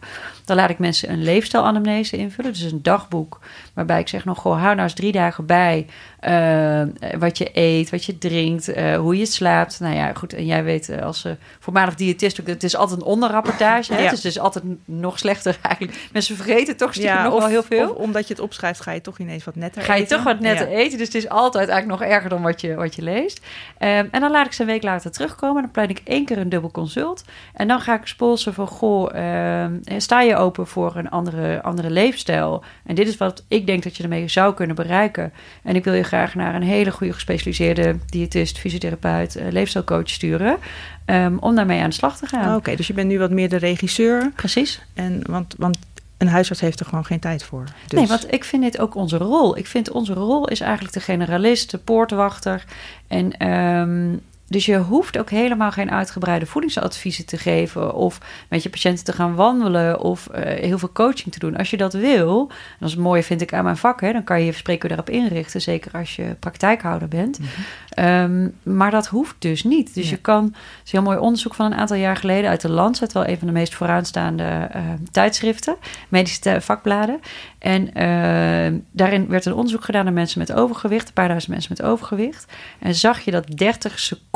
Dan 0.44 0.56
laat 0.56 0.70
ik 0.70 0.78
mensen 0.78 1.10
een 1.10 1.22
leefstijlanamnese 1.22 2.16
invullen. 2.16 2.52
Dus 2.52 2.72
een 2.72 2.82
dagboek 2.82 3.40
waarbij 3.74 4.00
ik 4.00 4.08
zeg 4.08 4.24
nog, 4.24 4.38
goh, 4.38 4.52
hou 4.60 4.68
nou 4.68 4.80
eens 4.80 4.94
drie 4.94 5.12
dagen 5.12 5.46
bij 5.46 5.86
eh, 6.22 6.82
wat 7.18 7.38
je 7.38 7.50
eet, 7.52 7.90
wat 7.90 8.04
je 8.04 8.18
drinkt, 8.18 8.68
eh, 8.68 8.96
hoe 8.96 9.16
je 9.16 9.26
slaapt. 9.26 9.80
Nou 9.80 9.94
ja, 9.94 10.12
goed. 10.12 10.32
En 10.32 10.46
jij 10.46 10.64
weet 10.64 10.88
eh, 10.88 11.02
als 11.02 11.24
uh, 11.24 11.32
voormalig 11.60 11.94
diëtist 11.94 12.40
ook, 12.40 12.46
het 12.46 12.62
is 12.62 12.76
altijd 12.76 13.00
een 13.00 13.06
onderrapportage. 13.06 13.92
Hè? 13.94 14.02
Ja. 14.02 14.10
Dus 14.10 14.22
het 14.22 14.32
is 14.32 14.38
altijd 14.38 14.64
nog 14.84 15.18
slechter 15.18 15.58
eigenlijk. 15.62 16.08
Mensen 16.12 16.36
vergeten 16.36 16.76
toch 16.76 16.94
stiekem 16.94 17.22
nog 17.22 17.32
of, 17.32 17.38
wel 17.38 17.48
heel 17.48 17.62
veel. 17.62 17.90
of 17.90 17.96
omdat 17.96 18.28
je 18.28 18.34
het 18.34 18.42
opschrijft, 18.42 18.80
ga 18.80 18.92
je 18.92 19.00
toch 19.00 19.18
ineens 19.18 19.44
wat 19.44 19.56
netter 19.56 19.82
Ga 19.82 19.94
je 19.94 20.02
eten. 20.02 20.16
toch 20.16 20.24
wat 20.24 20.40
netter 20.40 20.70
Ja. 20.70 20.76
eten. 20.76 20.98
Dus 20.98 21.06
het 21.06 21.16
is 21.16 21.28
altijd 21.28 21.68
eigenlijk 21.68 22.00
nog 22.00 22.10
erger 22.10 22.30
dan 22.30 22.42
wat 22.42 22.60
je, 22.60 22.74
wat 22.74 22.94
je 22.94 23.02
leest. 23.02 23.40
Ehm, 23.78 24.06
en 24.10 24.20
dan 24.20 24.30
laat 24.30 24.46
ik 24.46 24.52
ze 24.52 24.60
een 24.60 24.66
week 24.66 24.82
later 24.82 25.10
terugkomen. 25.10 25.62
Dan 25.62 25.70
plan 25.70 25.88
ik 25.88 26.00
één 26.04 26.24
keer 26.24 26.38
een 26.38 26.48
dubbel 26.48 26.70
consult. 26.70 27.24
En 27.54 27.68
dan 27.68 27.80
ga 27.80 27.94
ik 27.94 28.06
spolsen 28.06 28.54
van... 28.54 28.66
Goh, 28.66 29.14
ehm, 29.14 29.72
sta 29.96 30.20
je 30.20 30.31
open 30.36 30.66
voor 30.66 30.96
een 30.96 31.10
andere, 31.10 31.62
andere 31.62 31.90
leefstijl? 31.90 32.64
En 32.84 32.94
dit 32.94 33.08
is 33.08 33.16
wat 33.16 33.44
ik 33.48 33.66
denk 33.66 33.82
dat 33.82 33.96
je 33.96 34.02
ermee 34.02 34.28
zou 34.28 34.54
kunnen 34.54 34.76
bereiken. 34.76 35.32
En 35.62 35.76
ik 35.76 35.84
wil 35.84 35.94
je 35.94 36.02
graag 36.02 36.34
naar 36.34 36.54
een 36.54 36.62
hele 36.62 36.90
goede 36.90 37.12
gespecialiseerde 37.12 37.96
diëtist, 38.06 38.58
fysiotherapeut, 38.58 39.36
eh, 39.36 39.50
leefstijlcoach 39.50 40.08
sturen. 40.08 40.56
ehm, 41.04 41.36
om 41.40 41.54
daarmee 41.54 41.80
aan 41.80 41.88
de 41.88 41.94
slag 41.94 42.16
te 42.16 42.26
gaan. 42.26 42.56
Oké, 42.56 42.76
dus 42.76 42.86
je 42.86 42.92
bent 42.92 43.08
nu 43.08 43.18
wat 43.18 43.30
meer 43.30 43.48
de 43.48 43.56
regisseur. 43.56 44.30
Precies. 44.36 44.82
En, 44.94 45.20
want, 45.26 45.54
want 45.58 45.78
een 46.18 46.28
huisarts 46.28 46.60
heeft 46.60 46.80
er 46.80 46.86
gewoon 46.86 47.04
geen 47.04 47.20
tijd 47.20 47.44
voor. 47.44 47.64
Dus, 47.86 47.98
Nee, 47.98 48.08
want 48.08 48.32
ik 48.32 48.44
vind 48.44 48.62
dit 48.62 48.78
ook 48.78 48.94
onze 48.94 49.16
rol. 49.16 49.58
Ik 49.58 49.66
vind 49.66 49.90
onze 49.90 50.12
rol 50.12 50.48
is 50.48 50.60
eigenlijk 50.60 50.94
de 50.94 51.00
generalist, 51.00 51.70
de 51.70 51.78
poortwachter. 51.78 52.64
En 53.08 53.36
ehm, 53.36 54.16
dus 54.52 54.66
je 54.66 54.76
hoeft 54.76 55.18
ook 55.18 55.30
helemaal 55.30 55.70
geen 55.70 55.90
uitgebreide 55.90 56.46
voedingsadviezen 56.46 57.26
te 57.26 57.38
geven 57.38 57.94
of 57.94 58.20
met 58.48 58.62
je 58.62 58.70
patiënten 58.70 59.04
te 59.04 59.12
gaan 59.12 59.34
wandelen 59.34 60.00
of 60.00 60.26
eh, 60.26 60.60
heel 60.60 60.78
veel 60.78 60.92
coaching 60.92 61.32
te 61.32 61.38
doen. 61.38 61.56
Als 61.56 61.70
je 61.70 61.76
dat 61.76 61.92
wil, 61.92 62.40
en 62.48 62.76
dat 62.78 62.88
is 62.88 62.94
het 62.94 63.04
mooie 63.04 63.22
vind 63.22 63.40
ik 63.40 63.52
aan 63.52 63.64
mijn 63.64 63.76
vak, 63.76 64.00
hè, 64.00 64.12
dan 64.12 64.24
kan 64.24 64.38
je 64.38 64.44
je 64.44 64.52
spreekuur 64.52 64.88
daarop 64.88 65.10
inrichten, 65.10 65.60
zeker 65.60 65.92
als 65.92 66.16
je 66.16 66.36
praktijkhouder 66.38 67.08
bent. 67.08 67.38
Mhm. 67.38 67.48
Ehm, 67.88 68.48
maar 68.62 68.90
dat 68.90 69.06
hoeft 69.06 69.34
dus 69.38 69.64
niet. 69.64 69.94
Dus 69.94 70.10
je 70.10 70.16
kan, 70.16 70.44
het 70.44 70.54
is 70.84 70.92
een 70.92 70.98
heel 70.98 71.02
mooi 71.02 71.18
onderzoek 71.18 71.54
van 71.54 71.66
een 71.66 71.78
aantal 71.78 71.96
jaar 71.96 72.16
geleden 72.16 72.50
uit 72.50 72.60
de 72.60 72.70
Lancet, 72.70 73.12
wel 73.12 73.26
een 73.26 73.38
van 73.38 73.46
de 73.46 73.52
meest 73.52 73.74
vooraanstaande 73.74 74.70
uh, 74.76 74.80
tijdschriften, 75.10 75.76
medische 76.08 76.60
vakbladen. 76.60 77.20
En 77.58 77.94
ehm, 77.94 78.78
daarin 78.90 79.28
werd 79.28 79.44
een 79.44 79.54
onderzoek 79.54 79.84
gedaan 79.84 80.04
naar 80.04 80.12
mensen 80.12 80.38
met 80.38 80.52
overgewicht, 80.52 81.08
een 81.08 81.14
paar 81.14 81.28
duizend 81.28 81.52
mensen 81.52 81.74
met 81.76 81.86
overgewicht. 81.86 82.52
En 82.78 82.94
zag 82.94 83.20
je 83.20 83.30
dat 83.30 83.56
30 83.56 83.98
seconden 83.98 84.31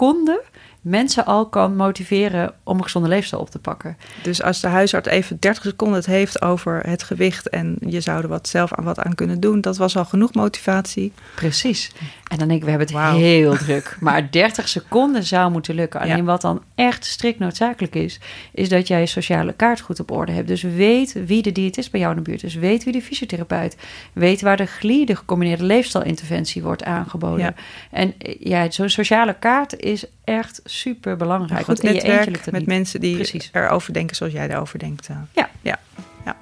mensen 0.86 1.24
al 1.24 1.48
kan 1.48 1.76
motiveren 1.76 2.54
om 2.62 2.76
een 2.76 2.82
gezonde 2.82 3.08
leefstijl 3.08 3.42
op 3.42 3.50
te 3.50 3.58
pakken. 3.58 3.96
Dus 4.22 4.42
als 4.42 4.60
de 4.60 4.66
huisarts 4.66 5.08
even 5.08 5.36
30 5.40 5.62
seconden 5.62 5.96
het 5.96 6.06
heeft 6.06 6.42
over 6.42 6.80
het 6.88 7.02
gewicht 7.02 7.48
en 7.48 7.76
je 7.80 8.00
zou 8.00 8.22
er 8.22 8.28
wat 8.28 8.48
zelf 8.48 8.72
aan 8.72 8.84
wat 8.84 9.00
aan 9.00 9.14
kunnen 9.14 9.40
doen, 9.40 9.60
dat 9.60 9.76
was 9.76 9.96
al 9.96 10.04
genoeg 10.04 10.34
motivatie. 10.34 11.12
Precies. 11.34 11.92
En 12.26 12.38
dan 12.38 12.48
denk 12.48 12.60
ik, 12.60 12.64
we 12.64 12.70
hebben 12.70 13.04
het 13.04 13.16
heel 13.16 13.56
druk. 13.56 13.96
Maar 14.00 14.30
30 14.30 14.68
seconden 14.68 15.24
zou 15.24 15.50
moeten 15.50 15.74
lukken. 15.74 16.00
Alleen 16.00 16.24
wat 16.24 16.40
dan 16.40 16.62
echt 16.74 17.04
strikt 17.04 17.38
noodzakelijk 17.38 17.94
is, 17.94 18.20
is 18.52 18.68
dat 18.68 18.88
jij 18.88 19.00
je 19.00 19.06
sociale 19.06 19.52
kaart 19.52 19.80
goed 19.80 20.00
op 20.00 20.10
orde 20.10 20.32
hebt. 20.32 20.48
Dus 20.48 20.62
weet 20.62 21.12
wie 21.26 21.42
de 21.42 21.52
diëtist 21.52 21.90
bij 21.90 22.00
jou 22.00 22.16
in 22.16 22.22
de 22.22 22.30
buurt 22.30 22.42
is. 22.42 22.54
Weet 22.54 22.84
wie 22.84 22.92
de 22.92 23.02
fysiotherapeut. 23.02 23.76
Weet 24.12 24.40
waar 24.40 24.56
de 24.56 24.66
GLI, 24.66 25.04
de 25.04 25.16
gecombineerde 25.16 25.64
leefstijlinterventie, 25.64 26.62
wordt 26.62 26.84
aangeboden. 26.84 27.54
En 27.90 28.14
ja, 28.40 28.70
zo'n 28.70 28.88
sociale 28.88 29.34
kaart 29.38 29.76
is 29.76 30.04
echt 30.24 30.60
super 30.64 31.16
belangrijk. 31.16 31.64
Goed 31.64 31.82
netwerk 31.82 32.50
met 32.50 32.66
mensen 32.66 33.00
die 33.00 33.14
Precies. 33.14 33.50
erover 33.52 33.92
denken 33.92 34.16
zoals 34.16 34.32
jij 34.32 34.50
erover 34.50 34.78
denkt. 34.78 35.08
Eh. 35.08 35.16
Ja. 35.32 35.50
ja. 35.62 35.78
ja. 36.24 36.36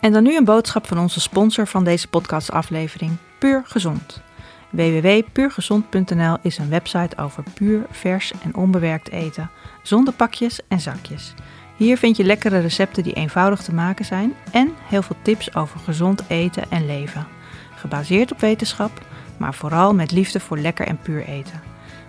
En 0.00 0.12
dan 0.12 0.22
nu 0.22 0.36
een 0.36 0.44
boodschap 0.44 0.86
van 0.86 0.98
onze 0.98 1.20
sponsor 1.20 1.66
van 1.66 1.84
deze 1.84 2.08
podcastaflevering, 2.08 3.16
Puur 3.38 3.62
Gezond. 3.64 4.26
www.puurgezond.nl 4.70 6.36
is 6.42 6.58
een 6.58 6.68
website 6.68 7.16
over 7.16 7.42
puur, 7.54 7.86
vers 7.90 8.32
en 8.42 8.54
onbewerkt 8.54 9.10
eten, 9.10 9.50
zonder 9.82 10.14
pakjes 10.14 10.60
en 10.68 10.80
zakjes. 10.80 11.34
Hier 11.76 11.98
vind 11.98 12.16
je 12.16 12.24
lekkere 12.24 12.58
recepten 12.58 13.02
die 13.02 13.12
eenvoudig 13.12 13.62
te 13.62 13.74
maken 13.74 14.04
zijn 14.04 14.34
en 14.52 14.74
heel 14.82 15.02
veel 15.02 15.16
tips 15.22 15.54
over 15.54 15.80
gezond 15.80 16.22
eten 16.28 16.70
en 16.70 16.86
leven. 16.86 17.26
Gebaseerd 17.74 18.32
op 18.32 18.40
wetenschap, 18.40 19.00
maar 19.36 19.54
vooral 19.54 19.94
met 19.94 20.10
liefde 20.10 20.40
voor 20.40 20.58
lekker 20.58 20.86
en 20.86 20.98
puur 20.98 21.24
eten. 21.24 21.62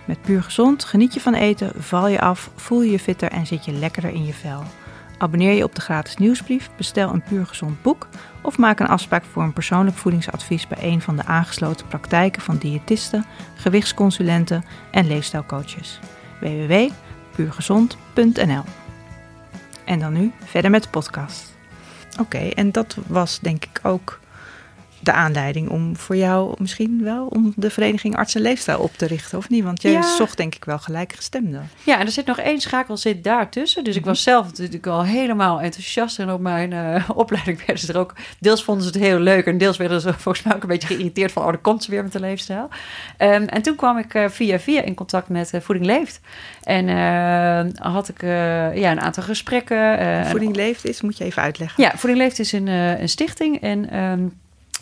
Met 0.04 0.22
puur 0.22 0.42
gezond 0.42 0.84
geniet 0.84 1.14
je 1.14 1.20
van 1.20 1.34
eten, 1.34 1.72
val 1.78 2.08
je 2.08 2.20
af, 2.20 2.50
voel 2.56 2.82
je 2.82 2.90
je 2.90 2.98
fitter 2.98 3.30
en 3.30 3.46
zit 3.46 3.64
je 3.64 3.72
lekkerder 3.72 4.10
in 4.10 4.24
je 4.24 4.34
vel. 4.34 4.62
Abonneer 5.20 5.52
je 5.52 5.64
op 5.64 5.74
de 5.74 5.80
gratis 5.80 6.16
nieuwsbrief, 6.16 6.70
bestel 6.76 7.12
een 7.12 7.22
puur 7.22 7.46
gezond 7.46 7.82
boek 7.82 8.08
of 8.42 8.58
maak 8.58 8.80
een 8.80 8.86
afspraak 8.86 9.24
voor 9.24 9.42
een 9.42 9.52
persoonlijk 9.52 9.96
voedingsadvies 9.96 10.66
bij 10.66 10.78
een 10.80 11.00
van 11.00 11.16
de 11.16 11.24
aangesloten 11.24 11.86
praktijken 11.86 12.42
van 12.42 12.56
diëtisten, 12.56 13.24
gewichtsconsulenten 13.54 14.64
en 14.90 15.06
leefstijlcoaches. 15.06 16.00
www.puurgezond.nl 16.40 18.62
En 19.84 19.98
dan 19.98 20.12
nu 20.12 20.32
verder 20.44 20.70
met 20.70 20.82
de 20.82 20.88
podcast. 20.88 21.54
Oké, 22.20 22.38
en 22.38 22.72
dat 22.72 22.96
was 23.06 23.40
denk 23.40 23.64
ik 23.64 23.80
ook 23.82 24.19
de 25.00 25.12
aanleiding 25.12 25.68
om 25.68 25.96
voor 25.96 26.16
jou 26.16 26.54
misschien 26.58 27.02
wel 27.02 27.26
om 27.26 27.52
de 27.56 27.70
vereniging 27.70 28.16
Arts 28.16 28.34
en 28.34 28.40
Leefstijl 28.40 28.78
op 28.78 28.96
te 28.96 29.06
richten, 29.06 29.38
of 29.38 29.48
niet? 29.48 29.64
Want 29.64 29.82
jij 29.82 30.02
zocht 30.02 30.36
denk 30.36 30.54
ik 30.54 30.64
wel 30.64 30.78
gelijkgestemden. 30.78 31.70
Ja, 31.84 31.98
en 31.98 32.06
er 32.06 32.12
zit 32.12 32.26
nog 32.26 32.38
één 32.38 32.60
schakel 32.60 32.96
zit 32.96 33.24
daartussen. 33.24 33.84
Dus 33.84 33.96
ik 33.96 34.04
was 34.04 34.22
zelf 34.22 34.46
natuurlijk 34.46 34.86
al 34.86 35.04
helemaal 35.04 35.60
enthousiast 35.60 36.18
en 36.18 36.32
op 36.32 36.40
mijn 36.40 36.72
uh, 36.72 37.10
opleiding 37.14 37.58
werden 37.66 37.78
ze 37.78 37.92
er 37.92 37.98
ook. 37.98 38.14
Deels 38.38 38.64
vonden 38.64 38.84
ze 38.84 38.90
het 38.90 39.00
heel 39.00 39.18
leuk 39.18 39.46
en 39.46 39.58
deels 39.58 39.76
werden 39.76 40.00
ze 40.00 40.12
volgens 40.18 40.44
mij 40.44 40.54
ook 40.54 40.62
een 40.62 40.68
beetje 40.68 40.88
geïrriteerd 40.88 41.32
van, 41.32 41.42
oh, 41.42 41.48
dan 41.48 41.60
komt 41.60 41.84
ze 41.84 41.90
weer 41.90 42.02
met 42.02 42.12
de 42.12 42.20
leefstijl. 42.20 42.68
Um, 43.18 43.44
en 43.44 43.62
toen 43.62 43.76
kwam 43.76 43.98
ik 43.98 44.14
uh, 44.14 44.28
via 44.28 44.58
via 44.58 44.82
in 44.82 44.94
contact 44.94 45.28
met 45.28 45.52
uh, 45.54 45.60
Voeding 45.60 45.86
Leeft. 45.86 46.20
En 46.62 46.88
had 47.76 48.08
ik 48.08 48.22
ja, 48.22 48.90
een 48.90 49.00
aantal 49.00 49.22
gesprekken. 49.22 50.26
Voeding 50.26 50.56
Leeft 50.56 50.84
is, 50.84 51.00
moet 51.00 51.18
je 51.18 51.24
even 51.24 51.42
uitleggen. 51.42 51.82
Ja, 51.82 51.92
Voeding 51.96 52.18
Leeft 52.22 52.38
is 52.38 52.52
een, 52.52 52.66
een 52.66 53.08
stichting 53.08 53.60
en 53.60 53.98
um, 53.98 54.32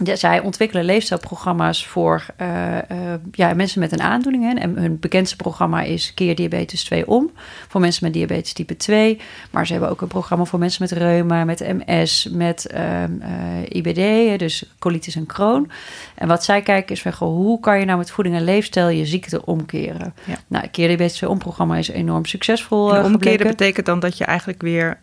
ja, 0.04 0.16
zij 0.16 0.40
ontwikkelen 0.40 0.84
leefstijlprogramma's 0.84 1.87
voor 1.87 2.26
uh, 2.40 2.74
uh, 2.74 3.14
ja, 3.32 3.54
mensen 3.54 3.80
met 3.80 3.92
een 3.92 4.00
aandoening. 4.00 4.58
En 4.58 4.76
hun 4.76 4.98
bekendste 5.00 5.37
programma 5.37 5.82
is 5.82 6.14
Keer 6.14 6.34
Diabetes 6.34 6.84
2 6.84 7.08
om. 7.08 7.30
Voor 7.68 7.80
mensen 7.80 8.04
met 8.04 8.12
diabetes 8.12 8.52
type 8.52 8.76
2. 8.76 9.20
Maar 9.50 9.66
ze 9.66 9.72
hebben 9.72 9.90
ook 9.90 10.00
een 10.00 10.08
programma 10.08 10.44
voor 10.44 10.58
mensen 10.58 10.82
met 10.82 10.92
reuma, 10.92 11.44
met 11.44 11.61
MS, 11.87 12.28
met 12.32 12.70
uh, 12.74 13.02
ehm, 13.02 13.12
eh, 13.20 13.76
IBD, 13.76 14.38
dus 14.38 14.64
colitis 14.78 15.16
en 15.16 15.26
Crohn. 15.26 15.70
En 16.14 16.28
wat 16.28 16.44
zij 16.44 16.62
kijken 16.62 16.94
is 16.94 17.02
van, 17.02 17.12
goh, 17.12 17.37
hoe 17.37 17.61
kan 17.61 17.78
je 17.78 17.84
nou 17.84 17.98
met 17.98 18.11
voeding 18.11 18.37
en 18.37 18.44
leefstijl 18.44 18.88
je 18.88 19.06
ziekte 19.06 19.44
omkeren? 19.44 20.14
Ja. 20.24 20.37
Nou, 20.46 20.66
Keer 20.66 20.87
Diabetes 20.87 21.16
2 21.16 21.30
om 21.30 21.38
programma 21.38 21.76
is 21.76 21.88
enorm 21.88 22.24
succesvol. 22.24 22.94
En 22.96 23.04
omkeren 23.04 23.46
betekent 23.46 23.87
dan 23.87 24.00
dat 24.00 24.18
je 24.18 24.24
eigenlijk 24.24 24.62
weer 24.62 24.98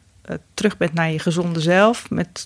terug 0.53 0.77
bent 0.77 0.93
naar 0.93 1.11
je 1.11 1.19
gezonde 1.19 1.59
zelf. 1.59 2.09
Met 2.09 2.43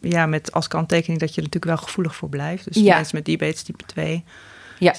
ja, 0.00 0.26
met 0.26 0.52
als 0.52 0.68
kanttekening 0.68 1.20
dat 1.20 1.28
je 1.28 1.36
er 1.36 1.42
natuurlijk 1.42 1.72
wel 1.76 1.86
gevoelig 1.86 2.16
voor 2.16 2.28
blijft. 2.28 2.64
Dus 2.64 2.82
ja. 2.82 2.94
mensen 2.94 3.16
met 3.16 3.24
diabetes 3.24 3.62
type 3.62 3.84
2. 3.86 4.24
Ja, 4.78 4.94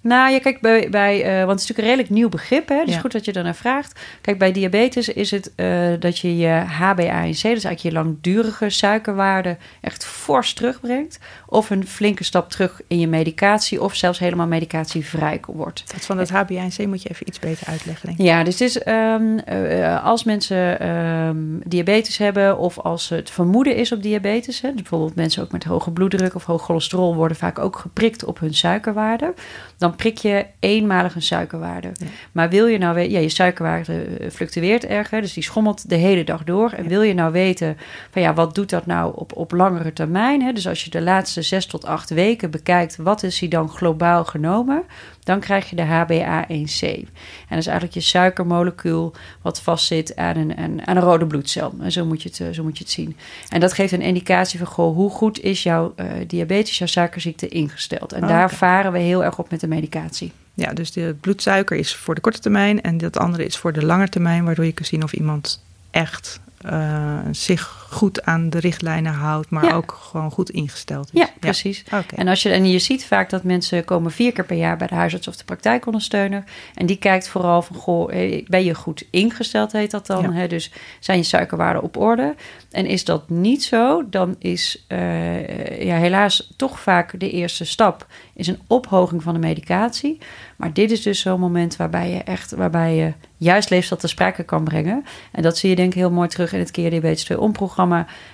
nou, 0.00 0.32
je 0.32 0.40
kijkt 0.40 0.60
bij, 0.60 0.90
bij 0.90 1.18
uh, 1.18 1.46
want 1.46 1.50
het 1.50 1.60
is 1.60 1.66
natuurlijk 1.66 1.78
een 1.78 1.84
redelijk 1.84 2.10
nieuw 2.10 2.28
begrip, 2.28 2.68
hè? 2.68 2.84
Dus 2.84 2.96
goed 2.96 3.12
dat 3.12 3.24
je 3.24 3.32
er 3.32 3.42
naar 3.42 3.54
vraagt. 3.54 4.00
Kijk, 4.20 4.38
bij 4.38 4.52
diabetes 4.52 5.08
is 5.08 5.30
het 5.30 5.52
uh, 5.56 5.88
dat 5.98 6.18
je 6.18 6.36
je 6.36 6.62
HbA1c, 6.66 7.30
dus 7.30 7.42
eigenlijk 7.42 7.78
je 7.78 7.92
langdurige 7.92 8.70
suikerwaarde, 8.70 9.56
echt 9.80 10.04
fors 10.04 10.52
terugbrengt. 10.52 11.18
Of 11.46 11.70
een 11.70 11.86
flinke 11.86 12.24
stap 12.24 12.50
terug 12.50 12.80
in 12.86 13.00
je 13.00 13.08
medicatie, 13.08 13.82
of 13.82 13.94
zelfs 13.94 14.18
helemaal 14.18 14.46
medicatievrij 14.46 15.40
wordt. 15.46 15.92
Dat 15.92 16.04
van 16.04 16.18
het 16.18 16.30
HbA1c 16.30 16.88
moet 16.88 17.02
je 17.02 17.08
even 17.08 17.28
iets 17.28 17.38
beter 17.38 17.66
uitleggen, 17.66 18.06
denk 18.06 18.18
ik. 18.18 18.24
Ja, 18.24 18.44
dus 18.44 18.60
is, 18.60 18.86
um, 18.86 19.40
uh, 19.48 20.04
als 20.04 20.24
mensen 20.24 20.88
um, 20.88 21.60
diabetes 21.64 22.18
hebben, 22.18 22.58
of 22.58 22.78
als 22.78 23.08
het 23.08 23.30
vermoeden 23.30 23.76
is 23.76 23.92
op 23.92 24.02
diabetes, 24.02 24.60
hè, 24.60 24.68
dus 24.68 24.80
bijvoorbeeld 24.80 25.14
mensen 25.14 25.42
ook 25.42 25.52
met 25.52 25.64
hoge 25.64 25.90
bloeddruk 25.90 26.34
of 26.34 26.44
hoog 26.44 26.62
cholesterol 26.62 27.14
worden 27.14 27.36
vaak 27.36 27.58
ook 27.58 27.76
geprikt 27.76 28.24
op 28.24 28.38
hun 28.38 28.54
suikerwaarde 28.54 29.34
dan 29.78 29.96
prik 29.96 30.18
je 30.18 30.46
eenmalig 30.58 31.14
een 31.14 31.22
suikerwaarde. 31.22 31.92
Maar 32.32 32.48
wil 32.48 32.66
je 32.66 32.78
nou 32.78 32.94
weten, 32.94 33.12
ja, 33.12 33.18
je 33.18 33.28
suikerwaarde 33.28 34.02
eh, 34.02 34.30
fluctueert 34.30 34.84
erg, 34.84 35.08
dus 35.08 35.32
die 35.32 35.42
schommelt 35.42 35.88
de 35.88 35.94
hele 35.94 36.24
dag 36.24 36.44
door. 36.44 36.70
En 36.70 36.88
wil 36.88 37.02
je 37.02 37.14
nou 37.14 37.32
weten, 37.32 37.76
van 38.10 38.22
ja, 38.22 38.34
wat 38.34 38.54
doet 38.54 38.70
dat 38.70 38.86
nou 38.86 39.12
op, 39.14 39.36
op 39.36 39.52
langere 39.52 39.92
termijn? 39.92 40.42
Hè? 40.42 40.52
Dus 40.52 40.68
als 40.68 40.84
je 40.84 40.90
de 40.90 41.02
laatste 41.02 41.42
zes 41.42 41.66
tot 41.66 41.84
acht 41.84 42.10
weken 42.10 42.50
bekijkt, 42.50 42.96
wat 42.96 43.22
is 43.22 43.38
die 43.38 43.48
dan 43.48 43.68
globaal 43.68 44.24
genomen? 44.24 44.82
Dan 45.28 45.40
krijg 45.40 45.70
je 45.70 45.76
de 45.76 45.82
HbA1c. 45.82 46.80
En 46.80 47.48
dat 47.48 47.58
is 47.58 47.66
eigenlijk 47.66 47.94
je 47.94 48.00
suikermolecuul 48.00 49.14
wat 49.42 49.60
vastzit 49.60 50.16
aan 50.16 50.36
een, 50.36 50.56
aan, 50.56 50.86
aan 50.86 50.96
een 50.96 51.02
rode 51.02 51.26
bloedcel. 51.26 51.74
En 51.80 51.92
zo 51.92 52.04
moet, 52.04 52.22
je 52.22 52.28
het, 52.28 52.40
eh, 52.40 52.46
zo 52.52 52.62
moet 52.62 52.78
je 52.78 52.84
het 52.84 52.92
zien. 52.92 53.16
En 53.48 53.60
dat 53.60 53.72
geeft 53.72 53.92
een 53.92 54.02
indicatie 54.02 54.58
van 54.58 54.66
goh, 54.68 54.94
hoe 54.94 55.10
goed 55.10 55.40
is 55.40 55.62
jouw 55.62 55.94
uh, 55.96 56.06
diabetes, 56.26 56.78
jouw 56.78 56.86
suikerziekte 56.86 57.48
ingesteld. 57.48 58.12
En 58.12 58.26
daar 58.26 58.50
varen 58.50 58.92
we 58.92 58.98
heel 58.98 59.24
erg 59.24 59.38
op 59.38 59.50
met 59.50 59.60
de 59.60 59.68
medicatie. 59.68 60.32
Ja, 60.54 60.72
dus 60.72 60.92
de 60.92 61.16
bloedsuiker 61.20 61.76
is 61.76 61.94
voor 61.94 62.14
de 62.14 62.20
korte 62.20 62.40
termijn 62.40 62.82
en 62.82 62.98
dat 62.98 63.18
andere 63.18 63.44
is 63.44 63.56
voor 63.56 63.72
de 63.72 63.84
lange 63.84 64.08
termijn, 64.08 64.44
waardoor 64.44 64.64
je 64.64 64.72
kunt 64.72 64.88
zien 64.88 65.02
of 65.02 65.12
iemand 65.12 65.64
echt 65.90 66.40
uh, 66.66 67.18
zich 67.30 67.86
goed 67.90 68.24
aan 68.24 68.50
de 68.50 68.58
richtlijnen 68.58 69.12
houdt, 69.12 69.50
maar 69.50 69.76
ook 69.76 69.98
gewoon 70.00 70.30
goed 70.30 70.50
ingesteld 70.50 71.10
is. 71.12 71.20
Ja, 71.20 71.28
precies. 71.40 71.84
En, 72.14 72.28
als 72.28 72.42
je, 72.42 72.50
en 72.50 72.70
je 72.70 72.78
ziet 72.78 73.04
vaak 73.04 73.30
dat 73.30 73.42
mensen 73.42 73.84
komen 73.84 74.10
vier 74.10 74.32
keer 74.32 74.44
per 74.44 74.56
jaar 74.56 74.76
bij 74.76 74.86
de 74.86 74.94
huisarts 74.94 75.28
of 75.28 75.36
de 75.36 75.44
praktijkondersteuner. 75.44 76.44
En 76.74 76.86
die 76.86 76.96
kijkt 76.96 77.28
vooral 77.28 77.62
van, 77.62 77.76
goh, 77.76 78.08
ben 78.46 78.64
je 78.64 78.74
goed 78.74 79.04
ingesteld, 79.10 79.72
heet 79.72 79.90
dat 79.90 80.06
dan? 80.06 80.32
Hè? 80.32 80.46
Dus 80.46 80.72
zijn 81.00 81.18
je 81.18 81.24
suikerwaarden 81.24 81.82
op 81.82 81.96
orde? 81.96 82.34
En 82.70 82.86
is 82.86 83.04
dat 83.04 83.28
niet 83.28 83.64
zo, 83.64 84.08
dan 84.08 84.36
is 84.38 84.84
uh, 84.88 85.84
ja, 85.84 85.96
helaas 85.96 86.52
toch 86.56 86.80
vaak 86.80 87.20
de 87.20 87.30
eerste 87.30 87.64
stap 87.64 88.06
is 88.34 88.46
een 88.46 88.60
ophoging 88.66 89.22
van 89.22 89.34
de 89.34 89.40
medicatie. 89.40 90.18
Maar 90.56 90.72
dit 90.72 90.90
is 90.90 91.02
dus 91.02 91.20
zo'n 91.20 91.40
moment 91.40 91.76
waarbij 91.76 92.10
je 92.10 92.22
echt, 92.22 92.50
waarbij 92.50 92.96
je 92.96 93.12
juist 93.36 93.70
leefstijl 93.70 94.00
te 94.00 94.08
sprake 94.08 94.42
kan 94.42 94.64
brengen. 94.64 95.04
En 95.32 95.42
dat 95.42 95.58
zie 95.58 95.70
je 95.70 95.76
denk 95.76 95.88
ik 95.88 95.98
heel 95.98 96.10
mooi 96.10 96.28
terug 96.28 96.52
in 96.52 96.58
het 96.58 96.70
Keer 96.70 96.90
Diabetes 96.90 97.24
2 97.24 97.40
Om-programma. 97.40 97.76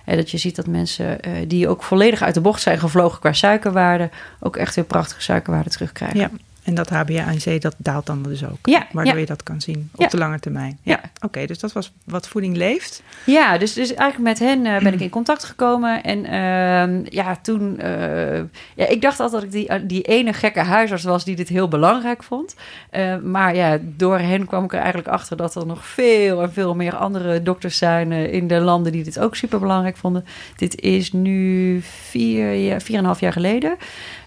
Dat 0.04 0.30
je 0.30 0.38
ziet 0.38 0.56
dat 0.56 0.66
mensen 0.66 1.18
uh, 1.28 1.32
die 1.46 1.68
ook 1.68 1.82
volledig 1.82 2.22
uit 2.22 2.34
de 2.34 2.40
bocht 2.40 2.62
zijn 2.62 2.78
gevlogen 2.78 3.20
qua 3.20 3.32
suikerwaarde... 3.32 4.10
ook 4.40 4.56
echt 4.56 4.74
weer 4.74 4.84
prachtige 4.84 5.22
suikerwaarden 5.22 5.72
terugkrijgen. 5.72 6.40
En 6.64 6.74
dat 6.74 6.90
HbA1c, 6.92 7.58
dat 7.58 7.74
daalt 7.78 8.06
dan 8.06 8.22
dus 8.22 8.44
ook. 8.44 8.58
Ja, 8.62 8.86
waardoor 8.92 9.14
ja. 9.14 9.20
je 9.20 9.26
dat 9.26 9.42
kan 9.42 9.60
zien 9.60 9.90
op 9.94 10.00
Ja. 10.00 10.08
de 10.08 10.16
lange 10.16 10.38
termijn. 10.40 10.78
Ja. 10.82 11.00
Oké, 11.20 11.46
dus 11.46 11.58
dat 11.58 11.72
was 11.72 11.92
wat 12.04 12.28
voeding 12.28 12.56
leeft. 12.56 13.02
Ja, 13.26 13.58
dus, 13.58 13.72
dus 13.72 13.94
eigenlijk 13.94 14.38
met 14.38 14.48
hen 14.48 14.66
eh, 14.66 14.82
ben 14.82 14.92
ik 14.92 15.00
in 15.00 15.08
contact 15.10 15.44
gekomen. 15.44 16.02
En 16.02 16.24
ehm, 16.24 17.00
ja, 17.08 17.36
toen... 17.42 17.78
eh, 17.78 18.36
ja, 18.74 18.86
ik 18.88 19.02
dacht 19.02 19.20
altijd 19.20 19.42
dat 19.42 19.52
ik 19.54 19.68
die, 19.68 19.86
die 19.86 20.02
ene 20.02 20.32
gekke 20.32 20.60
huisarts 20.60 21.04
was 21.04 21.24
die 21.24 21.36
dit 21.36 21.48
heel 21.48 21.68
belangrijk 21.68 22.22
vond. 22.22 22.54
Eh, 22.90 23.16
maar 23.16 23.54
ja, 23.54 23.78
door 23.82 24.18
hen 24.18 24.46
kwam 24.46 24.64
ik 24.64 24.72
er 24.72 24.78
eigenlijk 24.78 25.08
achter 25.08 25.36
dat 25.36 25.54
er 25.54 25.66
nog 25.66 25.86
veel 25.86 26.42
en 26.42 26.52
veel 26.52 26.74
meer 26.74 26.96
andere 26.96 27.42
dokters 27.42 27.78
zijn 27.78 28.12
eh, 28.12 28.32
in 28.32 28.46
de 28.48 28.60
landen 28.60 28.92
die 28.92 29.04
dit 29.04 29.18
ook 29.18 29.36
super 29.36 29.58
belangrijk 29.60 29.96
vonden. 29.96 30.24
Dit 30.56 30.80
is 30.80 31.12
nu 31.12 31.80
vier, 31.82 32.54
jaar- 32.54 32.80
vier 32.82 32.94
en 32.94 33.00
een 33.00 33.06
half 33.06 33.20
jaar 33.20 33.32
geleden. 33.32 33.76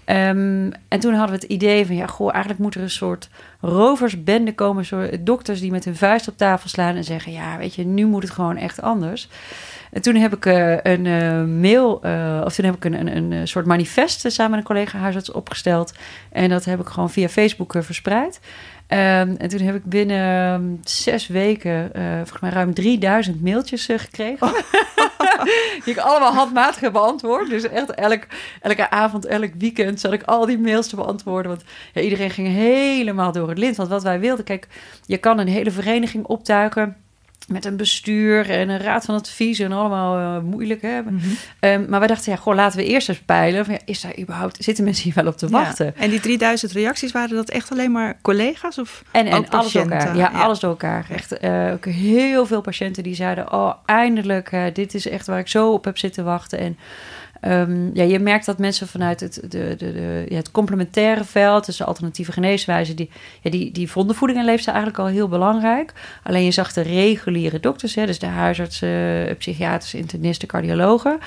Ehm, 0.07 0.69
en 0.87 0.99
toen 0.99 1.13
hadden 1.13 1.35
we 1.35 1.41
het 1.41 1.51
idee 1.51 1.85
van, 1.85 1.95
ja, 1.95 2.07
goh, 2.07 2.29
eigenlijk 2.31 2.63
moet 2.63 2.75
er 2.75 2.81
een 2.81 2.89
soort 2.89 3.29
roversbende 3.61 4.53
komen. 4.53 4.85
Soort 4.85 5.25
dokters 5.25 5.59
die 5.59 5.71
met 5.71 5.85
hun 5.85 5.95
vuist 5.95 6.27
op 6.27 6.37
tafel 6.37 6.69
slaan 6.69 6.95
en 6.95 7.03
zeggen, 7.03 7.31
ja, 7.31 7.57
weet 7.57 7.75
je, 7.75 7.85
nu 7.85 8.05
moet 8.05 8.23
het 8.23 8.31
gewoon 8.31 8.57
echt 8.57 8.81
anders. 8.81 9.29
En 9.91 10.01
toen 10.01 10.15
heb 10.15 10.35
ik 10.35 10.45
eh, 10.45 10.71
een 10.71 11.05
eh, 11.05 11.43
mail, 11.43 12.01
eh, 12.01 12.41
of 12.45 12.55
toen 12.55 12.65
heb 12.65 12.75
ik 12.75 12.85
een, 12.85 13.17
een, 13.17 13.31
een 13.31 13.47
soort 13.47 13.65
manifest 13.65 14.31
samen 14.31 14.51
met 14.51 14.59
een 14.59 14.65
collega 14.65 14.97
huisarts 14.97 15.31
opgesteld. 15.31 15.93
En 16.31 16.49
dat 16.49 16.65
heb 16.65 16.79
ik 16.79 16.87
gewoon 16.87 17.09
via 17.09 17.29
Facebook 17.29 17.73
verspreid. 17.77 18.39
Ehm, 18.87 19.35
en 19.37 19.47
toen 19.47 19.61
heb 19.61 19.75
ik 19.75 19.83
binnen 19.83 20.53
ehm, 20.53 20.63
zes 20.83 21.27
weken, 21.27 21.91
volgens 22.15 22.39
mij 22.39 22.51
ruim 22.51 22.73
3000 22.73 23.41
mailtjes 23.41 23.85
gekregen. 23.85 24.51
die 25.83 25.93
ik 25.93 25.97
allemaal 25.97 26.33
handmatig 26.33 26.79
heb 26.79 26.91
beantwoord. 26.91 27.49
Dus 27.49 27.63
echt 27.63 27.91
elk, 27.91 28.23
elke 28.61 28.89
avond, 28.89 29.25
elk 29.25 29.51
weekend 29.57 29.99
zat 29.99 30.13
ik 30.13 30.23
al 30.23 30.45
die 30.45 30.59
mails 30.59 30.87
te 30.87 30.95
beantwoorden. 30.95 31.51
Want 31.51 31.63
ja, 31.93 32.01
iedereen 32.01 32.29
ging 32.29 32.47
helemaal 32.47 33.31
door 33.31 33.49
het 33.49 33.57
lint. 33.57 33.75
Want 33.75 33.89
wat 33.89 34.03
wij 34.03 34.19
wilden, 34.19 34.45
kijk, 34.45 34.67
je 35.05 35.17
kan 35.17 35.39
een 35.39 35.47
hele 35.47 35.71
vereniging 35.71 36.25
optuigen 36.25 36.95
met 37.47 37.65
een 37.65 37.77
bestuur 37.77 38.49
en 38.49 38.69
een 38.69 38.79
raad 38.79 39.05
van 39.05 39.15
advies 39.15 39.59
en 39.59 39.71
allemaal 39.71 40.17
eh, 40.17 40.43
moeilijk 40.43 40.81
hebben. 40.81 41.13
Mhm. 41.13 41.27
Ehm, 41.59 41.85
maar 41.89 41.99
wij 41.99 42.07
dachten, 42.07 42.31
ja, 42.31 42.37
goh, 42.37 42.55
laten 42.55 42.79
we 42.79 42.85
eerst 42.85 43.09
eens 43.09 43.21
peilen. 43.25 43.65
Van, 43.65 43.73
ja, 43.73 43.79
is 43.85 44.01
daar 44.01 44.19
überhaupt, 44.19 44.63
zitten 44.63 44.83
mensen 44.83 45.03
hier 45.03 45.13
wel 45.13 45.27
op 45.27 45.37
te 45.37 45.49
wachten? 45.49 45.85
Ja. 45.85 46.01
En 46.01 46.09
die 46.09 46.19
3000 46.19 46.71
reacties, 46.71 47.11
waren 47.11 47.35
dat 47.35 47.49
echt 47.49 47.71
alleen 47.71 47.91
maar 47.91 48.17
collega's? 48.21 48.77
Of 48.77 49.03
En, 49.11 49.49
alles 49.49 49.71
door 49.71 49.81
elkaar. 49.81 50.15
Ja, 50.15 50.27
alles 50.27 50.59
door 50.59 50.69
elkaar. 50.69 51.05
Echt 51.09 51.37
eh, 51.37 51.71
ook 51.73 51.85
heel 51.85 52.45
veel 52.45 52.61
patiënten 52.61 53.03
die 53.03 53.15
zeiden... 53.15 53.53
oh, 53.53 53.73
eindelijk, 53.85 54.51
eh, 54.51 54.63
dit 54.73 54.93
is 54.93 55.07
echt 55.07 55.27
waar 55.27 55.39
ik 55.39 55.47
zo 55.47 55.71
op 55.71 55.85
heb 55.85 55.97
zitten 55.97 56.23
wachten. 56.23 56.59
En 56.59 56.77
ehm, 57.41 57.89
ja, 57.93 58.03
je 58.03 58.19
merkt 58.19 58.45
dat 58.45 58.57
mensen 58.57 58.87
vanuit 58.87 59.19
het, 59.19 59.33
de, 59.41 59.49
de, 59.49 59.75
de, 59.77 60.25
ja, 60.29 60.35
het 60.35 60.51
complementaire 60.51 61.23
veld... 61.23 61.65
dus 61.65 61.77
de 61.77 61.83
alternatieve 61.83 62.31
geneeswijze... 62.31 62.93
Die, 62.93 63.09
ja, 63.41 63.49
die, 63.51 63.71
die 63.71 63.91
vonden 63.91 64.15
voeding 64.15 64.39
en 64.39 64.45
leefstijl 64.45 64.75
eigenlijk 64.75 65.05
al 65.07 65.13
heel 65.13 65.27
belangrijk. 65.27 65.93
Alleen 66.23 66.43
je 66.43 66.51
zag 66.51 66.73
de 66.73 66.81
reguliere 66.81 67.59
dokters... 67.59 67.95
Hè, 67.95 68.05
dus 68.05 68.19
de 68.19 68.25
huisartsen, 68.25 69.35
psychiaters, 69.37 69.93
internisten, 69.93 70.47
cardiologen... 70.47 71.19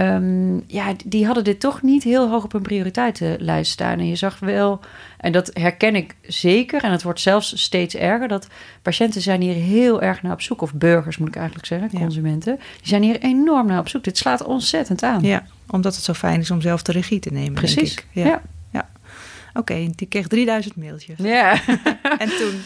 Ehm, 0.00 0.56
ja, 0.66 0.92
die 1.04 1.26
hadden 1.26 1.44
dit 1.44 1.60
toch 1.60 1.82
niet 1.82 2.02
heel 2.02 2.28
hoog 2.28 2.44
op 2.44 2.52
hun 2.52 2.62
prioriteitenlijst 2.62 3.72
staan. 3.72 3.98
En 3.98 4.06
je 4.08 4.16
zag 4.16 4.38
wel, 4.38 4.80
en 5.18 5.32
dat 5.32 5.50
herken 5.52 5.94
ik 5.94 6.14
zeker, 6.22 6.82
en 6.82 6.90
het 6.92 7.02
wordt 7.02 7.20
zelfs 7.20 7.62
steeds 7.62 7.94
erger, 7.94 8.28
dat 8.28 8.46
patiënten 8.82 9.20
zijn 9.20 9.40
hier 9.40 9.54
heel 9.54 10.02
erg 10.02 10.22
naar 10.22 10.32
op 10.32 10.40
zoek, 10.40 10.62
of 10.62 10.74
burgers 10.74 11.18
moet 11.18 11.28
ik 11.28 11.36
eigenlijk 11.36 11.66
zeggen, 11.66 11.88
Ja. 11.92 11.98
consumenten, 11.98 12.56
die 12.56 12.88
zijn 12.88 13.02
hier 13.02 13.20
enorm 13.20 13.66
naar 13.66 13.78
op 13.78 13.88
zoek. 13.88 14.04
Dit 14.04 14.18
slaat 14.18 14.44
ontzettend 14.44 15.02
aan. 15.02 15.22
Ja, 15.22 15.46
omdat 15.70 15.94
het 15.94 16.04
zo 16.04 16.12
fijn 16.12 16.40
is 16.40 16.50
om 16.50 16.60
zelf 16.60 16.82
de 16.82 16.92
regie 16.92 17.18
te 17.20 17.30
nemen, 17.32 17.52
Precies. 17.54 17.94
denk 17.94 17.98
ik. 17.98 18.06
Ja. 18.24 18.42
ja. 18.72 18.88
Oké, 19.54 19.90
die 19.94 20.06
kreeg 20.08 20.26
3000 20.28 20.76
mailtjes. 20.76 21.18
Ja. 21.18 21.54
En 22.18 22.28
toen? 22.28 22.60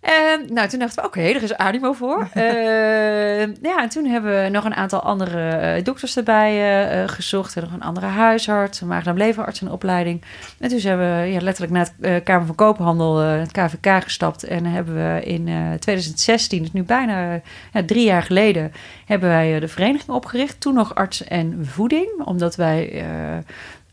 En 0.00 0.46
nou, 0.52 0.68
toen 0.68 0.78
dachten 0.78 1.02
we, 1.02 1.08
oké, 1.08 1.20
er 1.20 1.42
is 1.42 1.56
animo 1.56 1.92
voor. 1.92 2.28
Eh, 2.40 3.46
ja, 3.62 3.82
en 3.82 3.88
toen 3.88 4.04
hebben 4.04 4.42
we 4.42 4.48
nog 4.48 4.64
een 4.64 4.74
aantal 4.74 5.00
andere 5.00 5.48
eh, 5.48 5.84
dokters 5.84 6.16
erbij 6.16 6.50
eh, 6.50 7.02
eh, 7.02 7.08
gezocht. 7.08 7.56
En 7.56 7.62
nog 7.62 7.72
een 7.72 7.82
andere 7.82 8.06
huisarts, 8.06 8.80
een 8.80 8.86
maag- 8.88 9.06
en 9.06 9.16
leverarts 9.16 9.62
in 9.62 9.70
opleiding. 9.70 10.22
En 10.58 10.68
toen 10.68 10.78
zijn 10.78 10.98
we 10.98 11.30
ja, 11.30 11.40
letterlijk 11.40 11.72
naar 11.72 11.88
het 12.00 12.22
Kamer 12.22 12.46
van 12.46 12.54
Koophandel, 12.54 13.16
het 13.16 13.52
KVK, 13.52 14.02
gestapt. 14.02 14.44
En 14.44 14.64
hebben 14.64 14.94
we 14.94 15.24
in 15.24 15.48
eh 15.48 15.72
2016, 15.78 16.62
dus 16.62 16.72
nu 16.72 16.82
bijna 16.82 17.40
ja, 17.72 17.84
drie 17.86 18.04
jaar 18.04 18.22
geleden, 18.22 18.72
hebben 19.06 19.28
wij 19.28 19.60
de 19.60 19.68
vereniging 19.68 20.10
opgericht. 20.10 20.60
Toen 20.60 20.74
nog 20.74 20.94
arts 20.94 21.24
en 21.24 21.66
voeding, 21.66 22.08
omdat 22.24 22.56
wij... 22.56 23.04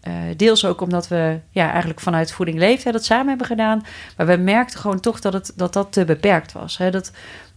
eh, 0.08 0.38
deels 0.38 0.66
ook 0.66 0.82
omdat 0.82 1.08
we 1.08 1.40
ja, 1.50 1.70
eigenlijk 1.70 2.00
vanuit 2.00 2.32
voeding 2.32 2.58
leefden 2.58 2.94
dat 2.94 3.06
samen 3.06 3.28
hebben 3.28 3.48
gedaan. 3.48 3.86
Maar 4.18 4.26
we 4.26 4.36
merkten 4.36 4.80
gewoon 4.80 5.00
toch 5.00 5.20
dat 5.20 5.34
het, 5.34 5.54
dat, 5.56 5.74
dat 5.74 5.92
te 5.92 6.06
beperkt 6.06 6.52
was. 6.52 6.78
Hè? 6.78 6.92
Dat, 6.92 7.12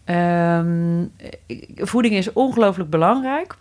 ehm, 0.05 1.05
voeding 1.77 2.15
is 2.15 2.33
ongelooflijk 2.33 2.91
belangrijk. 2.91 3.57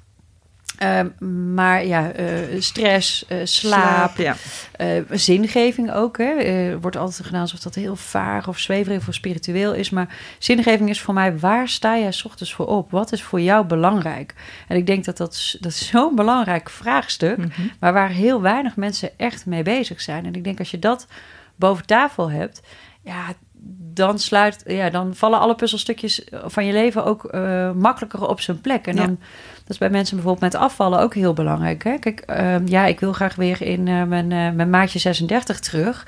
Ehm, 0.79 1.09
maar 1.53 1.85
ja, 1.85 2.11
eh, 2.11 2.25
stress, 2.59 3.25
eh, 3.25 3.37
slaap, 3.43 4.17
ja. 4.17 4.35
eh, 4.71 5.01
zingeving 5.11 5.91
ook. 5.91 6.17
Hè. 6.17 6.79
Wordt 6.79 6.97
altijd 6.97 7.25
gedaan 7.25 7.41
alsof 7.41 7.59
dat 7.59 7.75
heel 7.75 7.95
vaag 7.95 8.47
of 8.47 8.59
zweverig 8.59 9.07
of 9.07 9.13
spiritueel 9.13 9.73
is. 9.73 9.89
Maar 9.89 10.17
zingeving 10.37 10.89
is 10.89 11.01
voor 11.01 11.13
mij, 11.13 11.39
waar 11.39 11.67
sta 11.67 11.97
jij 11.97 12.11
's 12.11 12.25
ochtends 12.25 12.53
voor 12.53 12.67
op? 12.67 12.91
Wat 12.91 13.11
is 13.11 13.23
voor 13.23 13.41
jou 13.41 13.65
belangrijk? 13.65 14.33
En 14.67 14.77
ik 14.77 14.85
denk 14.85 15.05
dat 15.05 15.17
dat, 15.17 15.55
dat 15.59 15.71
is 15.71 15.87
zo'n 15.87 16.15
belangrijk 16.15 16.69
vraagstuk. 16.69 17.37
Mhm. 17.37 17.49
Maar 17.79 17.93
waar 17.93 18.09
heel 18.09 18.41
weinig 18.41 18.75
mensen 18.75 19.09
echt 19.17 19.45
mee 19.45 19.63
bezig 19.63 20.01
zijn. 20.01 20.25
En 20.25 20.35
ik 20.35 20.43
denk 20.43 20.59
als 20.59 20.71
je 20.71 20.79
dat 20.79 21.07
boven 21.55 21.85
tafel 21.85 22.31
hebt, 22.31 22.61
ja, 23.01 23.33
dan, 23.77 24.19
sluit, 24.19 24.63
ja, 24.67 24.89
dan 24.89 25.15
vallen 25.15 25.39
alle 25.39 25.55
puzzelstukjes 25.55 26.21
van 26.45 26.65
je 26.65 26.73
leven 26.73 27.05
ook 27.05 27.25
eh, 27.25 27.71
makkelijker 27.71 28.27
op 28.27 28.41
zijn 28.41 28.61
plek. 28.61 28.87
En 28.87 28.95
Ja. 28.95 29.05
dan, 29.05 29.17
dat 29.59 29.69
is 29.69 29.77
bij 29.77 29.89
mensen 29.89 30.15
bijvoorbeeld 30.15 30.51
met 30.53 30.61
afvallen 30.61 30.99
ook 30.99 31.13
heel 31.13 31.33
belangrijk. 31.33 31.83
Hè? 31.83 31.97
Kijk, 31.97 32.19
ehm, 32.19 32.67
ja, 32.67 32.85
ik 32.85 32.99
wil 32.99 33.13
graag 33.13 33.35
weer 33.35 33.61
in 33.61 33.87
eh, 33.87 34.03
mijn, 34.03 34.31
eh, 34.31 34.51
mijn 34.51 34.69
maatje 34.69 34.99
36 34.99 35.59
terug. 35.59 36.07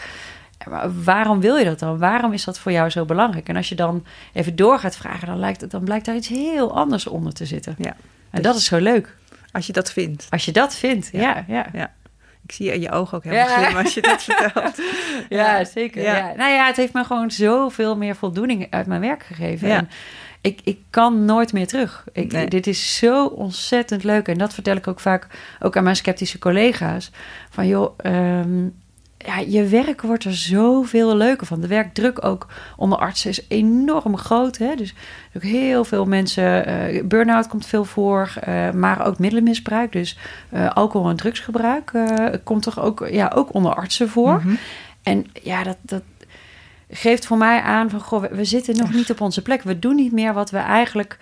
Maar 0.69 1.03
waarom 1.03 1.39
wil 1.39 1.55
je 1.55 1.65
dat 1.65 1.79
dan? 1.79 1.97
Waarom 1.97 2.33
is 2.33 2.43
dat 2.43 2.59
voor 2.59 2.71
jou 2.71 2.89
zo 2.89 3.05
belangrijk? 3.05 3.49
En 3.49 3.55
als 3.55 3.69
je 3.69 3.75
dan 3.75 4.03
even 4.33 4.55
door 4.55 4.79
gaat 4.79 4.95
vragen, 4.95 5.27
dan, 5.27 5.39
lijkt 5.39 5.61
het, 5.61 5.71
dan 5.71 5.83
blijkt 5.83 6.05
daar 6.05 6.15
iets 6.15 6.27
heel 6.27 6.75
anders 6.75 7.07
onder 7.07 7.33
te 7.33 7.45
zitten. 7.45 7.75
Ja. 7.77 7.89
En 7.89 7.95
Dus- 8.31 8.41
dat 8.41 8.55
is 8.55 8.65
zo 8.65 8.77
leuk. 8.77 9.15
Als 9.51 9.67
je 9.67 9.73
dat 9.73 9.91
vindt. 9.91 10.27
Als 10.29 10.45
je 10.45 10.51
dat 10.51 10.75
vindt, 10.75 11.09
ja, 11.11 11.43
ja. 11.47 11.65
Ja. 11.73 11.91
Ik 12.43 12.51
zie 12.51 12.73
in 12.73 12.81
je 12.81 12.91
ogen 12.91 13.17
ook 13.17 13.23
helemaal 13.23 13.59
Ja. 13.71 13.81
als 13.81 13.93
je 13.93 14.01
dat 14.01 14.23
vertelt. 14.29 14.81
Ja, 15.29 15.63
zeker. 15.65 16.01
Ja. 16.01 16.17
Ja. 16.17 16.33
Nou 16.35 16.51
ja, 16.51 16.65
het 16.65 16.75
heeft 16.75 16.93
me 16.93 17.03
gewoon 17.03 17.31
zoveel 17.31 17.97
meer 17.97 18.15
voldoening 18.15 18.67
uit 18.69 18.85
mijn 18.87 19.01
werk 19.01 19.23
gegeven. 19.23 19.69
En 19.69 19.89
ik, 20.41 20.59
ik 20.63 20.79
kan 20.89 21.25
nooit 21.25 21.53
meer 21.53 21.67
terug. 21.67 22.05
Ik, 22.13 22.31
Nee. 22.31 22.47
Dit 22.47 22.67
is 22.67 22.97
zo 22.97 23.25
ontzettend 23.25 24.03
leuk. 24.03 24.27
En 24.27 24.37
dat 24.37 24.53
vertel 24.53 24.75
ik 24.75 24.87
ook 24.87 24.99
vaak 24.99 25.27
ook 25.59 25.77
aan 25.77 25.83
mijn 25.83 25.95
sceptische 25.95 26.39
collega's. 26.39 27.11
Van 27.49 27.67
joh, 27.67 27.93
ehm, 27.97 28.67
ja, 29.25 29.37
je 29.37 29.67
werk 29.67 30.01
wordt 30.01 30.23
er 30.23 30.35
zoveel 30.35 31.15
leuker 31.15 31.47
van. 31.47 31.61
De 31.61 31.67
werkdruk 31.67 32.25
ook 32.25 32.47
onder 32.77 32.97
artsen 32.97 33.29
is 33.29 33.45
enorm 33.47 34.17
groot. 34.17 34.57
Hè? 34.57 34.75
Dus 34.75 34.93
ook 35.35 35.43
heel 35.43 35.83
veel 35.83 36.05
mensen, 36.05 36.65
eh 36.65 37.03
burn-out 37.03 37.47
komt 37.47 37.65
veel 37.65 37.85
voor, 37.85 38.33
eh, 38.41 38.71
maar 38.71 39.05
ook 39.05 39.19
middelenmisbruik. 39.19 39.91
Dus 39.91 40.17
eh, 40.49 40.69
alcohol- 40.69 41.09
en 41.09 41.15
drugsgebruik 41.15 41.91
komt 42.43 42.63
toch 42.63 42.79
ook, 42.79 43.07
ja, 43.11 43.31
ook 43.35 43.53
onder 43.53 43.73
artsen 43.73 44.09
voor. 44.09 44.41
Mhm. 44.45 44.55
En 45.03 45.25
ja, 45.43 45.63
dat, 45.63 45.77
dat 45.81 46.03
geeft 46.89 47.25
voor 47.25 47.37
mij 47.37 47.61
aan 47.61 47.89
van... 47.89 47.99
Goh, 47.99 48.21
we, 48.21 48.35
we 48.35 48.45
zitten 48.45 48.77
nog 48.77 48.93
niet 48.93 49.11
op 49.11 49.21
onze 49.21 49.41
plek. 49.41 49.61
We 49.61 49.79
doen 49.79 49.95
niet 49.95 50.11
meer 50.11 50.33
wat 50.33 50.49
we 50.49 50.57
eigenlijk... 50.57 51.17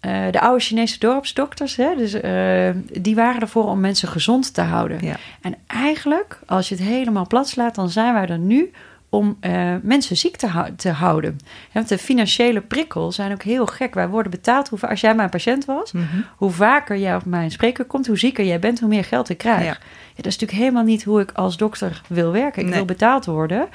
eh, 0.00 0.22
de 0.30 0.40
oude 0.40 0.60
Chinese 0.60 0.98
dorpsdokters, 0.98 1.76
hè, 1.76 1.94
dus, 1.96 2.12
eh, 2.14 2.70
die 3.00 3.14
waren 3.14 3.40
ervoor 3.40 3.64
om 3.64 3.80
mensen 3.80 4.08
gezond 4.08 4.54
te 4.54 4.60
houden. 4.62 4.98
Ja. 5.04 5.16
En 5.40 5.54
eigenlijk, 5.66 6.38
als 6.46 6.68
je 6.68 6.74
het 6.74 6.84
helemaal 6.84 7.26
plat 7.26 7.48
slaat... 7.48 7.74
dan 7.74 7.90
zijn 7.90 8.14
wij 8.14 8.26
er 8.28 8.38
nu 8.38 8.70
om 9.08 9.36
eh, 9.40 9.74
mensen 9.82 10.16
ziek 10.16 10.36
te, 10.36 10.46
hou- 10.46 10.74
te 10.76 10.90
houden. 10.90 11.38
Ja, 11.44 11.48
want 11.72 11.88
de 11.88 11.98
financiële 11.98 12.60
prikkels 12.60 13.14
zijn 13.14 13.32
ook 13.32 13.42
heel 13.42 13.66
gek. 13.66 13.94
Wij 13.94 14.08
worden 14.08 14.30
betaald, 14.30 14.68
hoe, 14.68 14.80
als 14.88 15.00
jij 15.00 15.14
mijn 15.14 15.28
patiënt 15.30 15.64
was... 15.64 15.92
Mhm. 15.92 16.04
hoe 16.36 16.50
vaker 16.50 16.98
jij 16.98 17.14
op 17.14 17.24
mijn 17.24 17.50
spreker 17.50 17.84
komt... 17.84 18.06
hoe 18.06 18.18
zieker 18.18 18.44
jij 18.44 18.58
bent, 18.58 18.80
hoe 18.80 18.88
meer 18.88 19.04
geld 19.04 19.28
ik 19.28 19.38
krijg. 19.38 19.64
Ja. 19.64 19.76
Ja, 20.10 20.16
dat 20.16 20.26
is 20.26 20.38
natuurlijk 20.38 20.58
helemaal 20.60 20.84
niet 20.84 21.04
hoe 21.04 21.20
ik 21.20 21.32
als 21.32 21.56
dokter 21.56 22.02
wil 22.08 22.32
werken. 22.32 22.60
Ik 22.62 22.68
Nee. 22.68 22.76
wil 22.76 22.84
betaald 22.84 23.24
worden, 23.24 23.68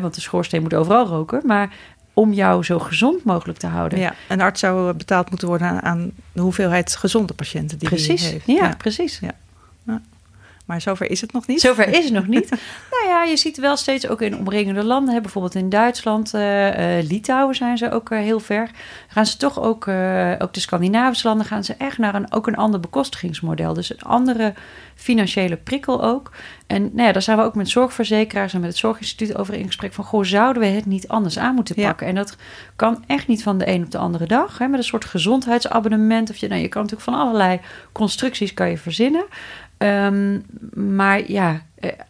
want 0.00 0.14
de 0.14 0.20
schoorsteen 0.20 0.62
moet 0.62 0.74
overal 0.74 1.06
roken. 1.06 1.40
Maar 1.44 1.74
om 2.14 2.32
jou 2.32 2.64
zo 2.64 2.78
gezond 2.78 3.24
mogelijk 3.24 3.58
te 3.58 3.66
houden. 3.66 3.98
Ja, 3.98 4.14
een 4.28 4.40
arts 4.40 4.60
zou 4.60 4.92
betaald 4.92 5.30
moeten 5.30 5.48
worden 5.48 5.66
aan, 5.68 5.82
aan 5.82 6.12
de 6.32 6.40
hoeveelheid 6.40 6.96
gezonde 6.96 7.34
patiënten 7.34 7.78
die 7.78 7.88
precies. 7.88 8.22
hij 8.22 8.30
heeft. 8.30 8.46
Ja, 8.46 8.74
precies. 8.78 9.18
Ja. 9.18 9.34
Maar 10.64 10.80
zover 10.80 11.10
is 11.10 11.20
het 11.20 11.32
nog 11.32 11.46
niet. 11.46 11.60
Zover 11.60 11.88
is 11.88 12.04
het 12.04 12.12
nog 12.12 12.26
niet. 12.26 12.50
nou 12.90 13.06
ja, 13.08 13.22
je 13.22 13.36
ziet 13.36 13.58
wel 13.58 13.76
steeds 13.76 14.08
ook 14.08 14.22
in 14.22 14.38
omringende 14.38 14.84
landen. 14.84 15.14
Hè, 15.14 15.20
bijvoorbeeld 15.20 15.54
in 15.54 15.68
Duitsland, 15.68 16.34
uh, 16.34 16.68
Litouwen 17.02 17.54
zijn 17.54 17.78
ze 17.78 17.90
ook 17.90 18.10
uh, 18.10 18.18
heel 18.18 18.40
ver. 18.40 18.70
Gaan 19.08 19.26
ze 19.26 19.36
toch 19.36 19.60
ook, 19.60 19.88
ook 20.38 20.52
de 20.52 20.60
Scandinavische 20.60 21.28
landen, 21.28 21.46
gaan 21.46 21.64
ze 21.64 21.74
echt 21.78 21.98
naar 21.98 22.14
een, 22.14 22.32
ook 22.32 22.46
een 22.46 22.56
ander 22.56 22.80
bekostigingsmodel. 22.80 23.74
Dus 23.74 23.90
een 23.90 24.02
andere 24.02 24.54
financiële 24.94 25.56
prikkel 25.56 26.04
ook. 26.04 26.30
En 26.66 26.82
nou 26.82 27.06
ja, 27.06 27.12
daar 27.12 27.22
zijn 27.22 27.38
we 27.38 27.42
ook 27.42 27.54
met 27.54 27.68
zorgverzekeraars 27.68 28.54
en 28.54 28.60
met 28.60 28.68
het 28.68 28.78
Zorginstituut 28.78 29.36
over 29.36 29.54
in 29.54 29.66
gesprek 29.66 29.92
van... 29.92 30.04
goh, 30.04 30.24
zouden 30.24 30.62
we 30.62 30.68
het 30.68 30.86
niet 30.86 31.08
anders 31.08 31.38
aan 31.38 31.54
moeten 31.54 31.74
pakken? 31.74 32.06
En 32.06 32.14
dat 32.14 32.36
kan 32.76 33.04
echt 33.06 33.26
niet 33.26 33.42
van 33.42 33.58
de 33.58 33.68
een 33.68 33.84
op 33.84 33.90
de 33.90 33.98
andere 33.98 34.26
dag. 34.26 34.58
Hè, 34.58 34.66
met 34.68 34.78
een 34.78 34.84
soort 34.84 35.04
gezondheidsabonnement. 35.04 36.30
Of 36.30 36.36
je, 36.36 36.48
nou, 36.48 36.60
je 36.60 36.68
kan 36.68 36.82
natuurlijk 36.82 37.10
van 37.10 37.20
allerlei 37.20 37.60
constructies 37.92 38.54
kan 38.54 38.70
je 38.70 38.78
verzinnen. 38.78 39.24
Um, 39.84 40.42
maar 40.94 41.30
ja, 41.30 41.62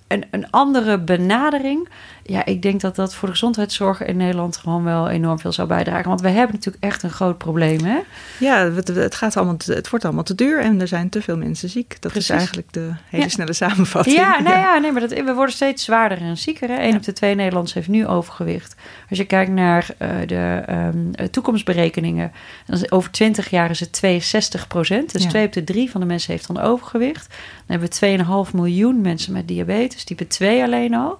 een, 0.07 0.25
een 0.31 0.51
andere 0.51 0.99
benadering. 0.99 1.89
Ja, 2.23 2.45
ik 2.45 2.63
denk 2.63 2.81
dat 2.81 2.97
dat 2.97 3.15
voor 3.15 3.29
de 3.29 3.35
gezondheidszorg 3.35 4.05
in 4.05 4.17
Nederland 4.17 4.57
gewoon 4.57 4.85
wel 4.85 5.09
enorm 5.09 5.39
veel 5.39 5.53
zou 5.53 5.69
bijdragen. 5.69 6.09
Want 6.09 6.21
we 6.21 6.29
hebben 6.29 6.55
natuurlijk 6.55 6.85
echt 6.85 7.03
een 7.03 7.11
groot 7.11 7.39
probleem. 7.39 7.85
Hè? 7.85 7.99
Ja, 8.39 8.71
het, 8.71 8.89
het, 8.89 9.15
gaat 9.15 9.37
allemaal, 9.37 9.57
het 9.65 9.91
wordt 9.91 10.05
allemaal 10.05 10.23
te 10.23 10.35
duur 10.35 10.61
en 10.61 10.81
er 10.81 10.89
zijn 10.89 11.09
te 11.09 11.23
veel 11.23 11.37
mensen 11.37 11.69
ziek. 11.69 11.97
Dat 12.01 12.17
is 12.17 12.31
eigenlijk 12.31 12.73
de 12.73 12.91
hele 13.09 13.29
snelle 13.29 13.53
samenvatting. 13.53 14.17
Ja, 14.17 14.41
nou 14.41 14.59
ja, 14.59 14.79
nee, 14.79 14.93
maar 14.93 15.01
dat, 15.01 15.13
we 15.13 15.33
worden 15.35 15.55
steeds 15.55 15.85
zwaarder 15.85 16.19
en 16.19 16.37
zieker. 16.37 16.69
Hè? 16.69 16.83
Een 16.83 16.97
op 16.97 17.03
de 17.03 17.13
twee 17.13 17.35
Nederlanders 17.35 17.75
heeft 17.75 17.89
nu 17.89 18.07
overgewicht. 18.07 18.75
Als 19.09 19.19
je 19.19 19.25
kijkt 19.25 19.51
naar 19.51 19.87
uh, 19.99 20.09
de 20.27 20.63
um, 20.69 21.31
toekomstberekeningen, 21.31 22.33
dan 22.67 22.77
is 22.77 22.91
over 22.91 23.11
20 23.11 23.51
jaar 23.51 23.71
is 23.71 23.81
het 23.81 23.93
62 23.93 24.67
procent. 24.67 25.13
Dus 25.13 25.25
twee 25.25 25.47
op 25.47 25.53
de 25.53 25.65
drie 25.65 25.91
van 25.91 26.01
de 26.01 26.07
mensen 26.07 26.33
heeft 26.33 26.47
dan 26.47 26.61
overgewicht. 26.61 27.29
Dan 27.67 27.79
hebben 27.79 27.89
we 28.01 28.49
2,5 28.49 28.55
miljoen 28.55 29.01
mensen 29.01 29.33
met 29.33 29.49
diabetes, 29.49 29.64
type 30.05 30.27
2 30.27 30.63
alleen 30.63 30.95
al. 30.95 31.19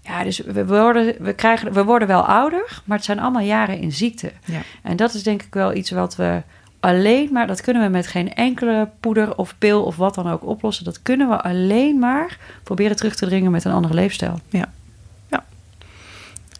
Ja, 0.00 0.22
dus 0.22 0.38
we 0.38 0.66
worden, 0.66 1.14
we, 1.18 1.32
krijgen, 1.32 1.72
we 1.72 1.84
worden 1.84 2.08
wel 2.08 2.26
ouder, 2.26 2.82
maar 2.84 2.96
het 2.96 3.06
zijn 3.06 3.20
allemaal 3.20 3.42
jaren 3.42 3.78
in 3.78 3.92
ziekte. 3.92 4.32
Ja. 4.44 4.60
En 4.82 4.96
dat 4.96 5.14
is 5.14 5.22
denk 5.22 5.42
ik 5.42 5.54
wel 5.54 5.74
iets 5.74 5.90
wat 5.90 6.16
we 6.16 6.42
alleen 6.80 7.28
maar, 7.32 7.46
dat 7.46 7.60
kunnen 7.60 7.82
we 7.82 7.88
met 7.88 8.06
geen 8.06 8.34
enkele 8.34 8.88
poeder 9.00 9.36
of 9.36 9.54
pil 9.58 9.84
of 9.84 9.96
wat 9.96 10.14
dan 10.14 10.30
ook 10.30 10.44
oplossen. 10.44 10.84
Dat 10.84 11.02
kunnen 11.02 11.28
we 11.28 11.42
alleen 11.42 11.98
maar 11.98 12.38
proberen 12.62 12.96
terug 12.96 13.14
te 13.14 13.26
dringen 13.26 13.50
met 13.50 13.64
een 13.64 13.72
andere 13.72 13.94
leefstijl. 13.94 14.40
Ja, 14.48 14.72
ja. 15.30 15.44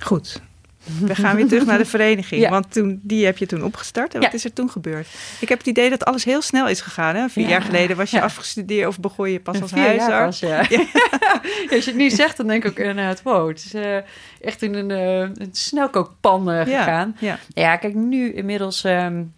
goed. 0.01 0.41
We 1.01 1.15
gaan 1.15 1.37
weer 1.37 1.47
terug 1.47 1.67
naar 1.67 1.79
de 1.79 1.85
vereniging. 1.85 2.49
Want 2.49 2.73
toen, 2.73 3.01
die 3.03 3.25
heb 3.25 3.39
je 3.39 3.47
toen 3.47 3.65
opgestart. 3.65 4.15
En 4.15 4.21
wat 4.21 4.35
is 4.35 4.45
er 4.45 4.53
toen 4.53 4.71
gebeurd? 4.71 5.07
Ik 5.41 5.49
heb 5.49 5.59
het 5.59 5.67
idee 5.67 5.91
dat 5.91 6.05
alles 6.05 6.25
heel 6.25 6.43
snel 6.43 6.69
is 6.69 6.81
gegaan. 6.81 7.15
Hè? 7.15 7.29
Vier 7.29 7.49
jaar 7.49 7.63
geleden 7.63 7.97
was 7.97 8.11
je 8.11 8.21
afgestudeerd 8.21 8.89
of 8.89 9.01
begon 9.01 9.31
je 9.31 9.41
pas 9.41 9.61
als 9.61 9.71
huisarts. 9.71 10.41
ja. 10.41 10.59
als 11.75 11.85
je 11.85 11.91
het 11.91 11.95
nu 11.95 12.11
zegt, 12.11 12.37
dan 12.37 12.47
denk 12.47 12.65
ik 12.65 12.71
ook 12.71 12.79
inderdaad... 12.79 13.23
wow, 13.23 13.49
het 13.49 13.65
is 13.65 13.75
uh, 13.75 13.97
echt 14.41 14.63
in 14.63 14.75
een, 14.75 14.91
uh, 14.91 15.19
een 15.19 15.49
snelkookpan 15.53 16.51
uh, 16.51 16.61
gegaan. 16.61 17.17
Ja. 17.55 17.77
kijk, 17.77 17.95
nu 17.95 18.33
inmiddels... 18.33 18.85
Um, 18.85 19.33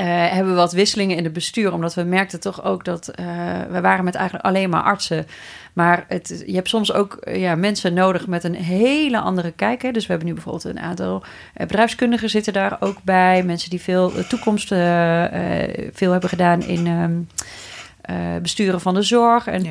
uh, 0.00 0.06
hebben 0.06 0.52
we 0.52 0.58
wat 0.58 0.72
wisselingen 0.72 1.16
in 1.16 1.24
het 1.24 1.32
bestuur. 1.32 1.72
Omdat 1.72 1.94
we 1.94 2.02
merkten 2.02 2.40
toch 2.40 2.64
ook 2.64 2.84
dat 2.84 3.10
uh, 3.20 3.26
we 3.70 3.80
waren 3.80 4.04
met 4.04 4.14
eigenlijk 4.14 4.46
alleen 4.46 4.70
maar 4.70 4.82
artsen. 4.82 5.26
Maar 5.72 6.04
het, 6.08 6.42
je 6.46 6.54
hebt 6.54 6.68
soms 6.68 6.92
ook 6.92 7.18
ja, 7.24 7.54
mensen 7.54 7.94
nodig 7.94 8.26
met 8.26 8.44
een 8.44 8.54
hele 8.54 9.20
andere 9.20 9.50
kijk. 9.52 9.82
Hè. 9.82 9.90
Dus 9.90 10.02
we 10.02 10.10
hebben 10.10 10.28
nu 10.28 10.34
bijvoorbeeld 10.34 10.64
een 10.64 10.80
aantal 10.80 11.24
bedrijfskundigen 11.54 12.30
zitten 12.30 12.52
daar 12.52 12.76
ook 12.80 12.96
bij. 13.02 13.42
Mensen 13.42 13.70
die 13.70 13.80
veel 13.80 14.12
toekomst 14.28 14.68
veel 15.92 16.12
hebben 16.12 16.28
gedaan 16.28 16.62
in 16.62 16.86
um, 16.86 17.28
besturen 18.42 18.80
van 18.80 18.94
de 18.94 19.02
zorg. 19.02 19.46
En 19.46 19.62
ja 19.62 19.70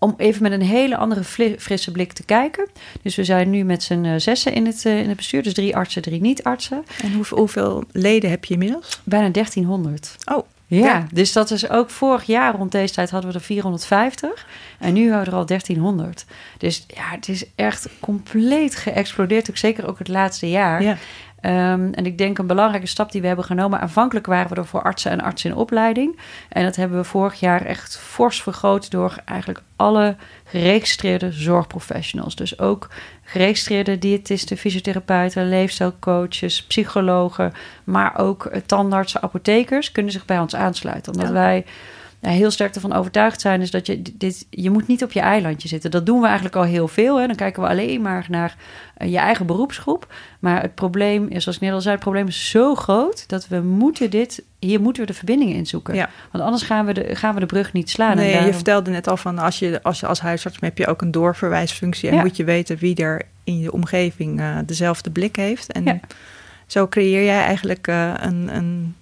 om 0.00 0.14
even 0.16 0.42
met 0.42 0.52
een 0.52 0.62
hele 0.62 0.96
andere 0.96 1.24
frisse 1.58 1.90
blik 1.90 2.12
te 2.12 2.24
kijken. 2.24 2.68
Dus 3.02 3.16
we 3.16 3.24
zijn 3.24 3.50
nu 3.50 3.64
met 3.64 3.82
z'n 3.82 4.18
zessen 4.18 4.52
in 4.52 4.66
het, 4.66 4.84
in 4.84 5.08
het 5.08 5.16
bestuur. 5.16 5.42
Dus 5.42 5.54
drie 5.54 5.76
artsen, 5.76 6.02
drie 6.02 6.20
niet-artsen. 6.20 6.84
En 7.02 7.12
hoeveel, 7.12 7.38
hoeveel 7.38 7.84
leden 7.92 8.30
heb 8.30 8.44
je 8.44 8.52
inmiddels? 8.52 9.00
Bijna 9.04 9.28
1300. 9.28 10.16
Oh, 10.24 10.46
ja, 10.78 11.06
dus 11.12 11.32
dat 11.32 11.50
is 11.50 11.68
ook 11.68 11.90
vorig 11.90 12.24
jaar 12.24 12.54
rond 12.54 12.72
deze 12.72 12.94
tijd 12.94 13.10
hadden 13.10 13.30
we 13.30 13.36
er 13.36 13.44
450. 13.44 14.46
En 14.78 14.92
nu 14.92 15.02
hebben 15.02 15.20
we 15.20 15.30
er 15.30 15.36
al 15.36 15.46
1300. 15.46 16.24
Dus 16.58 16.84
ja, 16.86 17.10
het 17.10 17.28
is 17.28 17.44
echt 17.54 17.88
compleet 18.00 18.76
geëxplodeerd. 18.76 19.50
Ook 19.50 19.56
zeker 19.56 19.88
ook 19.88 19.98
het 19.98 20.08
laatste 20.08 20.50
jaar. 20.50 20.82
Ja. 20.82 20.96
Um, 21.42 21.92
en 21.92 22.06
ik 22.06 22.18
denk 22.18 22.38
een 22.38 22.46
belangrijke 22.46 22.86
stap 22.86 23.12
die 23.12 23.20
we 23.20 23.26
hebben 23.26 23.44
genomen. 23.44 23.80
Aanvankelijk 23.80 24.26
waren 24.26 24.50
we 24.50 24.56
er 24.56 24.66
voor 24.66 24.82
artsen 24.82 25.10
en 25.10 25.20
artsen 25.20 25.50
in 25.50 25.56
opleiding. 25.56 26.18
En 26.48 26.64
dat 26.64 26.76
hebben 26.76 26.98
we 26.98 27.04
vorig 27.04 27.40
jaar 27.40 27.64
echt 27.64 27.98
fors 27.98 28.42
vergroot 28.42 28.90
door 28.90 29.16
eigenlijk 29.24 29.62
alle 29.76 30.16
geregistreerde 30.44 31.32
zorgprofessionals. 31.32 32.36
Dus 32.36 32.58
ook 32.58 32.88
geregistreerde 33.22 33.98
diëtisten, 33.98 34.56
fysiotherapeuten, 34.56 35.48
leefstijlcoaches, 35.48 36.64
psychologen, 36.66 37.52
maar 37.84 38.18
ook 38.18 38.50
tandartsen, 38.66 39.22
apothekers 39.22 39.92
kunnen 39.92 40.12
zich 40.12 40.24
bij 40.24 40.38
ons 40.38 40.54
aansluiten. 40.54 41.12
Omdat 41.12 41.30
wij 41.30 41.64
heel 42.20 42.50
sterk 42.50 42.74
ervan 42.74 42.92
overtuigd 42.92 43.40
zijn, 43.40 43.60
is 43.60 43.70
dat 43.70 43.86
je 43.86 44.02
dit, 44.14 44.46
je 44.50 44.70
moet 44.70 44.86
niet 44.86 45.02
op 45.02 45.12
je 45.12 45.20
eilandje 45.20 45.68
zitten. 45.68 45.90
Dat 45.90 46.06
doen 46.06 46.20
we 46.20 46.26
eigenlijk 46.26 46.56
al 46.56 46.62
heel 46.62 46.88
veel. 46.88 47.20
Hè. 47.20 47.26
Dan 47.26 47.36
kijken 47.36 47.62
we 47.62 47.68
alleen 47.68 48.02
maar 48.02 48.26
naar 48.28 48.56
uh, 48.98 49.10
je 49.10 49.18
eigen 49.18 49.46
beroepsgroep. 49.46 50.12
Maar 50.38 50.62
het 50.62 50.74
probleem 50.74 51.28
is, 51.28 51.42
zoals 51.42 51.58
ik 51.58 51.62
net 51.62 51.72
al 51.72 51.80
zei, 51.80 51.94
het 51.94 52.02
probleem 52.02 52.26
is 52.26 52.50
zo 52.50 52.74
groot 52.74 53.28
dat 53.28 53.48
we 53.48 53.60
moeten 53.60 54.10
dit, 54.10 54.44
hier 54.58 54.80
moeten 54.80 55.02
we 55.02 55.08
de 55.08 55.14
verbindingen 55.14 55.56
in 55.56 55.66
zoeken. 55.66 55.94
Ja. 55.94 56.10
Want 56.32 56.44
anders 56.44 56.62
gaan 56.62 56.86
we, 56.86 56.92
de, 56.92 57.16
gaan 57.16 57.34
we 57.34 57.40
de 57.40 57.46
brug 57.46 57.72
niet 57.72 57.90
slaan. 57.90 58.16
Nee, 58.16 58.30
daarom... 58.30 58.46
je 58.48 58.54
vertelde 58.54 58.90
net 58.90 59.08
al 59.08 59.16
van 59.16 59.38
als 59.38 59.58
je 59.58 59.82
als, 59.82 60.00
je 60.00 60.06
als 60.06 60.20
huisarts 60.20 60.56
heb 60.60 60.78
je 60.78 60.86
ook 60.86 61.02
een 61.02 61.10
doorverwijsfunctie 61.10 62.08
en 62.08 62.18
moet 62.18 62.36
je 62.36 62.44
weten 62.44 62.76
wie 62.76 62.96
er 62.96 63.22
in 63.44 63.58
je 63.58 63.72
omgeving 63.72 64.40
uh, 64.40 64.58
dezelfde 64.66 65.10
blik 65.10 65.36
heeft. 65.36 65.72
En 65.72 65.84
ja. 65.84 66.00
zo 66.66 66.88
creëer 66.88 67.24
jij 67.24 67.44
eigenlijk 67.44 67.86
uh, 67.86 68.12
een, 68.16 68.56
een 68.56 68.94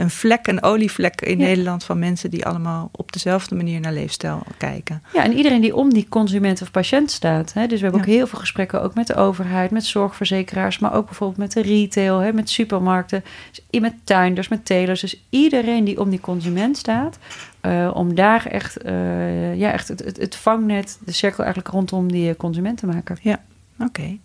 een 0.00 0.10
vlek, 0.10 0.46
een 0.46 0.62
olievlek 0.62 1.20
in 1.20 1.38
Nederland 1.38 1.84
van 1.84 1.98
mensen 1.98 2.30
die 2.30 2.46
allemaal 2.46 2.88
op 2.92 3.12
dezelfde 3.12 3.54
manier 3.54 3.80
naar 3.80 3.92
leefstijl 3.92 4.42
kijken. 4.58 5.02
Ja, 5.12 5.24
en 5.24 5.32
iedereen 5.32 5.60
die 5.60 5.76
om 5.76 5.92
die 5.92 6.06
consument 6.08 6.62
of 6.62 6.70
patiënt 6.70 7.10
staat. 7.10 7.52
Hè? 7.52 7.66
Dus 7.66 7.78
we 7.78 7.82
hebben 7.82 8.00
ook 8.00 8.06
heel 8.06 8.26
veel 8.26 8.38
gesprekken 8.38 8.82
ook 8.82 8.94
met 8.94 9.06
de 9.06 9.14
overheid, 9.14 9.70
met 9.70 9.84
zorgverzekeraars, 9.84 10.78
maar 10.78 10.94
ook 10.94 11.06
bijvoorbeeld 11.06 11.38
met 11.38 11.52
de 11.52 11.62
retail, 11.62 12.18
hè, 12.18 12.32
met 12.32 12.50
supermarkten, 12.50 13.24
dus 13.50 13.80
met 13.80 13.94
tuinders, 14.04 14.48
met 14.48 14.64
telers. 14.64 15.00
Dus 15.00 15.20
iedereen 15.30 15.84
die 15.84 16.00
om 16.00 16.10
die 16.10 16.20
consument 16.20 16.76
staat, 16.76 17.18
uh, 17.62 17.90
om 17.94 18.14
daar 18.14 18.46
echt, 18.46 18.84
uh, 18.84 19.54
ja, 19.54 19.72
echt 19.72 19.88
het, 19.88 20.04
het, 20.04 20.16
het, 20.16 20.36
vangnet, 20.36 20.98
de 21.04 21.12
cirkel 21.12 21.44
eigenlijk 21.44 21.74
rondom 21.74 22.12
die 22.12 22.30
eh, 22.30 22.36
consument 22.36 22.78
te 22.78 22.86
maken. 22.86 23.16
Ja, 23.20 23.40
oké. 23.78 23.84
Okay. 23.84 24.20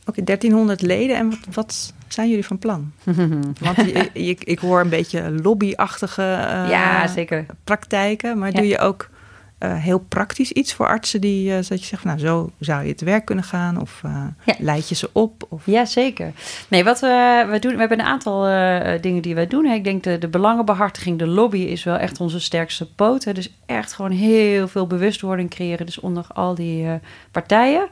Oké, 0.00 0.20
okay, 0.20 0.24
1300 0.24 0.82
leden. 0.82 1.16
En 1.16 1.30
wat, 1.30 1.38
wat 1.52 1.94
zijn 2.08 2.28
jullie 2.28 2.46
van 2.46 2.58
plan? 2.58 2.92
Want 3.64 3.76
je, 4.12 4.36
ik 4.38 4.58
hoor 4.58 4.80
een 4.80 4.88
beetje 4.88 5.30
lobbyachtige 5.42 6.22
uh, 6.22 6.70
ja, 6.70 7.06
zeker. 7.06 7.46
praktijken. 7.64 8.38
Maar 8.38 8.52
doe 8.52 8.66
je 8.66 8.78
ook 8.78 9.08
uh, 9.58 9.74
heel 9.74 9.98
praktisch 9.98 10.52
iets 10.52 10.74
voor 10.74 10.86
artsen 10.86 11.20
die 11.20 11.48
uh, 11.48 11.54
dat 11.54 11.80
je 11.80 11.86
zegt, 11.86 12.04
nou 12.04 12.18
zo 12.18 12.50
zou 12.58 12.86
je 12.86 12.94
te 12.94 13.04
werk 13.04 13.24
kunnen 13.24 13.44
gaan 13.44 13.80
of 13.80 14.02
uh, 14.06 14.24
ja. 14.44 14.54
leid 14.58 14.88
je 14.88 14.94
ze 14.94 15.10
op? 15.12 15.46
Of... 15.48 15.62
Ja, 15.66 15.84
zeker. 15.84 16.32
Nee, 16.68 16.84
wat 16.84 17.00
we, 17.00 17.46
we 17.50 17.58
doen, 17.58 17.72
we 17.72 17.78
hebben 17.78 17.98
een 17.98 18.06
aantal 18.06 18.42
dingen 19.00 19.22
die 19.22 19.34
wij 19.34 19.46
doen. 19.46 19.66
Ik 19.66 19.84
denk 19.84 20.02
de, 20.02 20.18
de 20.18 20.28
belangenbehartiging, 20.28 21.18
de 21.18 21.26
lobby 21.26 21.58
is 21.58 21.84
wel 21.84 21.96
echt 21.96 22.20
onze 22.20 22.40
sterkste 22.40 22.92
poot. 22.92 23.24
Hè. 23.24 23.32
Dus 23.32 23.52
echt 23.66 23.92
gewoon 23.92 24.10
heel 24.10 24.68
veel 24.68 24.86
bewustwording 24.86 25.50
creëren, 25.50 25.86
dus 25.86 26.00
onder 26.00 26.26
al 26.34 26.54
die 26.54 26.86
partijen. 27.30 27.88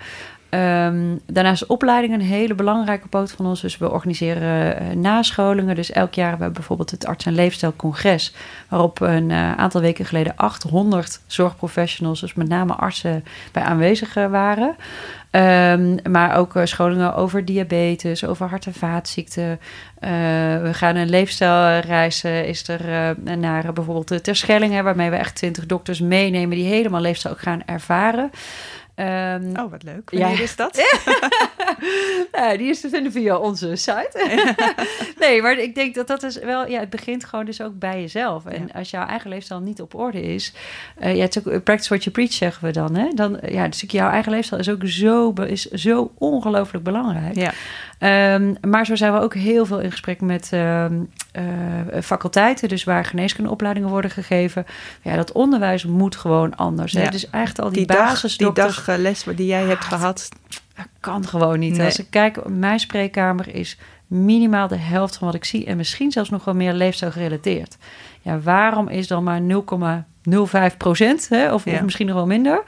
Um, 0.55 1.21
daarnaast 1.27 1.63
is 1.63 1.69
opleiding 1.69 2.15
een 2.15 2.21
hele 2.21 2.55
belangrijke 2.55 3.09
poot 3.09 3.33
van 3.33 3.47
ons. 3.47 3.61
Dus 3.61 3.79
we 3.79 3.91
organiseren 3.91 4.83
uh, 4.83 4.97
nascholingen. 4.97 5.75
Dus 5.75 5.93
elk 5.93 6.15
jaar 6.15 6.29
hebben 6.29 6.49
we 6.49 6.53
bijvoorbeeld 6.53 6.91
het 6.91 7.07
Arts- 7.07 7.27
en 7.27 7.35
Leefstijlcongres... 7.35 8.35
waarop 8.69 9.01
een 9.01 9.31
uh, 9.31 9.53
aantal 9.53 9.81
weken 9.81 10.05
geleden 10.05 10.37
800 10.37 11.21
zorgprofessionals... 11.27 12.21
dus 12.21 12.35
met 12.35 12.49
name 12.49 12.75
artsen, 12.75 13.25
bij 13.53 13.63
aanwezig 13.63 14.15
waren. 14.15 14.77
Um, 15.31 15.97
maar 16.11 16.37
ook 16.37 16.53
scholingen 16.65 17.15
over 17.15 17.45
diabetes, 17.45 18.25
over 18.25 18.49
hart- 18.49 18.67
en 18.67 18.75
vaatziekten. 18.75 19.61
we 20.63 20.71
gaan 20.73 20.97
een 20.97 21.09
leefstijlreis 21.09 22.25
is 22.25 22.69
er 22.69 23.17
naar 23.39 23.73
bijvoorbeeld 23.73 24.25
Terschelling... 24.25 24.83
waarmee 24.83 25.11
we 25.11 25.17
echt 25.17 25.35
20 25.35 25.67
dokters 25.67 26.01
meenemen... 26.01 26.57
die 26.57 26.67
helemaal 26.67 27.01
leefstijl 27.01 27.35
ook 27.35 27.41
gaan 27.41 27.63
ervaren... 27.67 28.31
Um, 28.97 29.57
oh, 29.57 29.71
wat 29.71 29.83
leuk. 29.83 30.11
Wanneer 30.11 30.37
ja. 30.37 30.43
is 30.43 30.57
dat? 30.57 30.83
nou, 32.33 32.57
die 32.57 32.69
is 32.69 32.81
te 32.81 32.89
vinden 32.89 33.13
via 33.13 33.37
onze 33.37 33.77
site. 33.77 34.45
nee, 35.19 35.43
maar 35.43 35.59
ik 35.59 35.75
denk 35.75 35.95
dat 35.95 36.07
dat 36.07 36.23
is 36.23 36.39
wel... 36.39 36.69
Ja, 36.69 36.81
het 36.81 36.91
begint 36.91 37.25
gewoon 37.25 37.45
dus 37.45 37.61
ook 37.61 37.79
bij 37.79 38.01
jezelf. 38.01 38.47
En 38.47 38.73
als 38.73 38.91
jouw 38.91 39.07
eigen 39.07 39.31
leefstijl 39.31 39.61
niet 39.61 39.81
op 39.81 39.95
orde 39.95 40.23
is... 40.23 40.55
Uh, 41.03 41.17
ja, 41.17 41.23
het 41.23 41.37
is 41.37 41.47
ook 41.47 41.65
practice 41.65 41.89
what 41.89 42.05
you 42.05 42.11
preach, 42.11 42.33
zeggen 42.33 42.65
we 42.65 42.73
dan. 42.73 42.95
Hè? 42.95 43.09
dan 43.15 43.39
ja, 43.49 43.69
dus 43.69 43.85
jouw 43.87 44.11
eigen 44.11 44.33
leefstijl 44.33 44.61
is 44.61 44.69
ook 44.69 44.83
zo, 44.85 45.33
is 45.33 45.65
zo 45.71 46.13
ongelooflijk 46.19 46.85
belangrijk. 46.85 47.37
Ja. 47.37 47.53
Ehm, 47.99 48.55
maar 48.61 48.87
zo 48.87 48.95
zijn 48.95 49.13
we 49.13 49.21
ook 49.21 49.35
heel 49.35 49.67
veel 49.67 49.81
in 49.81 49.91
gesprek 49.91 50.21
met 50.21 50.49
ehm, 50.53 50.95
uh, 51.39 52.03
faculteiten, 52.03 52.69
dus 52.69 52.85
waar 52.85 53.05
geneeskundeopleidingen 53.05 53.89
worden 53.89 54.11
gegeven. 54.11 54.67
Ja, 55.03 55.17
dat 55.17 55.33
onderwijs 55.33 55.85
moet 55.85 56.17
gewoon 56.17 56.57
anders. 56.57 56.93
Hè? 56.93 57.09
Dus 57.09 57.31
echt 57.31 57.61
al 57.61 57.69
die, 57.69 57.87
die 57.87 57.97
basis. 57.97 58.37
Die 58.37 58.53
dag 58.53 58.87
les 58.97 59.25
die 59.37 59.47
jij 59.47 59.65
hebt 59.65 59.85
gehad. 59.85 60.29
Dat 60.77 60.87
kan 61.01 61.27
gewoon 61.27 61.59
niet. 61.59 61.81
Als 61.81 61.99
ik 61.99 62.07
kijk, 62.11 62.49
mijn 62.49 62.81
spreekkamer 62.81 63.55
is 63.55 63.79
minimaal 64.07 64.69
de 64.69 64.77
helft 64.77 65.17
van 65.17 65.27
wat 65.27 65.37
ik 65.37 65.45
zie. 65.45 65.67
En 65.67 65.77
misschien 65.77 66.11
zelfs 66.11 66.31
nog 66.31 66.45
wel 66.45 66.55
meer 66.55 66.73
leefstijl 66.73 67.11
gerelateerd. 67.11 67.77
Ja, 68.23 68.41
waarom 68.41 68.89
is 68.89 69.07
dan 69.07 69.25
maar 69.25 69.41
0,05 70.71 70.77
procent? 70.77 71.29
Of, 71.31 71.67
of 71.67 71.83
misschien 71.83 72.07
nog 72.07 72.17
wel 72.17 72.27
minder 72.27 72.63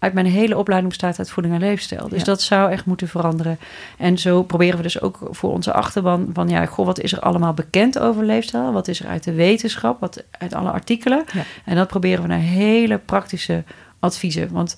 uit 0.00 0.12
mijn 0.12 0.26
hele 0.26 0.56
opleiding 0.56 0.92
bestaat 0.92 1.18
uit 1.18 1.30
voeding 1.30 1.54
en 1.54 1.60
leefstijl. 1.60 2.08
Dus 2.08 2.24
dat 2.24 2.42
zou 2.42 2.70
echt 2.70 2.84
moeten 2.84 3.08
veranderen. 3.08 3.58
En 3.98 4.18
zo 4.18 4.42
proberen 4.42 4.76
we 4.76 4.82
dus 4.82 5.00
ook 5.00 5.18
voor 5.30 5.50
onze 5.50 5.72
achterban 5.72 6.30
van 6.32 6.48
ja, 6.48 6.66
goh, 6.66 6.86
wat 6.86 7.00
is 7.00 7.12
er 7.12 7.20
allemaal 7.20 7.54
bekend 7.54 7.98
over 7.98 8.24
leefstijl? 8.24 8.72
Wat 8.72 8.88
is 8.88 9.00
er 9.00 9.06
uit 9.06 9.24
de 9.24 9.32
wetenschap? 9.32 10.00
Wat 10.00 10.24
uit 10.30 10.54
alle 10.54 10.70
artikelen? 10.70 11.24
En 11.64 11.76
dat 11.76 11.88
proberen 11.88 12.22
we 12.22 12.28
naar 12.28 12.38
hele 12.38 12.98
praktische 12.98 13.64
adviezen. 13.98 14.48
Want 14.52 14.76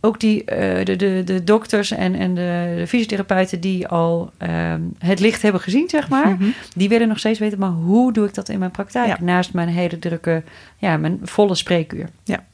ook 0.00 0.20
die, 0.20 0.40
uh, 0.40 0.84
de, 0.84 0.96
de, 0.96 1.22
de 1.24 1.44
dokters 1.44 1.90
en, 1.90 2.14
en 2.14 2.34
de, 2.34 2.74
de 2.76 2.86
fysiotherapeuten 2.86 3.60
die 3.60 3.88
al 3.88 4.32
uh, 4.42 4.74
het 4.98 5.20
licht 5.20 5.42
hebben 5.42 5.60
gezien, 5.60 5.88
zeg 5.88 6.08
maar, 6.08 6.28
mhm. 6.28 6.48
die 6.74 6.88
willen 6.88 7.08
nog 7.08 7.18
steeds 7.18 7.38
weten, 7.38 7.58
maar 7.58 7.70
hoe 7.70 8.12
doe 8.12 8.26
ik 8.26 8.34
dat 8.34 8.48
in 8.48 8.58
mijn 8.58 8.70
praktijk? 8.70 9.20
Naast 9.20 9.52
mijn 9.52 9.68
hele 9.68 9.98
drukke, 9.98 10.42
ja, 10.76 10.96
mijn 10.96 11.18
volle 11.22 11.54
spreekuur. 11.54 12.08
Ja, 12.24 12.44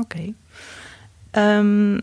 oké. 0.00 0.32
Um, 1.32 2.00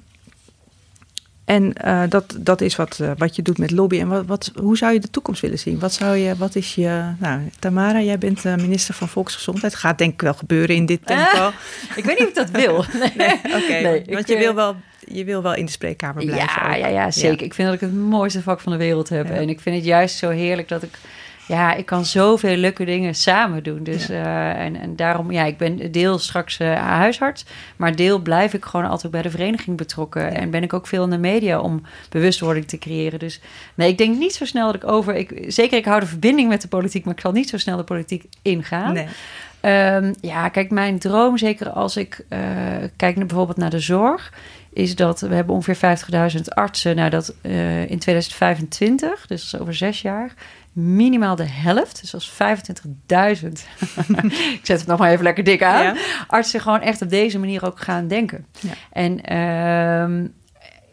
en 1.47 1.73
uh, 1.85 2.03
dat, 2.09 2.35
dat 2.39 2.61
is 2.61 2.75
wat, 2.75 2.99
uh, 3.01 3.11
wat 3.17 3.35
je 3.35 3.41
doet 3.41 3.57
met 3.57 3.71
lobby. 3.71 3.99
En 3.99 4.07
wat, 4.07 4.25
wat, 4.25 4.51
hoe 4.55 4.77
zou 4.77 4.93
je 4.93 4.99
de 4.99 5.09
toekomst 5.09 5.41
willen 5.41 5.59
zien? 5.59 5.79
Wat, 5.79 5.93
zou 5.93 6.15
je, 6.15 6.35
wat 6.35 6.55
is 6.55 6.75
je. 6.75 7.03
Nou, 7.19 7.41
Tamara, 7.59 8.01
jij 8.01 8.17
bent 8.17 8.45
uh, 8.45 8.55
minister 8.55 8.93
van 8.93 9.07
Volksgezondheid. 9.07 9.75
Gaat 9.75 9.97
denk 9.97 10.13
ik 10.13 10.21
wel 10.21 10.33
gebeuren 10.33 10.75
in 10.75 10.85
dit 10.85 11.05
tempo. 11.05 11.51
ik 11.95 12.03
weet 12.03 12.19
niet 12.19 12.27
of 12.27 12.27
ik 12.27 12.35
dat 12.35 12.49
wil. 12.49 12.85
Nee, 12.99 13.11
nee 13.15 13.35
oké. 13.63 13.79
Nee, 13.81 14.03
want 14.05 14.27
je 14.27 14.37
wil 14.37 14.55
wel. 14.55 14.75
Je 14.99 15.23
wil 15.23 15.41
wel 15.41 15.53
in 15.53 15.65
de 15.65 15.71
spreekkamer 15.71 16.25
blijven. 16.25 16.61
Ja, 16.63 16.75
ja, 16.75 16.87
ja, 16.87 17.11
zeker. 17.11 17.45
Ik 17.45 17.53
vind 17.53 17.67
dat 17.67 17.81
ik 17.81 17.81
het 17.81 17.95
mooiste 17.95 18.41
vak 18.41 18.59
van 18.59 18.71
de 18.71 18.77
wereld 18.77 19.09
heb. 19.09 19.29
En 19.29 19.49
ik 19.49 19.59
vind 19.59 19.75
het 19.75 19.85
juist 19.85 20.17
zo 20.17 20.29
heerlijk 20.29 20.67
dat 20.67 20.83
ik 20.83 20.99
ja, 21.47 21.73
ik 21.73 21.85
kan 21.85 22.05
zoveel 22.05 22.55
leuke 22.55 22.85
dingen 22.85 23.15
samen 23.15 23.63
doen. 23.63 23.83
Dus, 23.83 24.09
uh, 24.09 24.49
en, 24.49 24.75
en 24.75 24.95
daarom, 24.95 25.31
ja, 25.31 25.43
ik 25.43 25.57
ben 25.57 25.91
deel 25.91 26.19
straks 26.19 26.59
uh, 26.59 26.75
huisarts. 26.75 27.45
Maar 27.75 27.95
deel 27.95 28.19
blijf 28.19 28.53
ik 28.53 28.65
gewoon 28.65 28.89
altijd 28.89 29.11
bij 29.11 29.21
de 29.21 29.29
vereniging 29.29 29.77
betrokken. 29.77 30.35
En 30.35 30.49
ben 30.49 30.63
ik 30.63 30.73
ook 30.73 30.87
veel 30.87 31.03
in 31.03 31.09
de 31.09 31.17
media 31.17 31.59
om 31.59 31.81
bewustwording 32.09 32.67
te 32.67 32.77
creëren. 32.77 33.19
Dus 33.19 33.41
nee, 33.75 33.89
ik 33.89 33.97
denk 33.97 34.17
niet 34.17 34.33
zo 34.33 34.45
snel 34.45 34.65
dat 34.65 34.75
ik 34.75 34.89
over... 34.89 35.15
Ik, 35.15 35.43
zeker, 35.47 35.77
ik 35.77 35.85
hou 35.85 35.99
de 35.99 36.05
verbinding 36.05 36.49
met 36.49 36.61
de 36.61 36.67
politiek, 36.67 37.05
maar 37.05 37.13
ik 37.13 37.21
zal 37.21 37.31
niet 37.31 37.49
zo 37.49 37.57
snel 37.57 37.77
de 37.77 37.83
politiek 37.83 38.25
ingaan. 38.41 38.93
Nee. 38.93 39.07
Um, 39.95 40.13
ja, 40.21 40.49
kijk, 40.49 40.71
mijn 40.71 40.99
droom, 40.99 41.37
zeker 41.37 41.69
als 41.69 41.97
ik 41.97 42.25
uh, 42.29 42.39
kijk 42.95 43.15
naar, 43.15 43.25
bijvoorbeeld 43.25 43.57
naar 43.57 43.69
de 43.69 43.79
zorg 43.79 44.31
is 44.77 44.95
dat 44.95 45.19
we 45.19 45.35
hebben 45.35 45.55
ongeveer 45.55 45.97
50.000 46.35 46.41
artsen. 46.43 46.95
Nou, 46.95 47.09
dat 47.09 47.35
uh, 47.41 47.89
in 47.89 47.99
2025, 47.99 49.27
dus 49.27 49.59
over 49.59 49.73
zes 49.73 50.01
jaar, 50.01 50.33
minimaal 50.77 51.35
de 51.35 51.49
helft, 51.49 52.01
dus 52.01 52.13
als 52.13 52.31
25.000, 52.31 52.37
ik 54.59 54.59
zet 54.63 54.79
het 54.79 54.87
nog 54.87 54.99
maar 54.99 55.11
even 55.11 55.23
lekker 55.23 55.43
dik 55.43 55.63
aan, 55.63 55.97
artsen 56.27 56.61
gewoon 56.61 56.81
echt 56.81 57.01
op 57.01 57.09
deze 57.09 57.39
manier 57.39 57.65
ook 57.65 57.79
gaan 57.79 58.07
denken. 58.07 58.45
Ja. 58.59 58.73
En 58.91 59.21
ehm, 59.21 60.27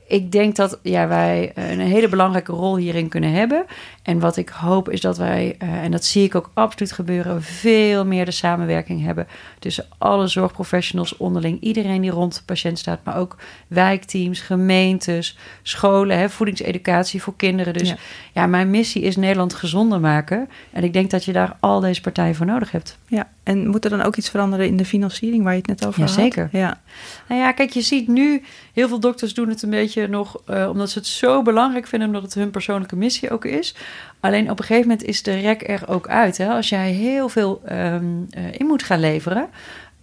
ik 0.07 0.33
denk 0.33 0.57
dat 0.57 0.79
ja, 0.83 1.09
wij 1.09 1.53
een 1.55 1.81
hele 1.81 2.09
belangrijke 2.09 2.53
rol 2.53 2.77
hierin 2.77 3.09
kunnen 3.09 3.33
hebben. 3.33 3.65
En 4.03 4.19
wat 4.19 4.37
ik 4.37 4.49
hoop 4.49 4.91
is 4.91 5.01
dat 5.01 5.19
wij, 5.19 5.57
uh, 5.63 5.83
en 5.83 5.91
dat 5.91 6.05
zie 6.05 6.25
ik 6.25 6.35
ook 6.35 6.51
absoluut 6.55 6.93
gebeuren, 6.93 7.43
veel 7.43 8.05
meer 8.05 8.25
de 8.25 8.31
samenwerking 8.31 9.05
hebben 9.05 9.27
tussen 9.59 9.87
alle 9.99 10.27
zorgprofessionals 10.27 11.17
onderling. 11.17 11.61
Iedereen 11.61 12.01
die 12.01 12.11
rond 12.11 12.35
de 12.35 12.43
patiënt 12.45 12.79
staat, 12.79 13.01
maar 13.05 13.17
ook 13.17 13.37
wijkteams, 13.67 14.41
gemeentes, 14.41 15.39
scholen, 15.63 16.19
hè, 16.19 16.29
voedingseducatie 16.29 17.23
voor 17.23 17.37
kinderen. 17.37 17.73
Dus 17.73 17.89
ja. 17.89 17.97
ja. 18.33 18.47
mijn 18.47 18.71
missie 18.71 19.03
is 19.03 19.17
Nederland 19.17 19.55
gezonder 19.55 20.01
maken. 20.01 20.49
En 20.73 20.85
ik 20.85 20.93
denk 20.93 21.11
dat 21.11 21.25
je 21.25 21.33
daar 21.33 21.57
al 21.61 21.81
deze 21.81 22.01
partijen 22.01 22.35
voor 22.35 22.47
nodig 22.47 22.71
hebt. 22.71 22.99
Ja, 23.07 23.29
en 23.43 23.69
moet 23.69 23.85
er 23.85 23.91
dan 23.91 24.03
ook 24.03 24.17
iets 24.17 24.31
veranderen 24.31 24.67
in 24.67 24.77
de 24.77 24.85
financiering 24.85 25.43
waar 25.43 25.53
je 25.53 25.59
het 25.59 25.67
net 25.69 25.87
over 25.87 26.01
ja, 26.01 26.07
had? 26.07 26.15
Zeker. 26.15 26.49
Ja, 26.53 26.81
Nou 27.29 27.41
ja, 27.41 27.53
kijk, 27.53 27.71
je 27.71 27.83
ziet 27.83 28.09
nu, 28.09 28.43
heel 28.73 28.89
veel 28.89 29.01
dokters 29.01 29.35
doen 29.35 29.49
het 29.49 29.63
een 29.63 29.71
beetje 29.71 30.04
nog, 30.11 30.43
uh, 30.51 30.69
omdat 30.69 30.91
ze 30.91 30.99
het 30.99 31.07
zo 31.07 31.43
belangrijk 31.43 31.87
vinden, 31.87 32.09
omdat 32.09 32.23
het 32.23 32.35
hun 32.35 32.51
persoonlijke 32.51 32.97
missie 32.97 33.31
ook 33.31 33.45
is. 33.45 33.75
Alleen 34.21 34.51
op 34.51 34.59
een 34.59 34.65
gegeven 34.65 34.89
moment 34.89 35.07
is 35.07 35.23
de 35.23 35.41
rek 35.41 35.69
er 35.69 35.89
ook 35.89 36.09
uit. 36.09 36.37
Hè? 36.37 36.49
Als 36.49 36.69
jij 36.69 36.91
heel 36.91 37.29
veel 37.29 37.63
um, 37.71 38.27
uh, 38.39 38.53
in 38.53 38.67
moet 38.67 38.83
gaan 38.83 39.01
leveren. 39.01 39.49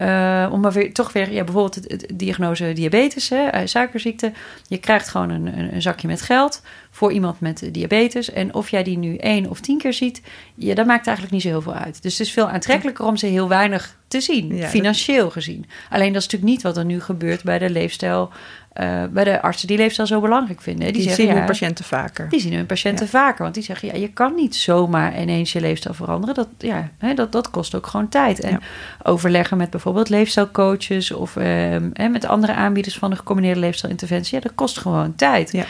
Uh, 0.02 0.50
om 0.52 0.60
maar 0.60 0.72
weer, 0.72 0.94
toch 0.94 1.14
weer, 1.14 1.32
ja, 1.32 1.44
bijvoorbeeld 1.44 1.90
de, 1.90 2.16
diagnose 2.16 2.74
diabetes, 2.74 3.30
hè, 3.30 3.46
eh, 3.46 3.62
suikerziekte. 3.66 4.32
Je 4.68 4.78
krijgt 4.78 5.08
gewoon 5.08 5.30
een, 5.30 5.60
een, 5.60 5.74
een, 5.74 5.82
zakje 5.82 6.08
met 6.08 6.22
geld 6.22 6.62
voor 6.92 7.12
iemand 7.12 7.40
met 7.40 7.70
diabetes. 7.72 8.32
En 8.32 8.54
of 8.54 8.70
jij 8.70 8.84
die 8.84 8.98
nu 8.98 9.16
één 9.16 9.50
of 9.50 9.60
tien 9.60 9.78
keer 9.78 9.94
ziet, 9.94 10.22
ja, 10.56 10.76
dat 10.76 10.86
maakt 10.86 11.06
eigenlijk 11.08 11.36
niet 11.36 11.42
zo 11.44 11.50
heel 11.50 11.62
veel 11.62 11.74
uit. 11.74 12.02
Dus 12.02 12.18
het 12.18 12.28
is 12.28 12.34
veel 12.34 12.50
aantrekkelijker 12.50 13.06
om 13.06 13.18
ze 13.18 13.26
heel 13.26 13.48
weinig 13.48 13.98
te 14.08 14.22
zien, 14.22 14.56
ja, 14.56 14.68
financieel 14.68 15.30
gezien. 15.30 15.66
Alleen 15.90 16.14
dat 16.14 16.22
is 16.22 16.28
natuurlijk 16.28 16.52
niet 16.52 16.62
wat 16.62 16.78
er 16.78 16.86
nu 16.86 17.02
gebeurt 17.02 17.44
bij 17.44 17.60
de 17.60 17.70
leefstijl 17.70 18.32
uh, 18.80 19.04
bij 19.12 19.24
de 19.24 19.42
artsen 19.42 19.68
die 19.68 19.78
leefstijl 19.78 20.08
zo 20.08 20.22
belangrijk 20.22 20.62
vinden. 20.62 20.84
Die, 20.84 20.94
die 20.94 21.02
zeggen, 21.02 21.26
zien 21.26 21.36
hun 21.36 21.46
patiënten 21.46 21.86
vaker. 21.86 22.30
Die 22.30 22.40
zien 22.40 22.54
hun 22.54 22.66
patiënten 22.66 23.08
vaker. 23.08 23.44
Want 23.44 23.54
die 23.54 23.64
zeggen, 23.64 23.88
ja, 23.88 23.94
je 23.94 24.08
kan 24.08 24.36
niet 24.36 24.56
zomaar 24.56 25.22
ineens 25.22 25.52
je 25.52 25.62
leefstijl 25.62 25.94
veranderen. 25.96 26.36
Dat, 26.36 26.48
ja, 26.58 26.90
hè, 26.98 27.14
dat, 27.14 27.32
dat 27.32 27.50
kost 27.50 27.76
ook 27.76 27.88
gewoon 27.88 28.10
tijd. 28.10 28.40
En 28.40 28.62
overleggen 29.04 29.58
met 29.58 29.70
bijvoorbeeld 29.70 30.10
leefstijlcoaches... 30.10 31.12
of 31.12 31.34
hè, 31.34 32.10
met 32.10 32.26
andere 32.26 32.54
aanbieders 32.54 32.98
van 32.98 33.10
de 33.10 33.16
gecombineerde 33.16 33.60
leefstijlinterventie... 33.60 34.36
ja, 34.36 34.42
dat 34.42 34.56
kost 34.56 34.78
gewoon 34.78 35.16
tijd. 35.16 35.66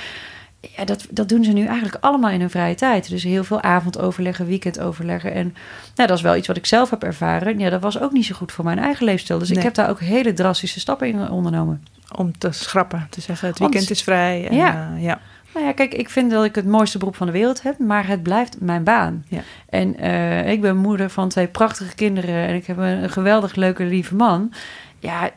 Ja. 0.77 0.85
Dat, 0.85 1.07
dat 1.09 1.29
doen 1.29 1.43
ze 1.43 1.51
nu 1.51 1.65
eigenlijk 1.65 1.97
allemaal 2.03 2.29
in 2.29 2.39
hun 2.39 2.49
vrije 2.49 2.75
tijd. 2.75 3.09
Dus 3.09 3.23
heel 3.23 3.43
veel 3.43 3.61
avondoverleggen, 3.61 4.45
weekendoverleggen. 4.45 5.33
En 5.33 5.55
nou, 5.95 6.07
dat 6.07 6.17
is 6.17 6.23
wel 6.23 6.35
iets 6.35 6.47
wat 6.47 6.57
ik 6.57 6.65
zelf 6.65 6.89
heb 6.89 7.03
ervaren. 7.03 7.59
Ja, 7.59 7.69
dat 7.69 7.81
was 7.81 7.99
ook 7.99 8.11
niet 8.11 8.25
zo 8.25 8.35
goed 8.35 8.51
voor 8.51 8.65
mijn 8.65 8.79
eigen 8.79 9.05
leefstijl. 9.05 9.39
Dus 9.39 9.51
ik 9.51 9.61
heb 9.61 9.73
daar 9.73 9.89
ook 9.89 9.99
hele 9.99 10.33
drastische 10.33 10.79
stappen 10.79 11.07
in 11.07 11.29
ondernomen 11.29 11.83
om 12.15 12.37
te 12.37 12.51
schrappen. 12.51 13.07
Te 13.09 13.21
zeggen, 13.21 13.47
het 13.47 13.59
weekend 13.59 13.89
is 13.89 14.03
vrij. 14.03 14.47
En, 14.47 14.55
ja. 14.55 14.91
Uh, 14.95 15.03
ja. 15.03 15.19
Nou 15.53 15.65
ja, 15.65 15.71
kijk, 15.71 15.93
ik 15.93 16.09
vind 16.09 16.31
dat 16.31 16.45
ik 16.45 16.55
het 16.55 16.65
mooiste 16.65 16.97
beroep 16.97 17.15
van 17.15 17.27
de 17.27 17.33
wereld 17.33 17.61
heb, 17.61 17.79
maar 17.79 18.07
het 18.07 18.23
blijft 18.23 18.59
mijn 18.59 18.83
baan. 18.83 19.25
Ja. 19.27 19.41
En 19.69 19.95
uh, 19.99 20.51
ik 20.51 20.61
ben 20.61 20.77
moeder 20.77 21.09
van 21.09 21.29
twee 21.29 21.47
prachtige 21.47 21.95
kinderen 21.95 22.47
en 22.47 22.55
ik 22.55 22.65
heb 22.65 22.77
een, 22.77 23.09
geweldig 23.09 23.55
leuke, 23.55 23.83
lieve 23.83 24.15
man. 24.15 24.53
Ja, 24.99 25.29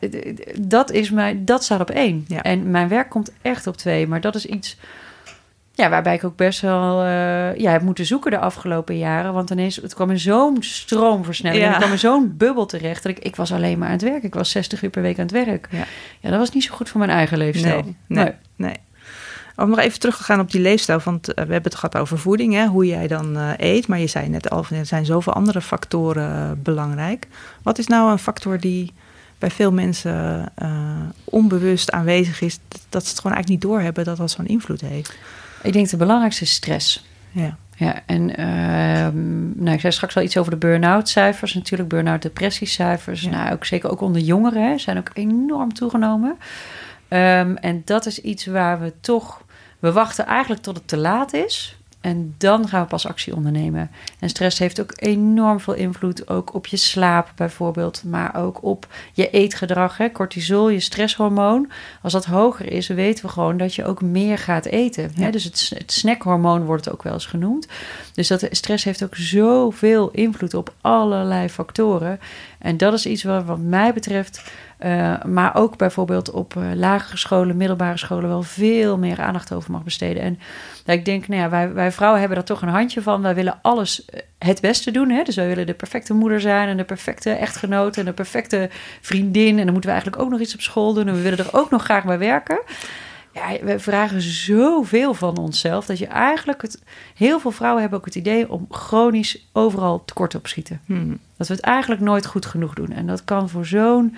dat 0.59 0.91
is 0.91 1.09
mij, 1.09 1.41
dat 1.43 1.63
staat 1.63 1.79
op 1.79 1.89
één. 1.89 2.25
Ja. 2.27 2.41
En 2.41 2.71
mijn 2.71 2.87
werk 2.87 3.09
komt 3.09 3.31
echt 3.41 3.67
op 3.67 3.77
twee. 3.77 4.07
Maar 4.07 4.21
dat 4.21 4.35
is 4.35 4.45
iets 4.45 4.77
ja, 5.75 5.89
waarbij 5.89 6.13
ik 6.13 6.23
ook 6.23 6.35
best 6.35 6.61
wel 6.61 7.05
uh, 7.05 7.55
ja, 7.55 7.71
heb 7.71 7.81
moeten 7.81 8.05
zoeken 8.05 8.31
de 8.31 8.39
afgelopen 8.39 8.97
jaren. 8.97 9.33
Want 9.33 9.49
ineens, 9.49 9.75
het 9.75 9.93
kwam 9.93 10.09
in 10.09 10.19
zo'n 10.19 10.57
stroomversnelling. 10.59 11.61
Ja. 11.61 11.67
En 11.67 11.73
ik 11.73 11.79
kwam 11.79 11.91
in 11.91 11.99
zo'n 11.99 12.37
bubbel 12.37 12.65
terecht. 12.65 13.03
Dat 13.03 13.11
ik, 13.11 13.19
ik 13.19 13.35
was 13.35 13.51
alleen 13.51 13.77
maar 13.77 13.87
aan 13.87 13.93
het 13.93 14.01
werk. 14.01 14.23
Ik 14.23 14.33
was 14.33 14.49
60 14.49 14.83
uur 14.83 14.89
per 14.89 15.01
week 15.01 15.19
aan 15.19 15.25
het 15.25 15.45
werk. 15.45 15.67
Ja, 15.71 15.85
ja 16.19 16.29
dat 16.29 16.39
was 16.39 16.51
niet 16.51 16.63
zo 16.63 16.75
goed 16.75 16.89
voor 16.89 16.99
mijn 16.99 17.11
eigen 17.11 17.37
leefstijl. 17.37 17.83
Nee, 17.83 17.95
nee, 18.07 18.33
nee. 18.55 18.75
Om 19.55 19.69
nog 19.69 19.79
even 19.79 19.99
terug 19.99 20.17
te 20.17 20.23
gaan 20.23 20.39
op 20.39 20.51
die 20.51 20.61
leefstijl. 20.61 20.99
Want 21.03 21.29
uh, 21.29 21.35
we 21.35 21.41
hebben 21.41 21.63
het 21.63 21.75
gehad 21.75 21.97
over 21.97 22.19
voeding, 22.19 22.53
hè, 22.53 22.65
hoe 22.65 22.85
jij 22.85 23.07
dan 23.07 23.37
uh, 23.37 23.49
eet. 23.57 23.87
Maar 23.87 23.99
je 23.99 24.07
zei 24.07 24.29
net 24.29 24.49
al, 24.49 24.65
er 24.69 24.85
zijn 24.85 25.05
zoveel 25.05 25.33
andere 25.33 25.61
factoren 25.61 26.61
belangrijk. 26.63 27.27
Wat 27.63 27.77
is 27.77 27.87
nou 27.87 28.11
een 28.11 28.19
factor 28.19 28.59
die 28.59 28.93
bij 29.39 29.51
veel 29.51 29.71
mensen 29.71 30.51
onbewust 31.23 31.91
aanwezig 31.91 32.41
is... 32.41 32.59
dat 32.89 33.03
ze 33.03 33.09
het 33.09 33.19
gewoon 33.19 33.35
eigenlijk 33.35 33.47
niet 33.47 33.61
doorhebben 33.61 34.03
dat 34.03 34.17
dat 34.17 34.31
zo'n 34.31 34.45
invloed 34.45 34.81
heeft? 34.81 35.17
Ik 35.65 35.73
denk 35.73 35.89
de 35.89 35.97
belangrijkste 35.97 36.43
is 36.43 36.53
stress. 36.53 37.05
Ja. 37.31 37.57
Ja, 37.77 38.01
en 38.05 38.29
uh, 38.29 39.07
nou, 39.63 39.73
ik 39.73 39.79
zei 39.79 39.93
straks 39.93 40.17
al 40.17 40.23
iets 40.23 40.37
over 40.37 40.51
de 40.51 40.57
burn-out 40.57 41.09
cijfers. 41.09 41.53
Natuurlijk, 41.53 41.89
burn-out 41.89 42.21
depressiecijfers. 42.21 43.21
Ja. 43.21 43.29
Nou, 43.29 43.53
ook 43.53 43.65
zeker 43.65 43.89
ook 43.89 44.01
onder 44.01 44.21
jongeren 44.21 44.69
hè, 44.69 44.77
zijn 44.77 44.97
ook 44.97 45.09
enorm 45.13 45.73
toegenomen. 45.73 46.37
Um, 47.09 47.57
en 47.57 47.81
dat 47.85 48.05
is 48.05 48.21
iets 48.21 48.45
waar 48.45 48.79
we 48.79 48.93
toch... 49.01 49.43
We 49.79 49.91
wachten 49.91 50.25
eigenlijk 50.25 50.61
tot 50.61 50.75
het 50.75 50.87
te 50.87 50.97
laat 50.97 51.33
is. 51.33 51.74
En 52.05 52.35
dan 52.37 52.67
gaan 52.67 52.81
we 52.81 52.87
pas 52.87 53.07
actie 53.07 53.35
ondernemen. 53.35 53.91
En 54.19 54.29
stress 54.29 54.59
heeft 54.59 54.81
ook 54.81 54.91
enorm 54.95 55.59
veel 55.59 55.73
invloed, 55.73 56.29
ook 56.29 56.53
op 56.53 56.67
je 56.67 56.77
slaap 56.77 57.31
bijvoorbeeld, 57.35 58.03
maar 58.03 58.35
ook 58.35 58.63
op 58.63 58.87
je 59.13 59.29
eetgedrag. 59.29 59.97
Hè? 59.97 60.11
Cortisol, 60.11 60.69
je 60.69 60.79
stresshormoon. 60.79 61.71
Als 62.01 62.13
dat 62.13 62.25
hoger 62.25 62.71
is, 62.71 62.87
weten 62.87 63.25
we 63.25 63.31
gewoon 63.31 63.57
dat 63.57 63.75
je 63.75 63.85
ook 63.85 64.01
meer 64.01 64.37
gaat 64.37 64.65
eten. 64.65 65.11
Hè? 65.15 65.31
Dus 65.31 65.43
het, 65.43 65.71
het 65.77 65.91
snackhormoon 65.91 66.65
wordt 66.65 66.91
ook 66.91 67.03
wel 67.03 67.13
eens 67.13 67.25
genoemd. 67.25 67.67
Dus 68.13 68.27
dat 68.27 68.47
stress 68.51 68.83
heeft 68.83 69.03
ook 69.03 69.15
zoveel 69.15 70.09
invloed 70.11 70.53
op 70.53 70.73
allerlei 70.81 71.49
factoren. 71.49 72.19
En 72.59 72.77
dat 72.77 72.93
is 72.93 73.05
iets 73.05 73.23
wat, 73.23 73.45
wat 73.45 73.59
mij 73.59 73.93
betreft 73.93 74.43
Uh, 74.79 75.23
maar 75.23 75.55
ook 75.55 75.77
bijvoorbeeld 75.77 76.31
op 76.31 76.55
uh, 76.55 76.63
lagere 76.73 77.17
scholen, 77.17 77.57
middelbare 77.57 77.97
scholen 77.97 78.29
wel 78.29 78.41
veel 78.41 78.97
meer 78.97 79.21
aandacht 79.21 79.53
over 79.53 79.71
mag 79.71 79.83
besteden. 79.83 80.23
En 80.23 80.39
ik 80.85 81.05
denk, 81.05 81.27
nou 81.27 81.41
ja, 81.41 81.49
wij, 81.49 81.73
wij 81.73 81.91
vrouwen 81.91 82.19
hebben 82.19 82.37
daar 82.37 82.47
toch 82.47 82.61
een 82.61 82.67
handje 82.67 83.01
van. 83.01 83.21
Wij 83.21 83.35
willen 83.35 83.59
alles 83.61 84.05
het 84.37 84.61
beste 84.61 84.91
doen. 84.91 85.09
Hè? 85.09 85.23
Dus 85.23 85.35
wij 85.35 85.47
willen 85.47 85.65
de 85.65 85.73
perfecte 85.73 86.13
moeder 86.13 86.41
zijn 86.41 86.67
en 86.67 86.77
de 86.77 86.83
perfecte 86.83 87.29
echtgenoot 87.29 87.97
en 87.97 88.05
de 88.05 88.13
perfecte 88.13 88.69
vriendin. 89.01 89.59
En 89.59 89.63
dan 89.63 89.71
moeten 89.73 89.89
we 89.89 89.95
eigenlijk 89.95 90.21
ook 90.21 90.29
nog 90.29 90.39
iets 90.39 90.53
op 90.53 90.61
school 90.61 90.93
doen. 90.93 91.07
En 91.07 91.13
we 91.13 91.21
willen 91.21 91.39
er 91.39 91.53
ook 91.53 91.69
nog 91.69 91.83
graag 91.83 92.03
bij 92.03 92.17
werken. 92.17 92.59
Ja, 93.35 93.65
we 93.65 93.79
vragen 93.79 94.21
zoveel 94.21 95.13
van 95.13 95.37
onszelf 95.37 95.85
dat 95.85 95.97
je 95.97 96.07
eigenlijk 96.07 96.61
het. 96.61 96.83
Heel 97.15 97.39
veel 97.39 97.51
vrouwen 97.51 97.81
hebben 97.81 97.99
ook 97.99 98.05
het 98.05 98.15
idee 98.15 98.51
om 98.51 98.65
chronisch 98.69 99.47
overal 99.51 100.05
tekort 100.05 100.35
op 100.35 100.47
schieten. 100.47 100.81
Hmm. 100.85 101.19
Dat 101.37 101.47
we 101.47 101.53
het 101.53 101.63
eigenlijk 101.63 102.01
nooit 102.01 102.25
goed 102.25 102.45
genoeg 102.45 102.73
doen. 102.73 102.91
En 102.91 103.07
dat 103.07 103.23
kan 103.23 103.49
voor 103.49 103.65
zo'n 103.65 104.17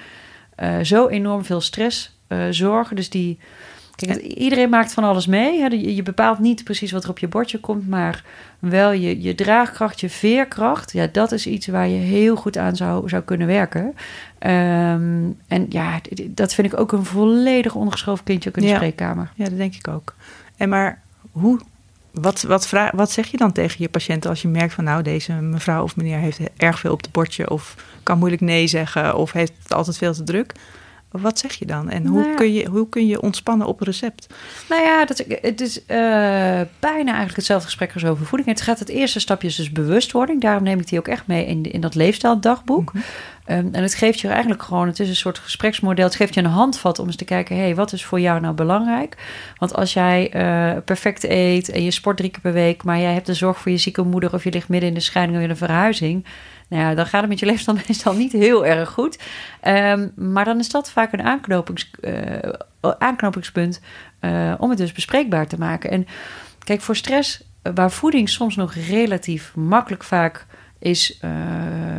uh, 0.60 0.80
zo 0.80 1.08
enorm 1.08 1.46
veel 1.46 1.62
stress 1.62 2.18
uh, 2.28 2.46
zorgen. 2.50 2.96
Dus 2.96 3.10
die. 3.10 3.40
Kijk, 4.06 4.22
iedereen 4.22 4.70
maakt 4.70 4.94
van 4.94 5.04
alles 5.04 5.28
mee. 5.28 5.60
Hè? 5.60 5.68
Je, 5.68 5.96
je, 5.96 6.04
bepaalt 6.04 6.40
niet 6.40 6.64
precies 6.64 6.92
wat 6.92 7.04
er 7.04 7.10
op 7.10 7.20
je 7.20 7.28
bordje 7.28 7.60
komt, 7.60 7.88
maar 7.88 8.24
wel 8.60 8.92
je, 8.92 9.22
je 9.22 9.36
draagkracht, 9.36 10.00
je 10.00 10.10
veerkracht. 10.10 10.92
Ja, 10.92 11.08
dat 11.12 11.32
is 11.32 11.48
iets 11.48 11.68
waar 11.68 11.88
je 11.88 11.98
heel 11.98 12.36
goed 12.36 12.58
aan 12.58 12.76
zou, 12.76 13.10
zou 13.10 13.24
kunnen 13.24 13.48
werken. 13.48 13.84
Um, 13.84 15.38
en 15.48 15.66
ja, 15.70 16.02
dat 16.28 16.54
vind 16.54 16.74
ik 16.74 16.80
ook 16.80 16.92
een 16.92 17.06
volledig 17.06 17.76
ondergeschoven 17.76 18.24
kindje 18.24 18.50
ook 18.50 18.58
in 18.58 18.64
de 18.64 18.76
spreekkamer. 18.76 19.32
Ja, 19.36 19.44
dat 19.44 19.58
denk 19.58 19.76
ik 19.76 19.88
ook. 19.88 20.14
En 20.58 20.70
maar 20.70 21.02
hoe 21.32 21.60
wat, 22.12 22.42
wat, 22.42 22.68
vraag, 22.68 22.92
wat 22.92 23.12
zeg 23.12 23.28
je 23.28 23.38
dan 23.38 23.52
tegen 23.52 23.76
je 23.80 23.90
patiënten 23.90 24.30
als 24.30 24.42
je 24.42 24.48
merkt 24.48 24.74
van 24.74 24.84
nou, 24.84 25.02
deze 25.02 25.34
mevrouw 25.34 25.84
of 25.84 25.96
meneer 25.96 26.18
heeft 26.18 26.40
erg 26.58 26.80
veel 26.80 26.92
op 26.92 27.02
het 27.02 27.12
bordje 27.12 27.50
of 27.50 27.76
kan 28.04 28.18
moeilijk 28.18 28.42
nee 28.42 28.68
zeggen 28.68 29.16
of 29.16 29.32
heeft 29.32 29.54
het 29.64 29.74
altijd 29.74 29.98
veel 29.98 30.14
te 30.14 30.24
druk? 30.24 30.54
Wat 31.12 31.40
zeg 31.40 31.54
je 31.54 31.66
dan? 31.66 31.90
En 31.90 32.06
hoe, 32.06 32.22
nou 32.22 32.36
kun 32.36 32.54
je, 32.54 32.66
hoe 32.66 32.90
kun 32.90 33.08
je 33.08 33.22
ontspannen 33.22 33.68
op 33.68 33.82
recept? 33.82 34.28
Nou 34.70 34.82
ja, 34.82 35.06
dat, 35.06 35.24
het 35.42 35.62
is 35.62 35.78
uh, 35.78 35.88
bijna 36.80 37.12
eigenlijk 37.12 37.36
hetzelfde 37.36 37.66
gesprek 37.66 37.94
als 37.94 38.06
over 38.06 38.26
voeding. 38.26 38.50
Het 38.50 38.62
gaat 38.62 38.80
het 38.80 38.90
eerste 38.90 39.20
stapje 39.20 39.48
is 39.48 39.56
dus 39.56 39.72
bewustwording. 39.72 40.42
Daarom 40.42 40.64
neem 40.64 40.80
ik 40.80 40.88
die 40.88 41.00
ook 41.00 41.08
echt 41.08 41.28
mee 41.28 41.46
in, 41.46 41.72
in 41.72 41.82
dat 41.82 41.96
leefstijldagboek. 41.96 42.94
Mm 42.94 43.02
um, 43.50 43.70
en 43.72 43.82
het 43.82 43.96
geeft 43.96 44.20
je 44.20 44.28
eigenlijk 44.28 44.64
gewoon, 44.64 44.88
het 44.88 45.00
is 45.00 45.10
een 45.10 45.16
soort 45.16 45.38
gespreksmodel. 45.38 46.06
Het 46.06 46.16
geeft 46.16 46.34
je 46.34 46.40
een 46.40 46.46
handvat 46.46 47.00
om 47.00 47.06
eens 47.06 47.16
te 47.16 47.26
kijken, 47.26 47.56
hé, 47.56 47.62
hey, 47.62 47.76
wat 47.76 47.94
is 47.94 48.06
voor 48.06 48.20
jou 48.20 48.40
nou 48.40 48.54
belangrijk? 48.54 49.18
Want 49.58 49.74
als 49.74 49.94
jij 49.94 50.32
uh, 50.36 50.82
perfect 50.86 51.24
eet 51.24 51.70
en 51.70 51.84
je 51.84 51.92
sport 51.92 52.18
drie 52.18 52.30
keer 52.30 52.42
per 52.42 52.54
week... 52.54 52.84
maar 52.84 53.00
jij 53.00 53.14
hebt 53.14 53.26
de 53.26 53.34
zorg 53.34 53.58
voor 53.58 53.72
je 53.72 53.78
zieke 53.78 54.04
moeder... 54.04 54.34
of 54.34 54.44
je 54.44 54.52
ligt 54.52 54.70
midden 54.70 54.90
in 54.90 54.96
de 54.96 55.02
scheiding 55.02 55.38
of 55.38 55.44
in 55.44 55.50
een 55.50 55.58
verhuizing 55.58 56.26
nou 56.68 56.84
ja, 56.84 56.96
dan 56.96 57.06
gaat 57.06 57.22
het 57.22 57.30
met 57.30 57.40
je 57.40 57.46
leefstijl 57.46 57.78
meestal 57.88 58.14
niet 58.14 58.32
heel 58.32 58.66
erg 58.66 58.90
goed. 58.90 59.20
Um, 59.68 60.12
maar 60.16 60.46
dan 60.46 60.60
is 60.60 60.70
dat 60.70 60.92
vaak 60.92 61.14
een 61.14 61.22
aanknopings, 61.22 61.92
uh, 62.02 62.40
aanknopingspunt 62.82 63.82
uh, 64.22 64.54
om 64.58 64.70
het 64.70 64.78
dus 64.78 64.92
bespreekbaar 64.92 65.48
te 65.48 65.58
maken. 65.58 65.92
En 65.92 66.08
kijk, 66.64 66.82
voor 66.82 66.96
stress, 66.96 67.44
waar 67.76 67.92
voeding 67.92 68.30
soms 68.30 68.56
nog 68.56 68.74
relatief 68.74 69.56
makkelijk 69.56 70.04
vaak 70.04 70.46
is 70.80 71.20
uh, 71.26 71.32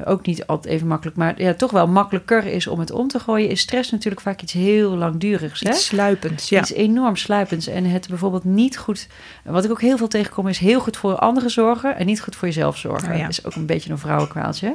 ook 0.04 0.26
niet 0.26 0.46
altijd 0.46 0.74
even 0.74 0.86
makkelijk, 0.86 1.16
maar 1.16 1.42
ja, 1.42 1.54
toch 1.54 1.70
wel 1.70 1.86
makkelijker 1.86 2.46
is 2.46 2.66
om 2.66 2.78
het 2.78 2.90
om 2.90 3.08
te 3.08 3.20
gooien, 3.20 3.48
is 3.48 3.60
stress 3.60 3.90
natuurlijk 3.90 4.22
vaak 4.22 4.42
iets 4.42 4.52
heel 4.52 4.96
langdurigs. 4.96 5.60
Hè? 5.60 5.70
Iets 5.70 5.86
sluipends, 5.86 6.48
ja. 6.48 6.60
Iets 6.60 6.72
enorm 6.72 7.16
sluipends. 7.16 7.66
En 7.66 7.84
het 7.84 8.08
bijvoorbeeld 8.08 8.44
niet 8.44 8.78
goed, 8.78 9.08
wat 9.44 9.64
ik 9.64 9.70
ook 9.70 9.80
heel 9.80 9.96
veel 9.96 10.08
tegenkom, 10.08 10.48
is 10.48 10.58
heel 10.58 10.80
goed 10.80 10.96
voor 10.96 11.16
anderen 11.16 11.50
zorgen 11.50 11.96
en 11.96 12.06
niet 12.06 12.20
goed 12.20 12.36
voor 12.36 12.48
jezelf 12.48 12.76
zorgen. 12.76 13.08
Oh, 13.08 13.16
ja. 13.16 13.22
Dat 13.22 13.30
is 13.30 13.44
ook 13.44 13.54
een 13.54 13.66
beetje 13.66 13.90
een 13.90 13.98
vrouwenkwaaltje. 13.98 14.74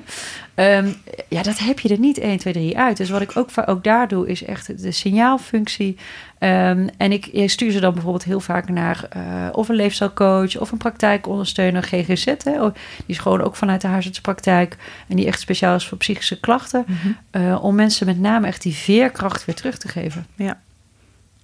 Um, 0.55 0.95
ja, 1.29 1.43
dat 1.43 1.57
heb 1.57 1.79
je 1.79 1.89
er 1.89 1.99
niet 1.99 2.17
1, 2.17 2.37
2, 2.37 2.53
3 2.53 2.77
uit. 2.77 2.97
Dus 2.97 3.09
wat 3.09 3.21
ik 3.21 3.37
ook, 3.37 3.49
ook 3.65 3.83
daar 3.83 4.07
doe, 4.07 4.27
is 4.27 4.43
echt 4.43 4.81
de 4.81 4.91
signaalfunctie 4.91 5.97
Um, 6.43 6.89
en 6.97 7.11
ik, 7.11 7.25
ik, 7.25 7.49
stuur 7.49 7.71
ze 7.71 7.79
dan 7.79 7.93
bijvoorbeeld 7.93 8.23
heel 8.23 8.39
vaak 8.39 8.69
naar 8.69 9.07
uh, 9.17 9.49
of 9.51 9.69
een 9.69 9.75
leefstijlcoach 9.75 10.57
of 10.57 10.71
een 10.71 10.77
praktijkondersteuner, 10.77 11.83
GGZ. 11.83 12.25
Hè? 12.25 12.63
Oh, 12.63 12.73
die 12.73 13.03
is 13.05 13.17
gewoon 13.17 13.41
ook 13.41 13.55
vanuit 13.55 13.81
de 13.81 13.87
huisartspraktijk 13.87 14.77
en 15.07 15.15
die 15.15 15.25
echt 15.25 15.39
speciaal 15.39 15.75
is 15.75 15.87
voor 15.87 15.97
psychische 15.97 16.39
klachten. 16.39 16.83
Mm 16.87 16.95
-hmm. 16.95 17.41
uh, 17.41 17.63
om 17.63 17.75
mensen 17.75 18.05
met 18.05 18.19
name 18.19 18.47
echt 18.47 18.61
die 18.61 18.75
veerkracht 18.75 19.45
weer 19.45 19.55
terug 19.55 19.77
te 19.77 19.87
geven. 19.87 20.25
Ja, 20.35 20.59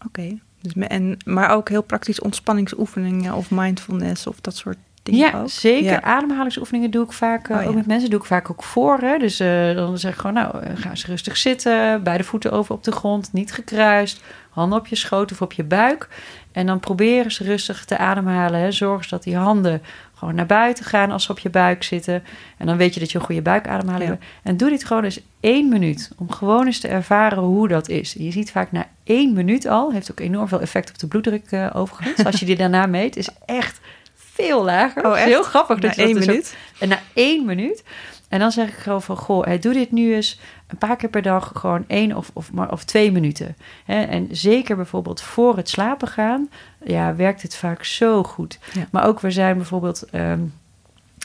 oké. 0.06 0.20
Okay. 0.20 0.40
Dus, 0.62 0.74
en, 0.88 1.18
maar 1.26 1.50
ook 1.50 1.70
heel 1.70 1.84
praktisch 1.84 2.22
ontspanningsoefeningen 2.22 3.34
of 3.34 3.52
mindfulness 3.52 4.28
of 4.28 4.42
dat 4.42 4.56
soort 4.56 4.78
ja, 5.04 5.48
zeker. 5.48 6.02
Ademhalingsoefeningen 6.02 6.92
doe 6.92 7.04
ik 7.04 7.12
vaak, 7.12 7.50
uh, 7.50 7.68
ook 7.68 7.76
met 7.76 7.86
mensen, 7.86 8.10
doe 8.10 8.20
ik 8.20 8.26
vaak 8.26 8.52
ook 8.52 8.64
voor. 8.64 8.98
Hè? 8.98 9.18
Dus 9.18 9.42
uh, 9.42 9.76
dan 9.76 9.98
zeg 9.98 10.14
ik 10.14 10.20
gewoon, 10.20 10.36
nou, 10.36 10.76
ga 10.76 10.90
eens 10.90 11.06
rustig 11.06 11.38
zitten, 11.38 12.04
beide 12.04 12.24
voeten 12.24 12.52
over 12.52 12.76
op 12.76 12.84
de 12.84 12.92
grond, 12.92 13.34
niet 13.34 13.52
gekruist, 13.52 14.24
handen 14.60 14.80
op 14.80 14.88
je 14.88 14.96
schoot 14.96 15.32
of 15.32 15.42
op 15.42 15.54
je 15.54 15.64
buik. 15.64 16.08
En 16.52 16.66
dan 16.66 16.80
proberen 16.80 17.32
ze 17.32 17.44
rustig 17.44 17.86
te 17.86 17.98
ademhalen. 17.98 18.60
Hè. 18.60 18.72
Zorg 18.72 19.08
dat 19.08 19.24
die 19.24 19.36
handen 19.36 19.82
gewoon 20.16 20.36
naar 20.36 20.46
buiten 20.46 20.86
gaan 20.86 21.12
als 21.12 21.24
ze 21.24 21.32
op 21.32 21.40
je 21.40 21.50
buik 21.50 21.84
zitten. 21.84 22.24
En 22.58 22.66
dan 22.66 22.78
weet 22.78 22.94
je 22.94 23.00
dat 23.00 23.12
je 23.12 23.18
een 23.18 23.26
goede 23.26 23.42
buikademhaling 23.42 24.10
hebt. 24.10 24.24
En 24.44 24.58
doe 24.58 24.70
dit 24.70 24.84
gewoon 24.84 25.04
eens 25.04 25.20
één 25.40 25.70
minuut. 25.70 26.12
Om 26.18 26.32
gewoon 26.32 26.66
eens 26.66 26.80
te 26.80 26.88
ervaren 26.88 27.44
hoe 27.44 27.68
dat 27.68 27.90
is. 27.90 28.14
je 28.14 28.32
ziet 28.32 28.52
vaak 28.52 28.72
na 28.72 28.88
één 29.04 29.34
minuut 29.34 29.66
al, 29.66 29.92
heeft 29.92 30.12
ook 30.12 30.20
enorm 30.20 30.48
veel 30.48 30.62
effect 30.62 30.90
op 30.90 31.00
de 31.00 31.08
bloeddruk 31.08 31.52
uh, 31.52 31.70
overigens. 31.74 32.26
als 32.32 32.40
je 32.40 32.46
die 32.46 32.56
daarna 32.56 32.86
meet, 32.86 33.16
is 33.16 33.30
echt 33.46 33.80
veel 34.16 34.64
lager. 34.64 35.06
Oh, 35.06 35.18
echt? 35.18 35.28
Heel 35.28 35.44
grappig. 35.44 35.80
Na 35.80 35.96
één 35.96 36.16
dus 36.16 36.26
minuut? 36.26 36.56
en 36.80 36.90
na 36.90 37.00
één 37.14 37.46
minuut. 37.46 37.84
En 38.30 38.40
dan 38.40 38.52
zeg 38.52 38.68
ik 38.68 38.74
gewoon 38.74 39.02
van, 39.02 39.18
goh, 39.18 39.60
doe 39.60 39.74
dit 39.74 39.92
nu 39.92 40.14
eens 40.14 40.40
een 40.68 40.78
paar 40.78 40.96
keer 40.96 41.10
per 41.10 41.22
dag 41.22 41.52
gewoon 41.56 41.84
één 41.88 42.16
of, 42.16 42.32
of, 42.34 42.52
maar, 42.52 42.72
of 42.72 42.84
twee 42.84 43.12
minuten. 43.12 43.56
En 43.86 44.28
zeker 44.32 44.76
bijvoorbeeld 44.76 45.22
voor 45.22 45.58
het 45.58 45.70
slapen 45.70 46.08
gaan, 46.08 46.50
ja, 46.84 47.16
werkt 47.16 47.42
het 47.42 47.56
vaak 47.56 47.84
zo 47.84 48.24
goed. 48.24 48.60
Maar 48.92 49.06
ook 49.06 49.20
we 49.20 49.32
zijn 49.32 49.58
bijvoorbeeld 49.58 50.04
ehm, 50.04 50.40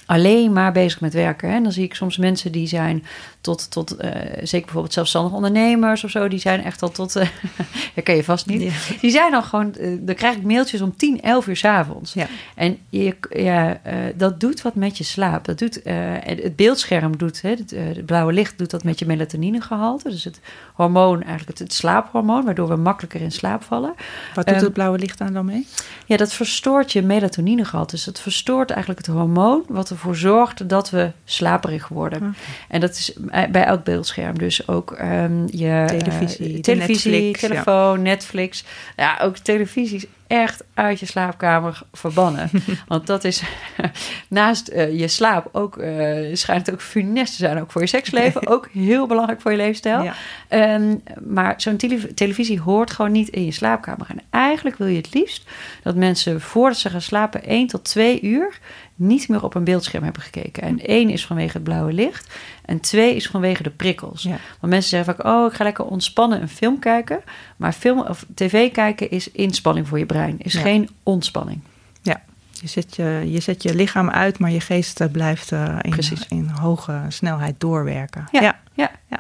alleen 0.07 0.53
maar 0.53 0.73
bezig 0.73 1.01
met 1.01 1.13
werken. 1.13 1.51
En 1.51 1.63
dan 1.63 1.73
zie 1.73 1.85
ik 1.85 1.95
soms 1.95 2.17
mensen 2.17 2.53
die 2.53 2.67
zijn 2.67 3.05
tot, 3.41 3.71
tot 3.71 3.95
uh, 3.95 4.11
zeker 4.43 4.65
bijvoorbeeld 4.65 4.93
zelfstandig 4.93 5.33
ondernemers 5.33 6.05
of 6.05 6.11
zo, 6.11 6.29
die 6.29 6.39
zijn 6.39 6.65
echt 6.65 6.83
al 6.83 6.91
tot, 6.91 7.17
uh, 7.17 7.27
dat 7.95 8.05
ken 8.05 8.17
je 8.17 8.25
vast 8.25 8.47
niet. 8.47 8.73
Die 9.01 9.11
zijn 9.11 9.31
dan 9.31 9.43
gewoon, 9.43 9.75
uh, 9.81 9.99
dan 10.01 10.15
krijg 10.15 10.37
ik 10.37 10.43
mailtjes 10.43 10.81
om 10.81 10.97
10, 10.97 11.21
11 11.21 11.47
uur 11.47 11.57
s 11.57 11.65
avonds. 11.65 12.13
Ja. 12.13 12.27
En 12.55 12.79
je, 12.89 13.17
ja, 13.31 13.81
dat 14.15 14.41
doet 14.41 14.63
wat 14.63 14.75
met 14.75 14.99
je 14.99 15.05
slaap. 15.05 15.45
Dat 15.45 15.59
doet, 15.59 15.81
het 15.85 16.57
beeldscherm 16.57 17.17
doet, 17.17 17.43
hè, 17.43 17.51
het, 17.51 17.71
het, 17.71 18.07
blauwe 18.07 18.33
licht 18.33 18.59
doet 18.59 18.71
dat 18.71 18.85
met 18.85 18.99
je 18.99 19.07
melatoninegehalte. 19.07 20.11
Dus 20.11 20.25
het 20.25 20.41
hormoon, 20.75 21.23
eigenlijk 21.23 21.49
het, 21.49 21.59
het, 21.59 21.73
slaaphormoon, 21.73 22.45
waardoor 22.45 22.69
we 22.69 22.77
makkelijker 22.77 23.21
in 23.21 23.33
slaap 23.33 23.63
vallen. 23.63 23.95
Wat 24.35 24.47
doet 24.47 24.57
um, 24.57 24.63
het 24.63 24.73
blauwe 24.73 24.99
licht 24.99 25.21
aan 25.21 25.33
dan 25.33 25.45
mee? 25.45 25.67
Ja, 26.07 26.17
dat 26.17 26.33
verstoort 26.33 26.93
je 26.93 27.03
melatoninegehalte. 27.03 27.95
Dus 27.95 28.05
het 28.05 28.21
verstoort 28.21 28.71
eigenlijk 28.71 29.07
het 29.07 29.17
hormoon 29.17 29.65
wat 29.69 29.91
ervoor 29.95 30.17
zorgt 30.17 30.69
dat 30.69 30.91
we 30.91 31.11
slaperig 31.25 31.89
worden. 31.89 32.37
En 32.69 32.81
dat 32.81 32.91
is 32.91 33.13
bij 33.51 33.65
elk 33.65 33.85
beeldscherm. 33.85 34.39
Dus 34.39 34.69
ook 34.69 34.99
um, 35.01 35.45
je 35.47 35.85
televisie, 35.87 36.55
uh, 36.55 36.61
televisie 36.61 37.11
Netflix, 37.11 37.41
telefoon, 37.41 37.97
ja. 37.97 38.03
Netflix. 38.03 38.65
Ja, 38.97 39.19
ook 39.23 39.37
televisie 39.37 39.97
is 39.97 40.07
echt 40.27 40.65
uit 40.75 41.01
je 41.01 41.07
slaapkamer 41.07 41.83
verbannen. 41.93 42.51
Want 42.89 43.07
dat 43.07 43.25
is 43.25 43.43
naast 44.29 44.71
uh, 44.71 44.99
je 44.99 45.09
slaap 45.09 45.49
ook, 45.53 45.77
uh, 45.77 46.35
schijnt 46.35 46.73
ook 46.73 46.81
funest 46.81 47.31
te 47.31 47.39
zijn, 47.39 47.61
ook 47.61 47.71
voor 47.71 47.81
je 47.81 47.87
seksleven. 47.87 48.47
ook 48.55 48.69
heel 48.73 49.07
belangrijk 49.07 49.41
voor 49.41 49.51
je 49.51 49.57
leefstijl. 49.57 50.03
Ja. 50.03 50.75
Um, 50.75 51.03
maar 51.25 51.55
zo'n 51.57 51.77
tele 51.77 52.15
televisie 52.15 52.61
hoort 52.61 52.91
gewoon 52.91 53.13
niet 53.13 53.29
in 53.29 53.45
je 53.45 53.53
slaapkamer. 53.53 54.07
En 54.09 54.21
eigenlijk 54.31 54.77
wil 54.77 54.87
je 54.87 54.97
het 54.97 55.15
liefst 55.15 55.49
dat 55.83 55.97
mensen 55.97 56.41
voordat 56.41 56.79
ze 56.79 56.91
gaan 56.91 57.01
slapen 57.01 57.45
1 57.45 57.67
tot 57.67 57.85
2 57.85 58.21
uur 58.23 58.59
niet 58.95 59.29
meer 59.29 59.43
op 59.43 59.55
een 59.55 59.65
beeldscherm 59.65 60.05
hebben 60.05 60.23
gekeken. 60.23 60.63
En 60.63 60.81
één 60.81 61.11
is 61.11 61.27
vanwege 61.27 61.53
het 61.53 61.63
blauwe 61.63 61.93
licht. 61.93 62.35
En 62.65 62.81
twee 62.81 63.17
is 63.17 63.27
vanwege 63.27 63.63
de 63.63 63.71
prikkels. 63.71 64.23
Ja. 64.23 64.39
Want 64.61 64.73
mensen 64.73 64.91
zeggen 64.91 65.15
vaak, 65.15 65.27
oh, 65.27 65.47
ik 65.47 65.57
ga 65.57 65.65
lekker 65.65 65.85
ontspannen 65.85 66.43
een 66.43 66.49
film 66.49 66.79
kijken. 66.79 67.23
Maar 67.57 67.73
film 67.73 68.01
of 68.01 68.27
tv 68.35 68.73
kijken 68.73 69.11
is 69.11 69.31
inspanning 69.31 69.89
voor 69.89 69.99
je 69.99 70.07
brein. 70.07 70.37
Is 70.39 70.53
ja. 70.53 70.61
geen 70.61 70.89
ontspanning. 71.03 71.61
Ja, 72.03 72.23
je 72.53 72.69
zet 72.69 72.97
je, 72.97 73.23
je 73.27 73.41
zet 73.41 73.63
je 73.63 73.75
lichaam 73.75 74.11
uit, 74.11 74.39
maar 74.39 74.51
je 74.51 74.61
geest 74.61 75.01
eh, 75.01 75.11
blijft 75.11 75.53
uh, 75.53 75.79
in, 75.81 75.99
in, 76.29 76.49
hoge 76.49 77.01
snelheid 77.09 77.55
doorwerken. 77.61 78.29
Ja, 78.31 78.41
ja. 78.43 78.61
ja. 78.75 78.91
ja. 79.09 79.19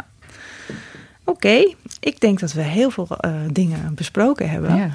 Oké, 1.26 1.46
okay. 1.46 1.76
ik 2.00 2.20
denk 2.20 2.40
dat 2.40 2.52
we 2.52 2.62
heel 2.62 2.90
veel 2.90 3.08
uh, 3.20 3.32
dingen 3.52 3.94
besproken 3.94 4.50
hebben. 4.50 4.76
Ja. 4.76 4.90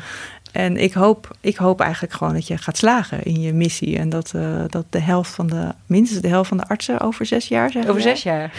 En 0.51 0.77
ik 0.77 0.93
hoop, 0.93 1.35
ik 1.41 1.55
hoop 1.55 1.81
eigenlijk 1.81 2.13
gewoon 2.13 2.33
dat 2.33 2.47
je 2.47 2.57
gaat 2.57 2.77
slagen 2.77 3.23
in 3.23 3.41
je 3.41 3.53
missie. 3.53 3.97
En 3.97 4.09
dat, 4.09 4.33
uh, 4.35 4.63
dat 4.67 4.85
de 4.89 4.99
helft 4.99 5.31
van 5.31 5.47
de, 5.47 5.71
minstens 5.85 6.21
de 6.21 6.27
helft 6.27 6.47
van 6.47 6.57
de 6.57 6.67
artsen 6.67 6.99
over 6.99 7.25
zes 7.25 7.47
jaar 7.47 7.71
zijn. 7.71 7.89
Over 7.89 8.01
zes 8.01 8.23
jaar. 8.23 8.51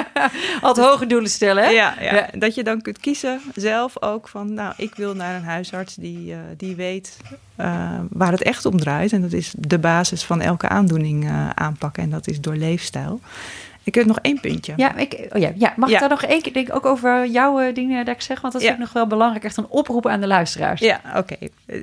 Altijd 0.60 0.86
hoge 0.86 1.06
doelen 1.06 1.30
stellen, 1.30 1.64
hè? 1.64 1.70
Ja, 1.70 1.94
ja, 2.00 2.14
ja, 2.14 2.28
dat 2.38 2.54
je 2.54 2.62
dan 2.62 2.80
kunt 2.80 2.98
kiezen 2.98 3.40
zelf 3.54 4.02
ook 4.02 4.28
van, 4.28 4.54
nou, 4.54 4.74
ik 4.76 4.94
wil 4.94 5.14
naar 5.14 5.34
een 5.34 5.44
huisarts 5.44 5.94
die, 5.94 6.30
uh, 6.30 6.36
die 6.56 6.76
weet 6.76 7.16
uh, 7.60 7.90
waar 8.10 8.32
het 8.32 8.42
echt 8.42 8.64
om 8.64 8.78
draait. 8.78 9.12
En 9.12 9.22
dat 9.22 9.32
is 9.32 9.54
de 9.58 9.78
basis 9.78 10.22
van 10.22 10.40
elke 10.40 10.68
aandoening 10.68 11.30
aanpakken. 11.54 12.02
En 12.02 12.10
dat 12.10 12.28
is 12.28 12.40
door 12.40 12.56
leefstijl. 12.56 13.20
Ik 13.84 13.94
heb 13.94 14.06
nog 14.06 14.18
één 14.22 14.40
puntje. 14.40 14.72
Ja, 14.76 14.96
ik, 14.96 15.26
oh 15.32 15.40
ja, 15.40 15.52
ja, 15.54 15.72
mag 15.76 15.88
Ja. 15.88 15.94
ik 15.94 16.00
daar 16.00 16.08
nog 16.08 16.22
één 16.22 16.42
keer 16.42 16.52
denk 16.52 16.74
ook 16.74 16.86
over 16.86 17.26
jouw 17.26 17.58
eh, 17.60 17.74
dingen 17.74 18.04
dat 18.04 18.14
ik 18.14 18.20
zeg? 18.22 18.40
Want 18.40 18.52
dat 18.52 18.62
Ja. 18.62 18.68
vind 18.68 18.78
ik 18.80 18.84
nog 18.84 18.94
wel 18.94 19.06
belangrijk. 19.06 19.44
Echt 19.44 19.56
een 19.56 19.66
oproep 19.68 20.06
aan 20.06 20.20
de 20.20 20.26
luisteraars. 20.26 20.80
Ja, 20.80 21.00
oké. 21.16 21.36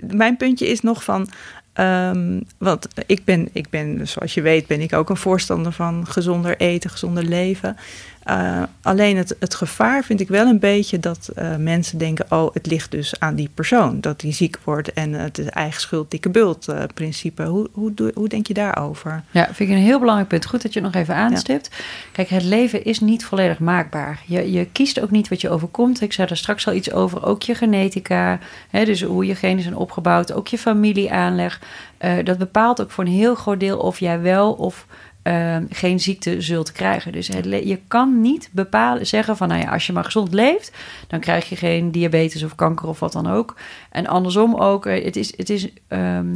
Mijn 0.08 0.38
puntje 0.38 0.68
is 0.68 0.82
nog 0.82 1.04
van. 1.04 1.28
ehm, 1.74 2.39
want 2.58 2.88
ik 3.06 3.24
ben, 3.26 3.50
ik 3.54 3.70
ben, 3.70 4.08
zoals 4.08 4.34
je 4.34 4.41
weet, 4.41 4.68
ben 4.68 4.82
ik 4.82 4.93
ook 4.93 5.10
een 5.10 5.18
voorstander 5.18 5.72
van 5.72 6.06
gezonder 6.08 6.58
eten, 6.58 6.89
gezonder 6.89 7.24
leven. 7.24 7.78
Eh, 8.24 8.64
alleen 8.82 9.18
het, 9.18 9.36
het 9.40 9.56
gevaar 9.56 10.04
vind 10.04 10.20
ik 10.20 10.28
wel 10.28 10.48
een 10.48 10.60
beetje 10.60 11.00
dat 11.00 11.30
eh, 11.36 11.56
mensen 11.56 11.98
denken: 11.98 12.26
oh, 12.30 12.54
het 12.54 12.66
ligt 12.66 12.92
dus 12.92 13.20
aan 13.20 13.36
die 13.36 13.50
persoon. 13.54 14.02
Dat 14.02 14.20
die 14.20 14.34
ziek 14.34 14.58
wordt 14.64 14.94
en 14.94 15.14
het 15.14 15.38
is 15.38 15.46
eigen 15.46 15.82
schuld, 15.82 16.12
dikke 16.12 16.30
bult 16.30 16.68
eh, 16.68 16.84
principe. 16.94 17.44
Hoe, 17.44 17.68
hoe, 17.72 17.94
hoe 18.14 18.28
denk 18.28 18.48
je 18.48 18.54
daarover? 18.54 19.24
Ja, 19.32 19.46
vind 19.46 19.70
ik 19.70 19.76
een 19.76 19.82
heel 19.82 20.00
belangrijk 20.00 20.30
punt. 20.30 20.46
Goed 20.46 20.62
dat 20.62 20.74
je 20.74 20.80
het 20.80 20.94
nog 20.94 21.02
even 21.02 21.16
aanstipt. 21.16 21.70
Kijk, 22.12 22.30
het 22.30 22.44
leven 22.44 22.84
is 22.84 23.00
niet 23.00 23.26
volledig 23.26 23.60
maakbaar. 23.60 24.22
Je, 24.26 24.52
je 24.52 24.66
kiest 24.66 25.00
ook 25.00 25.12
niet 25.12 25.30
wat 25.30 25.42
je 25.42 25.50
overkomt. 25.50 26.02
Ik 26.02 26.14
zei 26.14 26.28
er 26.28 26.38
straks 26.38 26.68
al 26.68 26.74
iets 26.74 26.92
over. 26.92 27.26
Ook 27.26 27.42
je 27.42 27.56
genetica, 27.56 28.40
hè, 28.70 28.86
dus 28.86 29.02
hoe 29.02 29.26
je 29.26 29.36
genen 29.36 29.64
zijn 29.64 29.76
opgebouwd. 29.76 30.34
Ook 30.34 30.48
je 30.48 30.58
familieaanleg. 30.58 31.60
Eh, 31.98 32.14
dat 32.24 32.38
bepaalt 32.38 32.82
ook 32.82 32.92
voor 32.92 33.04
een 33.04 33.12
heel 33.12 33.36
groot 33.36 33.60
deel 33.60 33.78
of 33.78 34.00
jij 34.00 34.22
wel 34.22 34.54
of 34.54 34.86
ehm, 35.30 35.64
geen 35.70 36.00
ziekte 36.00 36.42
zult 36.42 36.72
krijgen. 36.72 37.12
Dus 37.12 37.28
je 37.28 37.80
kan 37.88 38.22
niet 38.22 38.50
bepalen, 38.52 39.08
zeggen 39.08 39.38
van... 39.38 39.48
nou 39.48 39.62
ja, 39.62 39.72
als 39.72 39.88
je 39.88 39.94
maar 39.94 40.04
gezond 40.04 40.34
leeft... 40.34 40.72
dan 41.08 41.20
krijg 41.20 41.50
je 41.50 41.56
geen 41.56 41.92
diabetes 41.92 42.44
of 42.44 42.56
kanker 42.56 42.88
of 42.88 43.00
wat 43.00 43.12
dan 43.12 43.28
ook. 43.28 43.56
En 43.92 44.08
andersom 44.08 44.56
ook. 44.56 44.86
eh, 44.86 45.04
Het 45.04 45.16
is... 45.16 45.38
Het 45.38 45.50
is 45.50 45.68
ehm, 45.88 46.28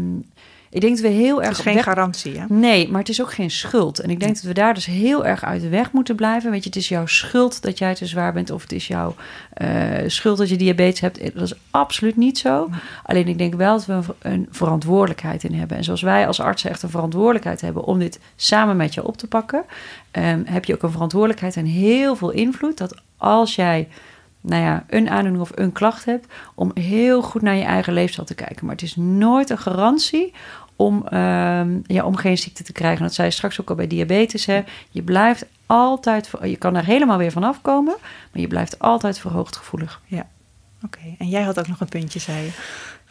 ik 0.74 0.82
denk 0.82 0.94
dat 0.94 1.06
we 1.06 1.12
heel 1.12 1.36
Het 1.36 1.46
erg 1.46 1.52
is 1.52 1.60
op 1.60 1.66
geen 1.66 1.76
weg- 1.76 1.84
garantie, 1.84 2.40
hè? 2.40 2.46
Nee, 2.50 2.90
maar 2.90 3.00
het 3.00 3.10
is 3.10 3.22
ook 3.22 3.34
geen 3.34 3.52
schuld. 3.52 4.00
En 4.00 4.10
ik 4.10 4.20
denk 4.20 4.36
dat 4.36 4.44
we 4.44 4.54
daar 4.54 4.74
dus 4.74 4.86
heel 4.86 5.26
erg 5.26 5.44
uit 5.44 5.62
de 5.62 5.70
weg 5.70 5.92
moeten 5.92 6.16
blijven. 6.16 6.52
Weet 6.52 6.64
je, 6.64 6.70
het 6.70 6.78
is 6.78 6.90
jouw 6.90 7.06
schuld 7.06 7.62
dat 7.62 7.78
jij 7.78 7.96
te 7.96 8.06
zwaar 8.06 8.34
bent... 8.34 8.52
of 8.52 8.62
het 8.62 8.72
is 8.72 8.88
jouw 8.88 9.16
eh, 9.54 9.68
schuld 10.08 10.38
dat 10.38 10.50
je 10.50 10.56
diabetes 10.56 11.00
hebt. 11.00 11.34
Dat 11.34 11.44
is 11.44 11.54
absoluut 11.72 12.18
niet 12.18 12.38
zo. 12.38 12.70
Alleen 13.04 13.28
ik 13.28 13.38
denk 13.38 13.54
wel 13.54 13.78
dat 13.78 13.86
we 13.86 14.14
een 14.20 14.48
verantwoordelijkheid 14.52 15.44
in 15.44 15.54
hebben. 15.54 15.78
En 15.78 15.84
zoals 15.84 16.02
wij 16.02 16.28
als 16.28 16.40
artsen 16.40 16.70
echt 16.70 16.84
een 16.84 16.90
verantwoordelijkheid 16.90 17.62
hebben... 17.62 17.84
om 17.84 18.00
dit 18.00 18.20
samen 18.36 18.78
met 18.78 18.94
je 18.94 19.06
op 19.06 19.18
te 19.18 19.28
pakken... 19.28 19.64
ehm, 20.12 20.42
heb 20.46 20.66
je 20.66 20.74
ook 20.74 20.84
een 20.84 20.92
verantwoordelijkheid 20.92 21.56
en 21.56 21.66
heel 21.66 22.16
veel 22.16 22.32
invloed... 22.32 22.78
dat 22.78 23.02
als 23.18 23.56
jij 23.56 23.88
nou 24.42 24.64
ja, 24.64 24.84
een 24.90 25.10
aandoening 25.10 25.44
of 25.44 25.52
een 25.56 25.72
klacht 25.72 26.06
hebt... 26.06 26.28
om 26.56 26.72
heel 26.74 27.22
goed 27.22 27.42
naar 27.42 27.56
je 27.56 27.64
eigen 27.64 27.94
leefstijl 27.94 28.28
te 28.28 28.36
kijken. 28.36 28.66
Maar 28.66 28.76
het 28.76 28.84
is 28.84 28.96
nooit 28.96 29.50
een 29.50 29.58
garantie 29.58 30.34
om, 30.76 31.08
ehm, 31.08 31.80
ja, 31.86 32.04
om 32.04 32.16
geen 32.16 32.38
ziekte 32.38 32.64
te 32.64 32.72
krijgen. 32.72 33.04
Dat 33.04 33.14
zei 33.14 33.28
je 33.28 33.34
straks 33.34 33.62
ook 33.62 33.70
al 33.70 33.76
bij 33.76 33.88
diabetes. 33.88 34.46
Hè. 34.46 34.64
Je 34.90 35.02
blijft 35.02 35.46
altijd, 35.66 36.32
je 36.42 36.58
kan 36.58 36.76
er 36.76 36.86
helemaal 36.86 37.18
weer 37.18 37.32
vanaf 37.32 37.62
komen, 37.62 37.96
maar 38.32 38.42
je 38.42 38.48
blijft 38.48 38.80
altijd 38.80 39.20
verhoogd 39.20 39.56
gevoelig. 39.56 40.02
Oké, 40.86 41.16
en 41.18 41.30
jij 41.30 41.42
had 41.42 41.60
ook 41.60 41.68
nog 41.68 41.80
een 41.80 41.90
puntje, 41.90 42.20
zei 42.20 42.44
je. 42.44 42.52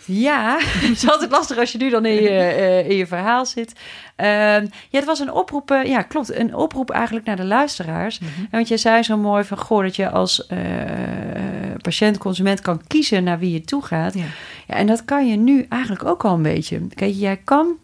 Ja, 0.06 0.58
het 0.88 0.96
is 0.96 1.10
altijd 1.10 1.30
lastig 1.30 1.58
als 1.58 1.72
je 1.72 1.78
nu 1.78 1.90
dan 1.90 2.06
in 2.06 2.22
je, 2.22 2.28
eh, 2.28 2.90
in 2.90 2.96
je 2.96 3.06
verhaal 3.06 3.46
zit. 3.46 3.72
Ehm, 4.16 4.66
ja, 4.88 4.98
het 4.98 5.04
was 5.04 5.20
een 5.20 5.32
oproep, 5.32 5.70
eh, 5.70 5.84
ja 5.84 6.02
klopt, 6.02 6.34
een 6.34 6.54
oproep 6.54 6.90
eigenlijk 6.90 7.26
naar 7.26 7.36
de 7.36 7.44
luisteraars. 7.44 8.18
En 8.18 8.48
want 8.50 8.68
jij 8.68 8.76
zei 8.76 9.02
zo 9.02 9.16
mooi 9.16 9.44
van, 9.44 9.58
goh, 9.58 9.82
dat 9.82 9.96
je 9.96 10.10
als 10.10 10.46
eh, 10.46 10.58
patiënt, 11.82 12.18
consument 12.18 12.60
kan 12.60 12.80
kiezen 12.86 13.24
naar 13.24 13.38
wie 13.38 13.52
je 13.52 13.60
toe 13.60 13.82
gaat. 13.82 14.14
Ja. 14.14 14.24
Ja, 14.66 14.74
en 14.74 14.86
dat 14.86 15.04
kan 15.04 15.28
je 15.28 15.36
nu 15.36 15.66
eigenlijk 15.68 16.04
ook 16.04 16.24
al 16.24 16.34
een 16.34 16.42
beetje. 16.42 16.80
Kijk, 16.94 17.14
jij 17.14 17.36
kan. 17.36 17.76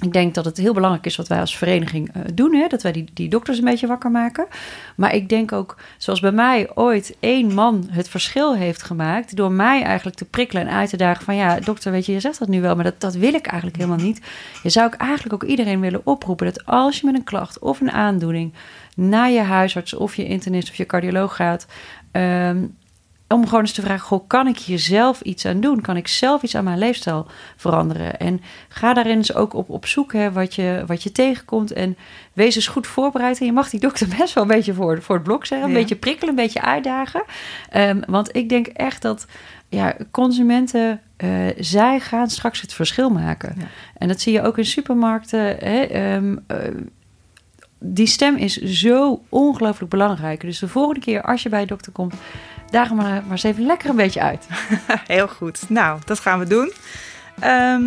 Ik 0.00 0.12
denk 0.12 0.34
dat 0.34 0.44
het 0.44 0.56
heel 0.56 0.74
belangrijk 0.74 1.06
is 1.06 1.16
wat 1.16 1.28
wij 1.28 1.40
als 1.40 1.56
vereniging 1.56 2.12
eh, 2.12 2.22
doen. 2.34 2.54
Hè? 2.54 2.66
Dat 2.66 2.82
wij 2.82 2.92
die, 2.92 3.08
die 3.12 3.28
dokters 3.28 3.58
een 3.58 3.64
beetje 3.64 3.86
wakker 3.86 4.10
maken. 4.10 4.46
Maar 4.96 5.14
ik 5.14 5.28
denk 5.28 5.52
ook, 5.52 5.76
zoals 5.98 6.20
bij 6.20 6.32
mij 6.32 6.70
ooit 6.74 7.16
één 7.20 7.54
man 7.54 7.88
het 7.90 8.08
verschil 8.08 8.56
heeft 8.56 8.82
gemaakt. 8.82 9.36
door 9.36 9.52
mij 9.52 9.82
eigenlijk 9.82 10.16
te 10.16 10.24
prikkelen 10.24 10.66
en 10.66 10.74
uit 10.74 10.90
te 10.90 10.96
dagen 10.96 11.24
van 11.24 11.36
ja, 11.36 11.60
dokter, 11.60 11.92
weet 11.92 12.06
je, 12.06 12.12
je 12.12 12.20
zegt 12.20 12.38
dat 12.38 12.48
nu 12.48 12.60
wel, 12.60 12.74
maar 12.74 12.84
dat, 12.84 13.00
dat 13.00 13.14
wil 13.14 13.34
ik 13.34 13.46
eigenlijk 13.46 13.76
helemaal 13.76 14.04
niet. 14.04 14.20
Je 14.62 14.70
zou 14.70 14.86
ik 14.86 14.94
eigenlijk 14.94 15.34
ook 15.34 15.50
iedereen 15.50 15.80
willen 15.80 16.06
oproepen 16.06 16.46
dat 16.46 16.66
als 16.66 17.00
je 17.00 17.06
met 17.06 17.14
een 17.14 17.24
klacht 17.24 17.58
of 17.58 17.80
een 17.80 17.92
aandoening 17.92 18.52
naar 18.94 19.30
je 19.30 19.40
huisarts 19.40 19.94
of 19.94 20.16
je 20.16 20.24
internist 20.24 20.68
of 20.68 20.74
je 20.74 20.86
cardioloog 20.86 21.36
gaat. 21.36 21.66
ehm, 22.10 22.64
om 23.34 23.44
gewoon 23.44 23.60
eens 23.60 23.72
te 23.72 23.82
vragen: 23.82 24.06
goh, 24.06 24.26
kan 24.26 24.46
ik 24.46 24.58
hier 24.58 24.78
zelf 24.78 25.20
iets 25.20 25.46
aan 25.46 25.60
doen? 25.60 25.80
Kan 25.80 25.96
ik 25.96 26.08
zelf 26.08 26.42
iets 26.42 26.54
aan 26.54 26.64
mijn 26.64 26.78
leefstijl 26.78 27.26
veranderen? 27.56 28.18
En 28.18 28.40
ga 28.68 28.94
daarin 28.94 29.16
eens 29.16 29.34
ook 29.34 29.54
op, 29.54 29.68
op 29.70 29.86
zoek 29.86 30.12
hè, 30.12 30.32
wat, 30.32 30.54
je, 30.54 30.82
wat 30.86 31.02
je 31.02 31.12
tegenkomt. 31.12 31.72
En 31.72 31.96
wees 32.32 32.56
eens 32.56 32.66
goed 32.66 32.86
voorbereid. 32.86 33.40
En 33.40 33.46
je 33.46 33.52
mag 33.52 33.70
die 33.70 33.80
dokter 33.80 34.08
best 34.18 34.34
wel 34.34 34.42
een 34.42 34.48
beetje 34.50 34.74
voor, 34.74 35.02
voor 35.02 35.14
het 35.14 35.24
blok 35.24 35.46
zeggen. 35.46 35.66
Een 35.68 35.74
Ja. 35.74 35.80
beetje 35.80 35.96
prikkelen, 35.96 36.28
een 36.30 36.42
beetje 36.44 36.62
uitdagen. 36.62 37.22
Ehm, 37.70 38.00
want 38.06 38.36
ik 38.36 38.48
denk 38.48 38.66
echt 38.66 39.02
dat 39.02 39.26
ja, 39.68 39.96
consumenten. 40.10 41.00
eh, 41.16 41.28
zij 41.58 42.00
gaan 42.00 42.30
straks 42.30 42.60
het 42.60 42.72
verschil 42.72 43.10
maken. 43.10 43.54
Ja. 43.58 43.64
En 43.98 44.08
dat 44.08 44.20
zie 44.20 44.32
je 44.32 44.42
ook 44.42 44.58
in 44.58 44.64
supermarkten. 44.64 45.40
Hè, 45.40 45.80
ehm, 45.80 46.36
eh, 46.46 46.56
die 47.78 48.06
stem 48.06 48.36
is 48.36 48.56
zo 48.56 49.22
ongelooflijk 49.28 49.90
belangrijk. 49.90 50.40
Dus 50.40 50.58
de 50.58 50.68
volgende 50.68 51.00
keer 51.00 51.22
als 51.22 51.42
je 51.42 51.48
bij 51.48 51.60
de 51.60 51.66
dokter 51.66 51.92
komt, 51.92 52.14
daag 52.70 52.88
hem 52.88 52.96
maar, 52.96 53.06
maar 53.06 53.30
eens 53.30 53.42
even 53.42 53.66
lekker 53.66 53.90
een 53.90 53.96
beetje 53.96 54.20
uit. 54.20 54.46
Heel 55.06 55.28
goed. 55.28 55.64
Nou, 55.68 56.00
dat 56.04 56.20
gaan 56.20 56.38
we 56.38 56.46
doen. 56.46 56.72
Ehm, 57.40 57.82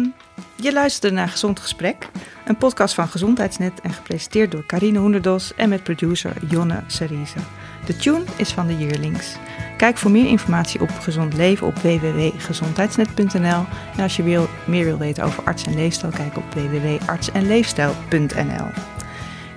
je 0.56 0.74
luisterde 0.74 1.16
naar 1.16 1.30
Gezond 1.30 1.60
Gesprek, 1.60 2.10
een 2.46 2.58
podcast 2.58 2.94
van 2.94 3.08
Gezondheidsnet 3.08 3.82
en 3.82 3.94
gepresenteerd 3.94 4.52
door 4.52 4.66
Carine 4.66 5.00
Hoenderdos 5.00 5.56
en 5.56 5.70
met 5.70 5.84
producer 5.84 6.34
Jonne 6.50 6.84
Serize. 6.88 7.38
De 7.86 7.96
tune 7.96 8.24
is 8.36 8.52
van 8.52 8.68
de 8.68 8.78
Yearlings. 8.78 9.36
Kijk 9.78 9.98
voor 9.98 10.12
meer 10.12 10.28
informatie 10.28 10.82
op 10.82 10.90
gezond 10.90 11.34
leven 11.34 11.68
op 11.68 11.76
www.gezondheidsnet.nl 11.76 13.66
en 13.96 14.02
als 14.02 14.16
je 14.16 14.48
meer 14.66 14.86
wil 14.86 14.98
weten 14.98 15.24
over 15.24 15.44
arts 15.44 15.66
en 15.66 15.76
leefstijl, 15.76 16.12
kijk 16.12 16.38
op 16.38 16.54
www.artsenleefstijl.nl. 16.54 18.68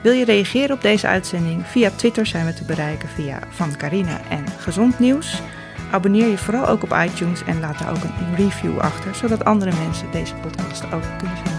Wil 0.07 0.14
je 0.14 0.24
reageren 0.24 0.76
op 0.76 0.82
deze 0.82 1.07
uitzending? 1.07 1.66
Via 1.66 1.90
Twitter 1.90 2.26
zijn 2.26 2.46
we 2.46 2.54
te 2.54 2.64
bereiken 2.64 3.09
via 3.09 3.38
Van 3.48 3.76
Carina 3.76 4.20
en 4.28 4.44
Gezond 4.59 4.98
Nieuws. 4.98 5.42
Abonneer 5.90 6.28
je 6.28 6.38
vooral 6.38 6.68
ook 6.68 6.82
op 6.82 6.96
iTunes 7.04 7.44
en 7.44 7.61
laat 7.61 7.78
daar 7.78 7.90
ook 7.90 8.02
een 8.02 8.36
review 8.36 8.78
achter, 8.78 9.14
zodat 9.14 9.44
andere 9.44 9.72
mensen 9.82 10.11
deze 10.11 10.34
podcast 10.34 10.84
ook 10.84 11.18
kunnen 11.18 11.36
vinden. 11.36 11.55